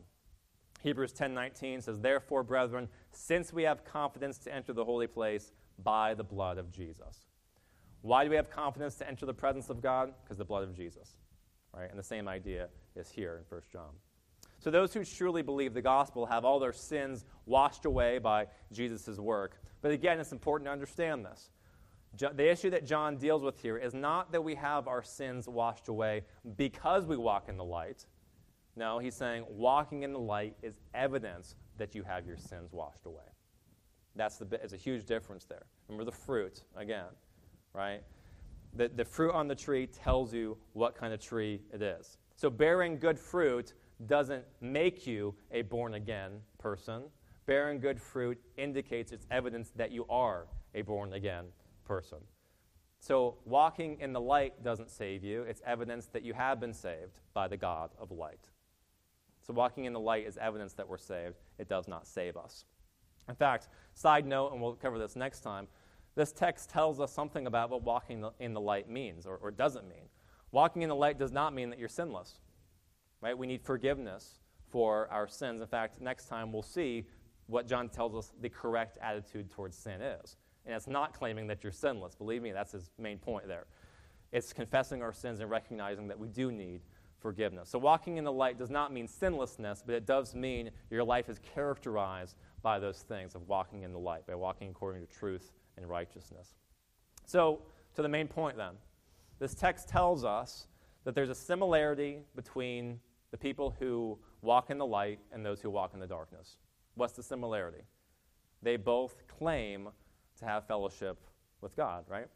Hebrews 0.83 1.13
10:19 1.13 1.81
says, 1.81 2.01
"Therefore, 2.01 2.43
brethren, 2.43 2.89
since 3.11 3.53
we 3.53 3.63
have 3.65 3.85
confidence 3.85 4.39
to 4.39 4.53
enter 4.53 4.73
the 4.73 4.85
holy 4.85 5.07
place 5.07 5.53
by 5.79 6.15
the 6.15 6.25
blood 6.25 6.59
of 6.59 6.71
Jesus." 6.71 7.27
Why 8.01 8.25
do 8.25 8.31
we 8.31 8.37
have 8.37 8.51
confidence 8.51 8.97
to 8.97 9.07
enter 9.07 9.27
the 9.27 9.35
presence 9.35 9.71
of 9.71 9.81
God? 9.81 10.15
Because 10.23 10.39
the 10.39 10.45
blood 10.45 10.65
of 10.65 10.75
Jesus. 10.75 11.17
Right? 11.73 11.89
And 11.89 11.99
the 11.99 12.03
same 12.03 12.27
idea 12.27 12.69
is 12.97 13.11
here 13.11 13.37
in 13.37 13.45
1 13.45 13.71
John. 13.71 14.01
So 14.63 14.71
those 14.71 14.95
who 14.95 15.05
truly 15.05 15.43
believe 15.43 15.75
the 15.75 15.83
gospel 15.83 16.25
have 16.27 16.45
all 16.45 16.61
their 16.61 16.73
sins 16.73 17.25
washed 17.47 17.85
away 17.85 18.19
by 18.19 18.47
Jesus' 18.71 19.19
work. 19.19 19.61
But 19.81 19.91
again, 19.91 20.21
it's 20.21 20.31
important 20.31 20.69
to 20.69 20.73
understand 20.73 21.27
this. 21.27 21.51
the 22.17 22.49
issue 22.49 22.71
that 22.71 22.87
John 22.87 23.17
deals 23.17 23.43
with 23.43 23.61
here 23.61 23.77
is 23.77 23.93
not 23.93 24.31
that 24.31 24.45
we 24.45 24.55
have 24.55 24.87
our 24.87 25.03
sins 25.03 25.49
washed 25.49 25.89
away 25.89 26.23
because 26.57 27.07
we 27.07 27.17
walk 27.17 27.49
in 27.49 27.57
the 27.57 27.65
light. 27.65 28.07
No, 28.77 29.01
he's 29.01 29.17
saying 29.17 29.45
walking 29.49 30.05
in 30.05 30.13
the 30.13 30.21
light 30.21 30.55
is 30.63 30.79
evidence 30.95 31.57
that 31.79 31.97
you 31.97 32.05
have 32.05 32.25
your 32.25 32.37
sins 32.37 32.73
washed 32.73 33.05
away. 33.05 33.25
That's 34.15 34.37
the 34.37 34.47
it's 34.63 34.75
a 34.75 34.77
huge 34.77 35.07
difference 35.07 35.45
there. 35.45 35.67
Remember 35.89 36.05
the 36.05 36.17
fruit 36.17 36.63
again, 36.77 37.11
right? 37.75 38.03
The, 38.75 38.89
the 38.95 39.05
fruit 39.05 39.33
on 39.33 39.49
the 39.49 39.57
tree 39.57 39.89
tells 39.89 40.33
you 40.33 40.57
what 40.73 40.95
kind 40.95 41.13
of 41.13 41.21
tree 41.21 41.63
it 41.73 41.83
is. 41.83 42.17
So 42.37 42.49
bearing 42.49 42.99
good 42.99 43.19
fruit 43.19 43.75
doesn't 44.07 44.45
make 44.61 45.07
you 45.07 45.35
a 45.51 45.63
born 45.63 45.95
again 45.95 46.33
person. 46.59 47.05
Bearing 47.47 47.81
good 47.81 48.01
fruit 48.01 48.39
indicates 48.57 49.13
it's 49.13 49.27
evidence 49.31 49.73
that 49.77 49.91
you 49.91 50.07
are 50.09 50.47
a 50.75 50.83
born 50.83 51.13
again 51.13 51.47
person. 51.85 52.19
So 53.01 53.39
walking 53.45 53.99
in 54.01 54.13
the 54.13 54.21
light 54.21 54.63
doesn't 54.63 54.91
save 54.91 55.25
you, 55.25 55.43
it's 55.43 55.61
evidence 55.67 56.07
that 56.13 56.23
you 56.23 56.35
have 56.35 56.61
been 56.61 56.73
saved 56.73 57.19
by 57.35 57.49
the 57.49 57.57
God 57.57 57.91
of 57.99 58.13
light. 58.13 58.49
So 59.41 59.53
walking 59.53 59.87
in 59.87 59.93
the 59.93 60.01
light 60.01 60.25
is 60.25 60.37
evidence 60.37 60.73
that 60.75 60.89
we're 60.89 60.99
saved, 60.99 61.41
it 61.59 61.69
does 61.69 61.89
not 61.89 62.07
save 62.07 62.37
us. 62.37 62.65
In 63.29 63.35
fact, 63.35 63.69
side 63.95 64.25
note, 64.25 64.53
and 64.53 64.63
we'll 64.63 64.75
cover 64.75 64.99
this 64.99 65.17
next 65.17 65.41
time, 65.41 65.67
this 66.15 66.31
text 66.31 66.71
tells 66.71 67.01
us 67.01 67.13
something 67.13 67.47
about 67.47 67.71
what 67.71 67.83
walking 67.83 68.25
in 68.39 68.53
the 68.55 68.61
light 68.61 68.89
means 68.89 69.27
or, 69.27 69.37
or 69.37 69.51
doesn't 69.51 69.89
mean. 69.89 70.09
Walking 70.53 70.83
in 70.83 70.89
the 70.89 70.95
light 70.95 71.19
does 71.19 71.33
not 71.33 71.55
mean 71.55 71.71
that 71.71 71.79
you're 71.79 71.89
sinless. 71.89 72.39
Right? 73.23 73.37
We 73.37 73.47
need 73.47 73.63
forgiveness 73.63 74.41
for 74.69 75.09
our 75.11 75.29
sins. 75.29 75.61
In 75.61 75.67
fact, 75.67 76.01
next 76.01 76.27
time 76.27 76.53
we'll 76.53 76.63
see 76.63 77.07
what 77.47 77.67
John 77.67 77.89
tells 77.89 78.15
us 78.15 78.33
the 78.41 78.49
correct 78.49 78.99
attitude 79.01 79.51
towards 79.51 79.77
sin 79.77 80.01
is. 80.03 80.37
And 80.67 80.75
it's 80.75 80.89
not 80.89 81.15
claiming 81.15 81.47
that 81.49 81.63
you're 81.63 81.73
sinless. 81.73 82.15
Believe 82.15 82.43
me, 82.43 82.53
that's 82.53 82.73
his 82.73 82.91
main 82.99 83.19
point 83.19 83.47
there. 83.49 83.67
It's 84.33 84.53
confessing 84.53 85.03
our 85.03 85.13
sins 85.13 85.41
and 85.41 85.51
recognizing 85.51 86.09
that 86.09 86.19
we 86.19 86.29
do 86.29 86.51
need 86.51 86.81
forgiveness. 87.21 87.69
So, 87.69 87.79
walking 87.79 88.17
in 88.17 88.25
the 88.25 88.33
light 88.33 88.59
does 88.59 88.71
not 88.71 88.93
mean 88.93 89.07
sinlessness, 89.07 89.83
but 89.85 89.95
it 89.95 90.07
does 90.07 90.35
mean 90.35 90.71
your 90.91 91.05
life 91.05 91.29
is 91.29 91.39
characterized 91.55 92.37
by 92.63 92.79
those 92.79 93.03
things 93.03 93.35
of 93.35 93.47
walking 93.49 93.83
in 93.83 93.93
the 93.93 93.99
light, 93.99 94.27
by 94.27 94.35
walking 94.35 94.71
according 94.71 95.07
to 95.07 95.13
truth 95.13 95.53
and 95.77 95.89
righteousness. 95.89 96.55
So, 97.27 97.63
to 97.95 98.03
the 98.03 98.09
main 98.09 98.29
point 98.29 98.57
then, 98.57 98.75
this 99.39 99.55
text 99.55 99.89
tells 99.89 100.25
us 100.25 100.67
that 101.05 101.15
there's 101.15 101.31
a 101.31 101.35
similarity 101.35 102.21
between 102.35 103.01
the 103.33 103.37
people 103.37 103.75
who 103.81 104.17
walk 104.43 104.71
in 104.71 104.79
the 104.79 104.87
light 104.87 105.19
and 105.33 105.45
those 105.45 105.61
who 105.61 105.71
walk 105.71 105.95
in 105.95 106.01
the 106.01 106.07
darkness. 106.07 106.59
What's 106.95 107.15
the 107.15 107.23
similarity? 107.23 107.83
They 108.63 108.77
both 108.77 109.25
claim 109.27 109.89
to 110.39 110.45
have 110.45 110.67
fellowship 110.69 111.19
with 111.61 111.75
God, 111.75 112.05
right? 112.09 112.29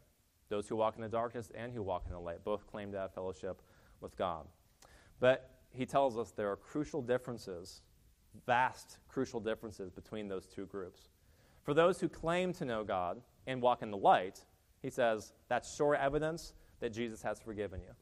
Those 0.49 0.67
who 0.67 0.75
walk 0.75 0.95
in 0.95 1.01
the 1.01 1.07
darkness 1.07 1.51
and 1.55 1.71
who 1.71 1.83
walk 1.83 2.03
in 2.07 2.13
the 2.13 2.19
light 2.19 2.43
both 2.43 2.67
claim 2.67 2.91
to 2.91 2.97
have 2.97 3.13
fellowship 3.13 3.61
with 4.01 4.17
God. 4.17 4.47
But 5.19 5.51
he 5.69 5.85
tells 5.85 6.17
us 6.17 6.31
there 6.31 6.51
are 6.51 6.55
crucial 6.55 7.01
differences, 7.01 7.81
vast 8.45 8.97
crucial 9.07 9.39
differences 9.39 9.91
between 9.91 10.27
those 10.27 10.47
two 10.47 10.65
groups. 10.65 11.09
For 11.63 11.73
those 11.73 11.99
who 11.99 12.09
claim 12.09 12.53
to 12.53 12.65
know 12.65 12.83
God 12.83 13.21
and 13.45 13.61
walk 13.61 13.81
in 13.83 13.91
the 13.91 13.97
light, 13.97 14.43
he 14.81 14.89
says 14.89 15.33
that's 15.47 15.75
sure 15.75 15.95
evidence 15.95 16.53
that 16.79 16.93
Jesus 16.93 17.21
has 17.21 17.39
forgiven 17.39 17.81
you. 17.81 17.93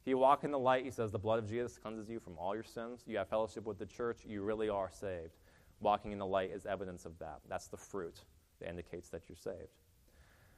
If 0.00 0.06
you 0.06 0.16
walk 0.16 0.44
in 0.44 0.50
the 0.50 0.58
light, 0.58 0.84
he 0.84 0.90
says 0.90 1.10
the 1.10 1.18
blood 1.18 1.38
of 1.38 1.48
Jesus 1.48 1.76
cleanses 1.76 2.08
you 2.08 2.20
from 2.20 2.38
all 2.38 2.54
your 2.54 2.64
sins. 2.64 3.04
You 3.06 3.18
have 3.18 3.28
fellowship 3.28 3.66
with 3.66 3.78
the 3.78 3.86
church. 3.86 4.20
You 4.26 4.42
really 4.42 4.68
are 4.68 4.90
saved. 4.90 5.36
Walking 5.80 6.12
in 6.12 6.18
the 6.18 6.26
light 6.26 6.50
is 6.50 6.64
evidence 6.64 7.04
of 7.04 7.18
that. 7.18 7.40
That's 7.48 7.68
the 7.68 7.76
fruit 7.76 8.20
that 8.60 8.68
indicates 8.68 9.10
that 9.10 9.28
you're 9.28 9.36
saved. 9.36 9.76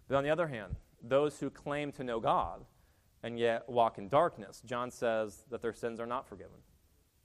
But 0.09 0.17
on 0.17 0.25
the 0.25 0.31
other 0.31 0.47
hand, 0.47 0.77
those 1.03 1.41
who 1.41 1.51
claim 1.51 1.91
to 1.93 2.05
know 2.05 2.21
God 2.21 2.65
and 3.25 3.39
yet 3.39 3.69
walk 3.69 3.99
in 3.99 4.09
darkness, 4.09 4.63
John 4.65 4.91
says 4.91 5.45
that 5.51 5.61
their 5.61 5.73
sins 5.73 5.99
are 5.99 6.07
not 6.07 6.29
forgiven. 6.29 6.59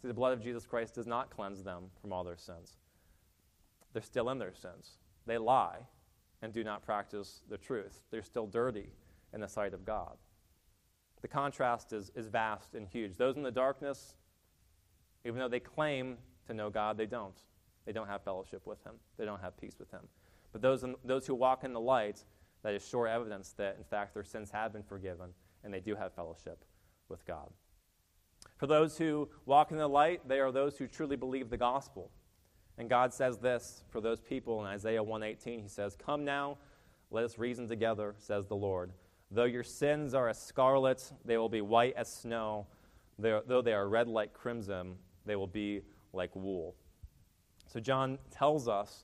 See, 0.01 0.07
the 0.07 0.13
blood 0.13 0.33
of 0.33 0.41
Jesus 0.41 0.65
Christ 0.65 0.95
does 0.95 1.07
not 1.07 1.29
cleanse 1.29 1.63
them 1.63 1.85
from 2.01 2.13
all 2.13 2.23
their 2.23 2.37
sins. 2.37 2.77
They're 3.93 4.01
still 4.01 4.29
in 4.29 4.37
their 4.37 4.53
sins. 4.53 4.97
They 5.25 5.37
lie 5.37 5.77
and 6.41 6.53
do 6.53 6.63
not 6.63 6.83
practice 6.83 7.41
the 7.49 7.57
truth. 7.57 8.01
They're 8.11 8.21
still 8.23 8.47
dirty 8.47 8.89
in 9.33 9.41
the 9.41 9.47
sight 9.47 9.73
of 9.73 9.85
God. 9.85 10.17
The 11.27 11.33
contrast 11.33 11.91
is, 11.91 12.09
is 12.15 12.27
vast 12.27 12.73
and 12.73 12.87
huge. 12.87 13.17
Those 13.17 13.35
in 13.35 13.43
the 13.43 13.51
darkness, 13.51 14.15
even 15.25 15.39
though 15.39 15.49
they 15.49 15.59
claim 15.59 16.15
to 16.45 16.53
know 16.53 16.69
God, 16.69 16.97
they 16.97 17.05
don't. 17.05 17.35
They 17.85 17.91
don't 17.91 18.07
have 18.07 18.23
fellowship 18.23 18.65
with 18.65 18.81
Him, 18.85 18.93
they 19.17 19.25
don't 19.25 19.41
have 19.41 19.57
peace 19.59 19.75
with 19.77 19.91
Him. 19.91 20.07
But 20.53 20.61
those, 20.61 20.85
in, 20.85 20.95
those 21.03 21.27
who 21.27 21.35
walk 21.35 21.65
in 21.65 21.73
the 21.73 21.81
light, 21.81 22.23
that 22.63 22.73
is 22.73 22.87
sure 22.87 23.09
evidence 23.09 23.53
that, 23.57 23.75
in 23.77 23.83
fact, 23.83 24.13
their 24.13 24.23
sins 24.23 24.51
have 24.51 24.71
been 24.71 24.83
forgiven 24.83 25.31
and 25.65 25.73
they 25.73 25.81
do 25.81 25.95
have 25.95 26.13
fellowship 26.13 26.63
with 27.09 27.25
God. 27.25 27.49
For 28.55 28.67
those 28.67 28.97
who 28.97 29.27
walk 29.45 29.71
in 29.71 29.77
the 29.77 29.89
light, 29.89 30.25
they 30.29 30.39
are 30.39 30.53
those 30.53 30.77
who 30.77 30.87
truly 30.87 31.17
believe 31.17 31.49
the 31.49 31.57
gospel. 31.57 32.09
And 32.77 32.89
God 32.89 33.13
says 33.13 33.37
this 33.37 33.83
for 33.89 33.99
those 33.99 34.21
people 34.21 34.61
in 34.61 34.67
Isaiah 34.67 35.03
118. 35.03 35.59
He 35.59 35.67
says, 35.67 35.97
Come 35.97 36.23
now, 36.23 36.57
let 37.11 37.25
us 37.25 37.37
reason 37.37 37.67
together, 37.67 38.15
says 38.17 38.47
the 38.47 38.55
Lord. 38.55 38.93
Though 39.29 39.45
your 39.45 39.63
sins 39.63 40.13
are 40.13 40.29
as 40.29 40.41
scarlet, 40.41 41.11
they 41.25 41.37
will 41.37 41.49
be 41.49 41.61
white 41.61 41.95
as 41.95 42.11
snow. 42.11 42.67
Though 43.19 43.61
they 43.61 43.73
are 43.73 43.89
red 43.89 44.07
like 44.07 44.33
crimson, 44.33 44.95
they 45.25 45.35
will 45.35 45.47
be 45.47 45.81
like 46.13 46.35
wool. 46.35 46.75
So 47.67 47.79
John 47.79 48.17
tells 48.31 48.67
us 48.67 49.03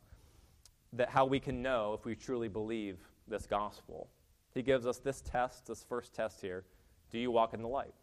that 0.94 1.10
how 1.10 1.26
we 1.26 1.40
can 1.40 1.62
know 1.62 1.94
if 1.94 2.06
we 2.06 2.16
truly 2.16 2.48
believe 2.48 3.00
this 3.28 3.46
gospel. 3.46 4.10
He 4.54 4.62
gives 4.62 4.86
us 4.86 5.00
this 5.00 5.22
test, 5.22 5.66
this 5.68 5.84
first 5.84 6.14
test 6.14 6.40
here. 6.40 6.64
Do 7.12 7.18
you 7.18 7.32
walk 7.32 7.54
in 7.54 7.62
the 7.62 7.68
light? 7.68 7.94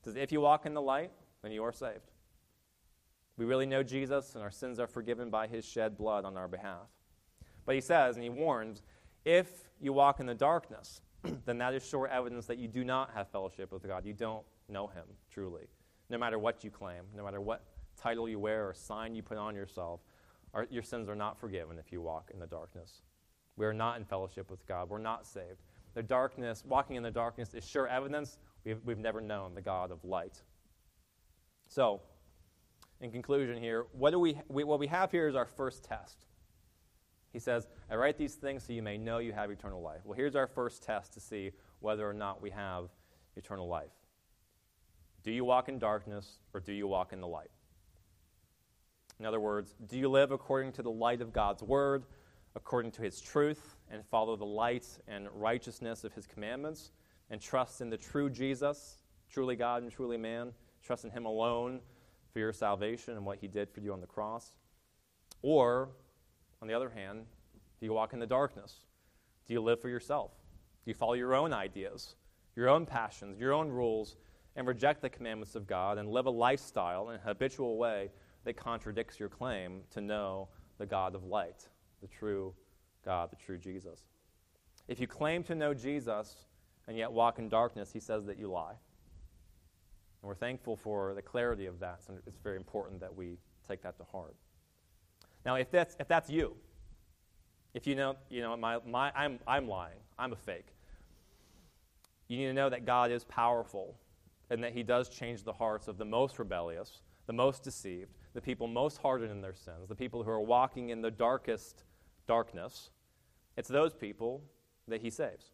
Because 0.00 0.16
if 0.16 0.32
you 0.32 0.40
walk 0.40 0.64
in 0.64 0.74
the 0.74 0.80
light, 0.80 1.10
then 1.42 1.52
you 1.52 1.62
are 1.64 1.72
saved. 1.72 2.12
We 3.36 3.44
really 3.44 3.66
know 3.66 3.82
Jesus, 3.82 4.34
and 4.34 4.42
our 4.42 4.50
sins 4.50 4.78
are 4.78 4.86
forgiven 4.86 5.30
by 5.30 5.46
his 5.46 5.64
shed 5.64 5.96
blood 5.96 6.24
on 6.24 6.36
our 6.36 6.48
behalf. 6.48 6.86
But 7.66 7.74
he 7.74 7.80
says, 7.80 8.16
and 8.16 8.22
he 8.22 8.30
warns, 8.30 8.82
if 9.24 9.68
you 9.80 9.92
walk 9.92 10.20
in 10.20 10.26
the 10.26 10.34
darkness, 10.34 11.00
then 11.44 11.58
that 11.58 11.74
is 11.74 11.86
sure 11.86 12.08
evidence 12.08 12.46
that 12.46 12.58
you 12.58 12.68
do 12.68 12.84
not 12.84 13.10
have 13.14 13.28
fellowship 13.28 13.72
with 13.72 13.86
God. 13.86 14.04
You 14.04 14.12
don't 14.12 14.44
know 14.68 14.86
him 14.86 15.04
truly. 15.30 15.66
No 16.10 16.18
matter 16.18 16.38
what 16.38 16.64
you 16.64 16.70
claim, 16.70 17.04
no 17.16 17.24
matter 17.24 17.40
what 17.40 17.64
title 17.96 18.28
you 18.28 18.38
wear 18.38 18.68
or 18.68 18.74
sign 18.74 19.14
you 19.14 19.22
put 19.22 19.38
on 19.38 19.54
yourself, 19.54 20.00
our, 20.54 20.66
your 20.70 20.82
sins 20.82 21.08
are 21.08 21.14
not 21.14 21.38
forgiven 21.38 21.78
if 21.78 21.92
you 21.92 22.00
walk 22.00 22.30
in 22.32 22.40
the 22.40 22.46
darkness. 22.46 23.02
We 23.56 23.66
are 23.66 23.72
not 23.72 23.98
in 23.98 24.04
fellowship 24.04 24.50
with 24.50 24.66
God. 24.66 24.90
We're 24.90 24.98
not 24.98 25.26
saved. 25.26 25.62
The 25.94 26.02
darkness, 26.02 26.64
walking 26.66 26.96
in 26.96 27.02
the 27.02 27.10
darkness, 27.10 27.54
is 27.54 27.66
sure 27.66 27.86
evidence 27.86 28.38
we've, 28.64 28.80
we've 28.84 28.98
never 28.98 29.20
known 29.20 29.54
the 29.54 29.60
God 29.60 29.90
of 29.90 30.04
light. 30.04 30.42
So, 31.68 32.00
in 33.00 33.10
conclusion 33.10 33.58
here, 33.58 33.86
what, 33.92 34.10
do 34.10 34.18
we, 34.18 34.38
we, 34.48 34.64
what 34.64 34.78
we 34.78 34.86
have 34.86 35.10
here 35.10 35.28
is 35.28 35.34
our 35.34 35.46
first 35.46 35.84
test. 35.84 36.26
He 37.32 37.38
says, 37.38 37.66
I 37.90 37.94
write 37.94 38.18
these 38.18 38.34
things 38.34 38.64
so 38.64 38.72
you 38.72 38.82
may 38.82 38.98
know 38.98 39.18
you 39.18 39.32
have 39.32 39.50
eternal 39.50 39.80
life. 39.80 40.00
Well, 40.04 40.16
here's 40.16 40.36
our 40.36 40.46
first 40.46 40.82
test 40.82 41.14
to 41.14 41.20
see 41.20 41.52
whether 41.80 42.08
or 42.08 42.12
not 42.12 42.42
we 42.42 42.50
have 42.50 42.90
eternal 43.36 43.68
life. 43.68 43.92
Do 45.24 45.30
you 45.30 45.44
walk 45.44 45.68
in 45.68 45.78
darkness 45.78 46.40
or 46.52 46.60
do 46.60 46.72
you 46.72 46.86
walk 46.86 47.12
in 47.12 47.20
the 47.20 47.26
light? 47.26 47.50
In 49.18 49.26
other 49.26 49.40
words, 49.40 49.74
do 49.86 49.98
you 49.98 50.08
live 50.08 50.32
according 50.32 50.72
to 50.72 50.82
the 50.82 50.90
light 50.90 51.20
of 51.20 51.32
God's 51.32 51.62
word, 51.62 52.04
according 52.54 52.90
to 52.92 53.02
his 53.02 53.20
truth, 53.20 53.76
and 53.90 54.04
follow 54.04 54.36
the 54.36 54.44
light 54.44 54.86
and 55.06 55.28
righteousness 55.32 56.04
of 56.04 56.12
his 56.12 56.26
commandments, 56.26 56.90
and 57.30 57.40
trust 57.40 57.80
in 57.80 57.88
the 57.88 57.96
true 57.96 58.28
Jesus, 58.28 59.02
truly 59.30 59.54
God 59.54 59.82
and 59.82 59.92
truly 59.92 60.16
man? 60.16 60.52
Trust 60.82 61.04
in 61.04 61.10
him 61.10 61.24
alone 61.24 61.80
for 62.32 62.40
your 62.40 62.52
salvation 62.52 63.14
and 63.14 63.24
what 63.24 63.38
he 63.38 63.46
did 63.46 63.70
for 63.70 63.80
you 63.80 63.92
on 63.92 64.00
the 64.00 64.06
cross? 64.06 64.54
Or, 65.40 65.90
on 66.62 66.68
the 66.68 66.74
other 66.74 66.88
hand, 66.88 67.26
do 67.80 67.86
you 67.86 67.92
walk 67.92 68.12
in 68.12 68.20
the 68.20 68.26
darkness? 68.26 68.76
Do 69.48 69.52
you 69.52 69.60
live 69.60 69.80
for 69.80 69.88
yourself? 69.88 70.30
Do 70.84 70.90
you 70.90 70.94
follow 70.94 71.14
your 71.14 71.34
own 71.34 71.52
ideas, 71.52 72.14
your 72.54 72.68
own 72.68 72.86
passions, 72.86 73.40
your 73.40 73.52
own 73.52 73.68
rules, 73.68 74.16
and 74.54 74.66
reject 74.66 75.02
the 75.02 75.10
commandments 75.10 75.56
of 75.56 75.66
God 75.66 75.98
and 75.98 76.08
live 76.08 76.26
a 76.26 76.30
lifestyle 76.30 77.10
in 77.10 77.16
a 77.16 77.18
habitual 77.18 77.76
way 77.76 78.10
that 78.44 78.56
contradicts 78.56 79.18
your 79.18 79.28
claim 79.28 79.80
to 79.90 80.00
know 80.00 80.48
the 80.78 80.86
God 80.86 81.16
of 81.16 81.24
light, 81.24 81.68
the 82.00 82.06
true 82.06 82.54
God, 83.04 83.30
the 83.32 83.36
true 83.36 83.58
Jesus. 83.58 84.06
If 84.86 85.00
you 85.00 85.08
claim 85.08 85.42
to 85.44 85.56
know 85.56 85.74
Jesus 85.74 86.46
and 86.86 86.96
yet 86.96 87.10
walk 87.10 87.40
in 87.40 87.48
darkness, 87.48 87.92
he 87.92 88.00
says 88.00 88.24
that 88.26 88.38
you 88.38 88.48
lie. 88.48 88.74
And 90.22 90.28
we're 90.28 90.34
thankful 90.36 90.76
for 90.76 91.12
the 91.14 91.22
clarity 91.22 91.66
of 91.66 91.80
that. 91.80 92.04
So 92.04 92.14
it's 92.24 92.38
very 92.38 92.56
important 92.56 93.00
that 93.00 93.12
we 93.12 93.38
take 93.66 93.82
that 93.82 93.96
to 93.98 94.04
heart. 94.04 94.36
Now, 95.44 95.56
if 95.56 95.70
that's, 95.70 95.96
if 95.98 96.08
that's 96.08 96.30
you, 96.30 96.54
if 97.74 97.86
you 97.86 97.94
know, 97.94 98.16
you 98.28 98.42
know 98.42 98.56
my, 98.56 98.78
my, 98.86 99.10
I'm, 99.14 99.38
I'm 99.46 99.68
lying, 99.68 99.98
I'm 100.18 100.32
a 100.32 100.36
fake, 100.36 100.66
you 102.28 102.38
need 102.38 102.46
to 102.46 102.52
know 102.52 102.70
that 102.70 102.84
God 102.84 103.10
is 103.10 103.24
powerful 103.24 103.96
and 104.50 104.62
that 104.62 104.72
he 104.72 104.82
does 104.82 105.08
change 105.08 105.42
the 105.42 105.52
hearts 105.52 105.88
of 105.88 105.98
the 105.98 106.04
most 106.04 106.38
rebellious, 106.38 107.00
the 107.26 107.32
most 107.32 107.62
deceived, 107.62 108.10
the 108.34 108.40
people 108.40 108.66
most 108.66 108.98
hardened 108.98 109.30
in 109.30 109.40
their 109.40 109.54
sins, 109.54 109.88
the 109.88 109.94
people 109.94 110.22
who 110.22 110.30
are 110.30 110.40
walking 110.40 110.90
in 110.90 111.00
the 111.00 111.10
darkest 111.10 111.84
darkness. 112.26 112.90
It's 113.56 113.68
those 113.68 113.94
people 113.94 114.42
that 114.88 115.00
He 115.00 115.10
saves, 115.10 115.52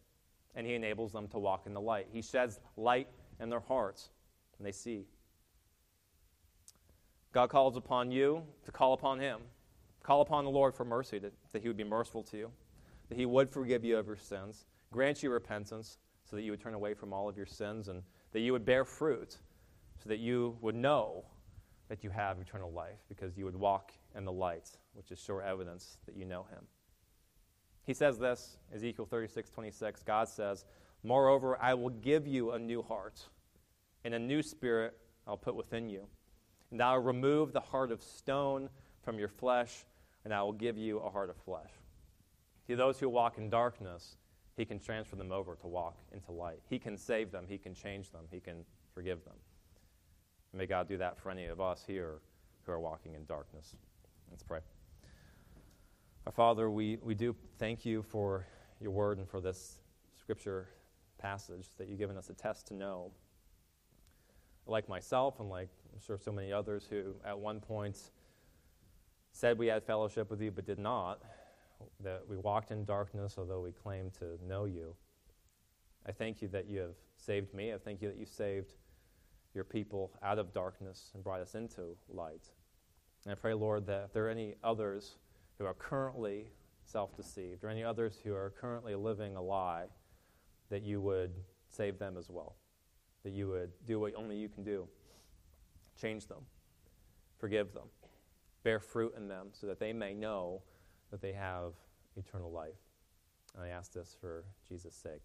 and 0.55 0.67
He 0.67 0.75
enables 0.75 1.11
them 1.11 1.27
to 1.29 1.39
walk 1.39 1.65
in 1.65 1.73
the 1.73 1.81
light. 1.81 2.07
He 2.11 2.21
sheds 2.21 2.59
light 2.77 3.07
in 3.39 3.49
their 3.49 3.59
hearts, 3.61 4.09
and 4.57 4.67
they 4.67 4.71
see. 4.71 5.05
God 7.31 7.49
calls 7.49 7.77
upon 7.77 8.11
you 8.11 8.43
to 8.65 8.71
call 8.71 8.93
upon 8.93 9.19
Him. 9.19 9.39
Call 10.03 10.21
upon 10.21 10.45
the 10.45 10.51
Lord 10.51 10.73
for 10.73 10.85
mercy, 10.85 11.19
that, 11.19 11.61
He 11.61 11.67
would 11.67 11.77
be 11.77 11.83
merciful 11.83 12.23
to 12.23 12.37
you, 12.37 12.51
that 13.09 13.17
He 13.17 13.25
would 13.25 13.49
forgive 13.49 13.83
you 13.83 13.97
of 13.97 14.07
your 14.07 14.17
sins, 14.17 14.65
grant 14.91 15.21
you 15.21 15.31
repentance, 15.31 15.97
so 16.23 16.35
that 16.35 16.43
you 16.43 16.51
would 16.51 16.61
turn 16.61 16.73
away 16.73 16.93
from 16.93 17.13
all 17.13 17.27
of 17.27 17.37
your 17.37 17.45
sins, 17.45 17.87
and 17.87 18.03
that 18.31 18.39
you 18.39 18.53
would 18.53 18.65
bear 18.65 18.85
fruit, 18.85 19.37
so 20.01 20.09
that 20.09 20.19
you 20.19 20.57
would 20.61 20.75
know 20.75 21.25
that 21.89 22.03
you 22.03 22.09
have 22.09 22.39
eternal 22.39 22.71
life, 22.71 22.99
because 23.07 23.37
you 23.37 23.45
would 23.45 23.55
walk 23.55 23.91
in 24.15 24.25
the 24.25 24.31
light, 24.31 24.69
which 24.93 25.11
is 25.11 25.19
sure 25.19 25.41
evidence 25.41 25.97
that 26.05 26.15
you 26.15 26.25
know 26.25 26.45
Him. 26.51 26.65
He 27.85 27.93
says 27.93 28.19
this, 28.19 28.57
Ezekiel 28.73 29.05
36, 29.05 29.49
26. 29.49 30.03
God 30.03 30.27
says, 30.27 30.65
Moreover, 31.03 31.57
I 31.61 31.73
will 31.73 31.89
give 31.89 32.27
you 32.27 32.51
a 32.51 32.59
new 32.59 32.81
heart, 32.83 33.19
and 34.03 34.13
a 34.13 34.19
new 34.19 34.43
spirit 34.43 34.95
I'll 35.25 35.37
put 35.37 35.55
within 35.55 35.89
you. 35.89 36.07
And 36.71 36.81
I 36.81 36.95
will 36.95 37.03
remove 37.03 37.51
the 37.51 37.59
heart 37.59 37.91
of 37.91 38.03
stone 38.03 38.69
from 39.01 39.17
your 39.17 39.27
flesh, 39.27 39.85
and 40.29 40.35
I 40.35 40.43
will 40.43 40.53
give 40.53 40.77
you 40.77 40.99
a 40.99 41.09
heart 41.09 41.31
of 41.31 41.37
flesh. 41.37 41.71
To 42.67 42.75
those 42.75 42.99
who 42.99 43.09
walk 43.09 43.39
in 43.39 43.49
darkness, 43.49 44.17
he 44.55 44.63
can 44.63 44.77
transfer 44.77 45.15
them 45.15 45.31
over 45.31 45.55
to 45.55 45.65
walk 45.65 45.97
into 46.11 46.31
light. 46.31 46.59
He 46.69 46.77
can 46.77 46.97
save 46.97 47.31
them, 47.31 47.45
He 47.49 47.57
can 47.57 47.73
change 47.73 48.11
them, 48.11 48.25
He 48.29 48.39
can 48.39 48.63
forgive 48.93 49.25
them. 49.25 49.33
May 50.53 50.67
God 50.67 50.87
do 50.87 50.97
that 50.97 51.17
for 51.17 51.31
any 51.31 51.47
of 51.47 51.59
us 51.59 51.83
here 51.87 52.19
who 52.63 52.71
are 52.71 52.79
walking 52.79 53.15
in 53.15 53.25
darkness. 53.25 53.73
Let's 54.29 54.43
pray. 54.43 54.59
Our 56.27 56.31
Father, 56.31 56.69
we, 56.69 56.99
we 57.01 57.15
do 57.15 57.35
thank 57.57 57.83
you 57.83 58.03
for 58.03 58.45
your 58.79 58.91
word 58.91 59.17
and 59.17 59.27
for 59.27 59.41
this 59.41 59.79
scripture 60.19 60.67
passage 61.17 61.69
that 61.79 61.87
you've 61.87 61.97
given 61.97 62.17
us 62.17 62.29
a 62.29 62.33
test 62.33 62.67
to 62.67 62.75
know. 62.75 63.09
Like 64.67 64.87
myself, 64.87 65.39
and 65.39 65.49
like 65.49 65.69
I'm 65.91 65.99
sure 66.05 66.19
so 66.19 66.31
many 66.31 66.53
others 66.53 66.85
who 66.87 67.15
at 67.25 67.39
one 67.39 67.59
point 67.59 68.11
said 69.31 69.57
we 69.57 69.67
had 69.67 69.83
fellowship 69.83 70.29
with 70.29 70.41
you 70.41 70.51
but 70.51 70.65
did 70.65 70.79
not, 70.79 71.21
that 72.01 72.23
we 72.27 72.37
walked 72.37 72.71
in 72.71 72.85
darkness 72.85 73.35
although 73.37 73.61
we 73.61 73.71
claimed 73.71 74.13
to 74.13 74.37
know 74.45 74.65
you. 74.65 74.95
I 76.07 76.11
thank 76.11 76.41
you 76.41 76.47
that 76.49 76.67
you 76.67 76.79
have 76.79 76.95
saved 77.17 77.53
me. 77.53 77.73
I 77.73 77.77
thank 77.77 78.01
you 78.01 78.07
that 78.07 78.17
you 78.17 78.25
saved 78.25 78.73
your 79.53 79.63
people 79.63 80.11
out 80.23 80.39
of 80.39 80.53
darkness 80.53 81.11
and 81.13 81.23
brought 81.23 81.41
us 81.41 81.55
into 81.55 81.97
light. 82.07 82.49
And 83.25 83.31
I 83.31 83.35
pray, 83.35 83.53
Lord, 83.53 83.85
that 83.87 84.05
if 84.05 84.13
there 84.13 84.25
are 84.27 84.29
any 84.29 84.55
others 84.63 85.17
who 85.57 85.65
are 85.65 85.73
currently 85.73 86.51
self 86.83 87.15
deceived 87.15 87.63
or 87.63 87.69
any 87.69 87.83
others 87.83 88.19
who 88.23 88.33
are 88.33 88.53
currently 88.59 88.95
living 88.95 89.35
a 89.35 89.41
lie, 89.41 89.85
that 90.69 90.83
you 90.83 91.01
would 91.01 91.31
save 91.69 91.99
them 91.99 92.17
as 92.17 92.29
well. 92.29 92.55
That 93.23 93.33
you 93.33 93.49
would 93.49 93.71
do 93.85 93.99
what 93.99 94.15
only 94.15 94.37
you 94.37 94.49
can 94.49 94.63
do 94.63 94.87
change 95.99 96.27
them, 96.27 96.39
forgive 97.39 97.73
them, 97.73 97.89
bear 98.63 98.79
fruit 98.79 99.13
in 99.15 99.27
them 99.27 99.47
so 99.51 99.67
that 99.67 99.79
they 99.79 99.93
may 99.93 100.13
know 100.13 100.61
that 101.11 101.21
they 101.21 101.33
have 101.33 101.73
eternal 102.15 102.51
life. 102.51 102.79
And 103.55 103.63
I 103.63 103.69
ask 103.69 103.93
this 103.93 104.15
for 104.19 104.43
Jesus' 104.67 104.95
sake. 104.95 105.23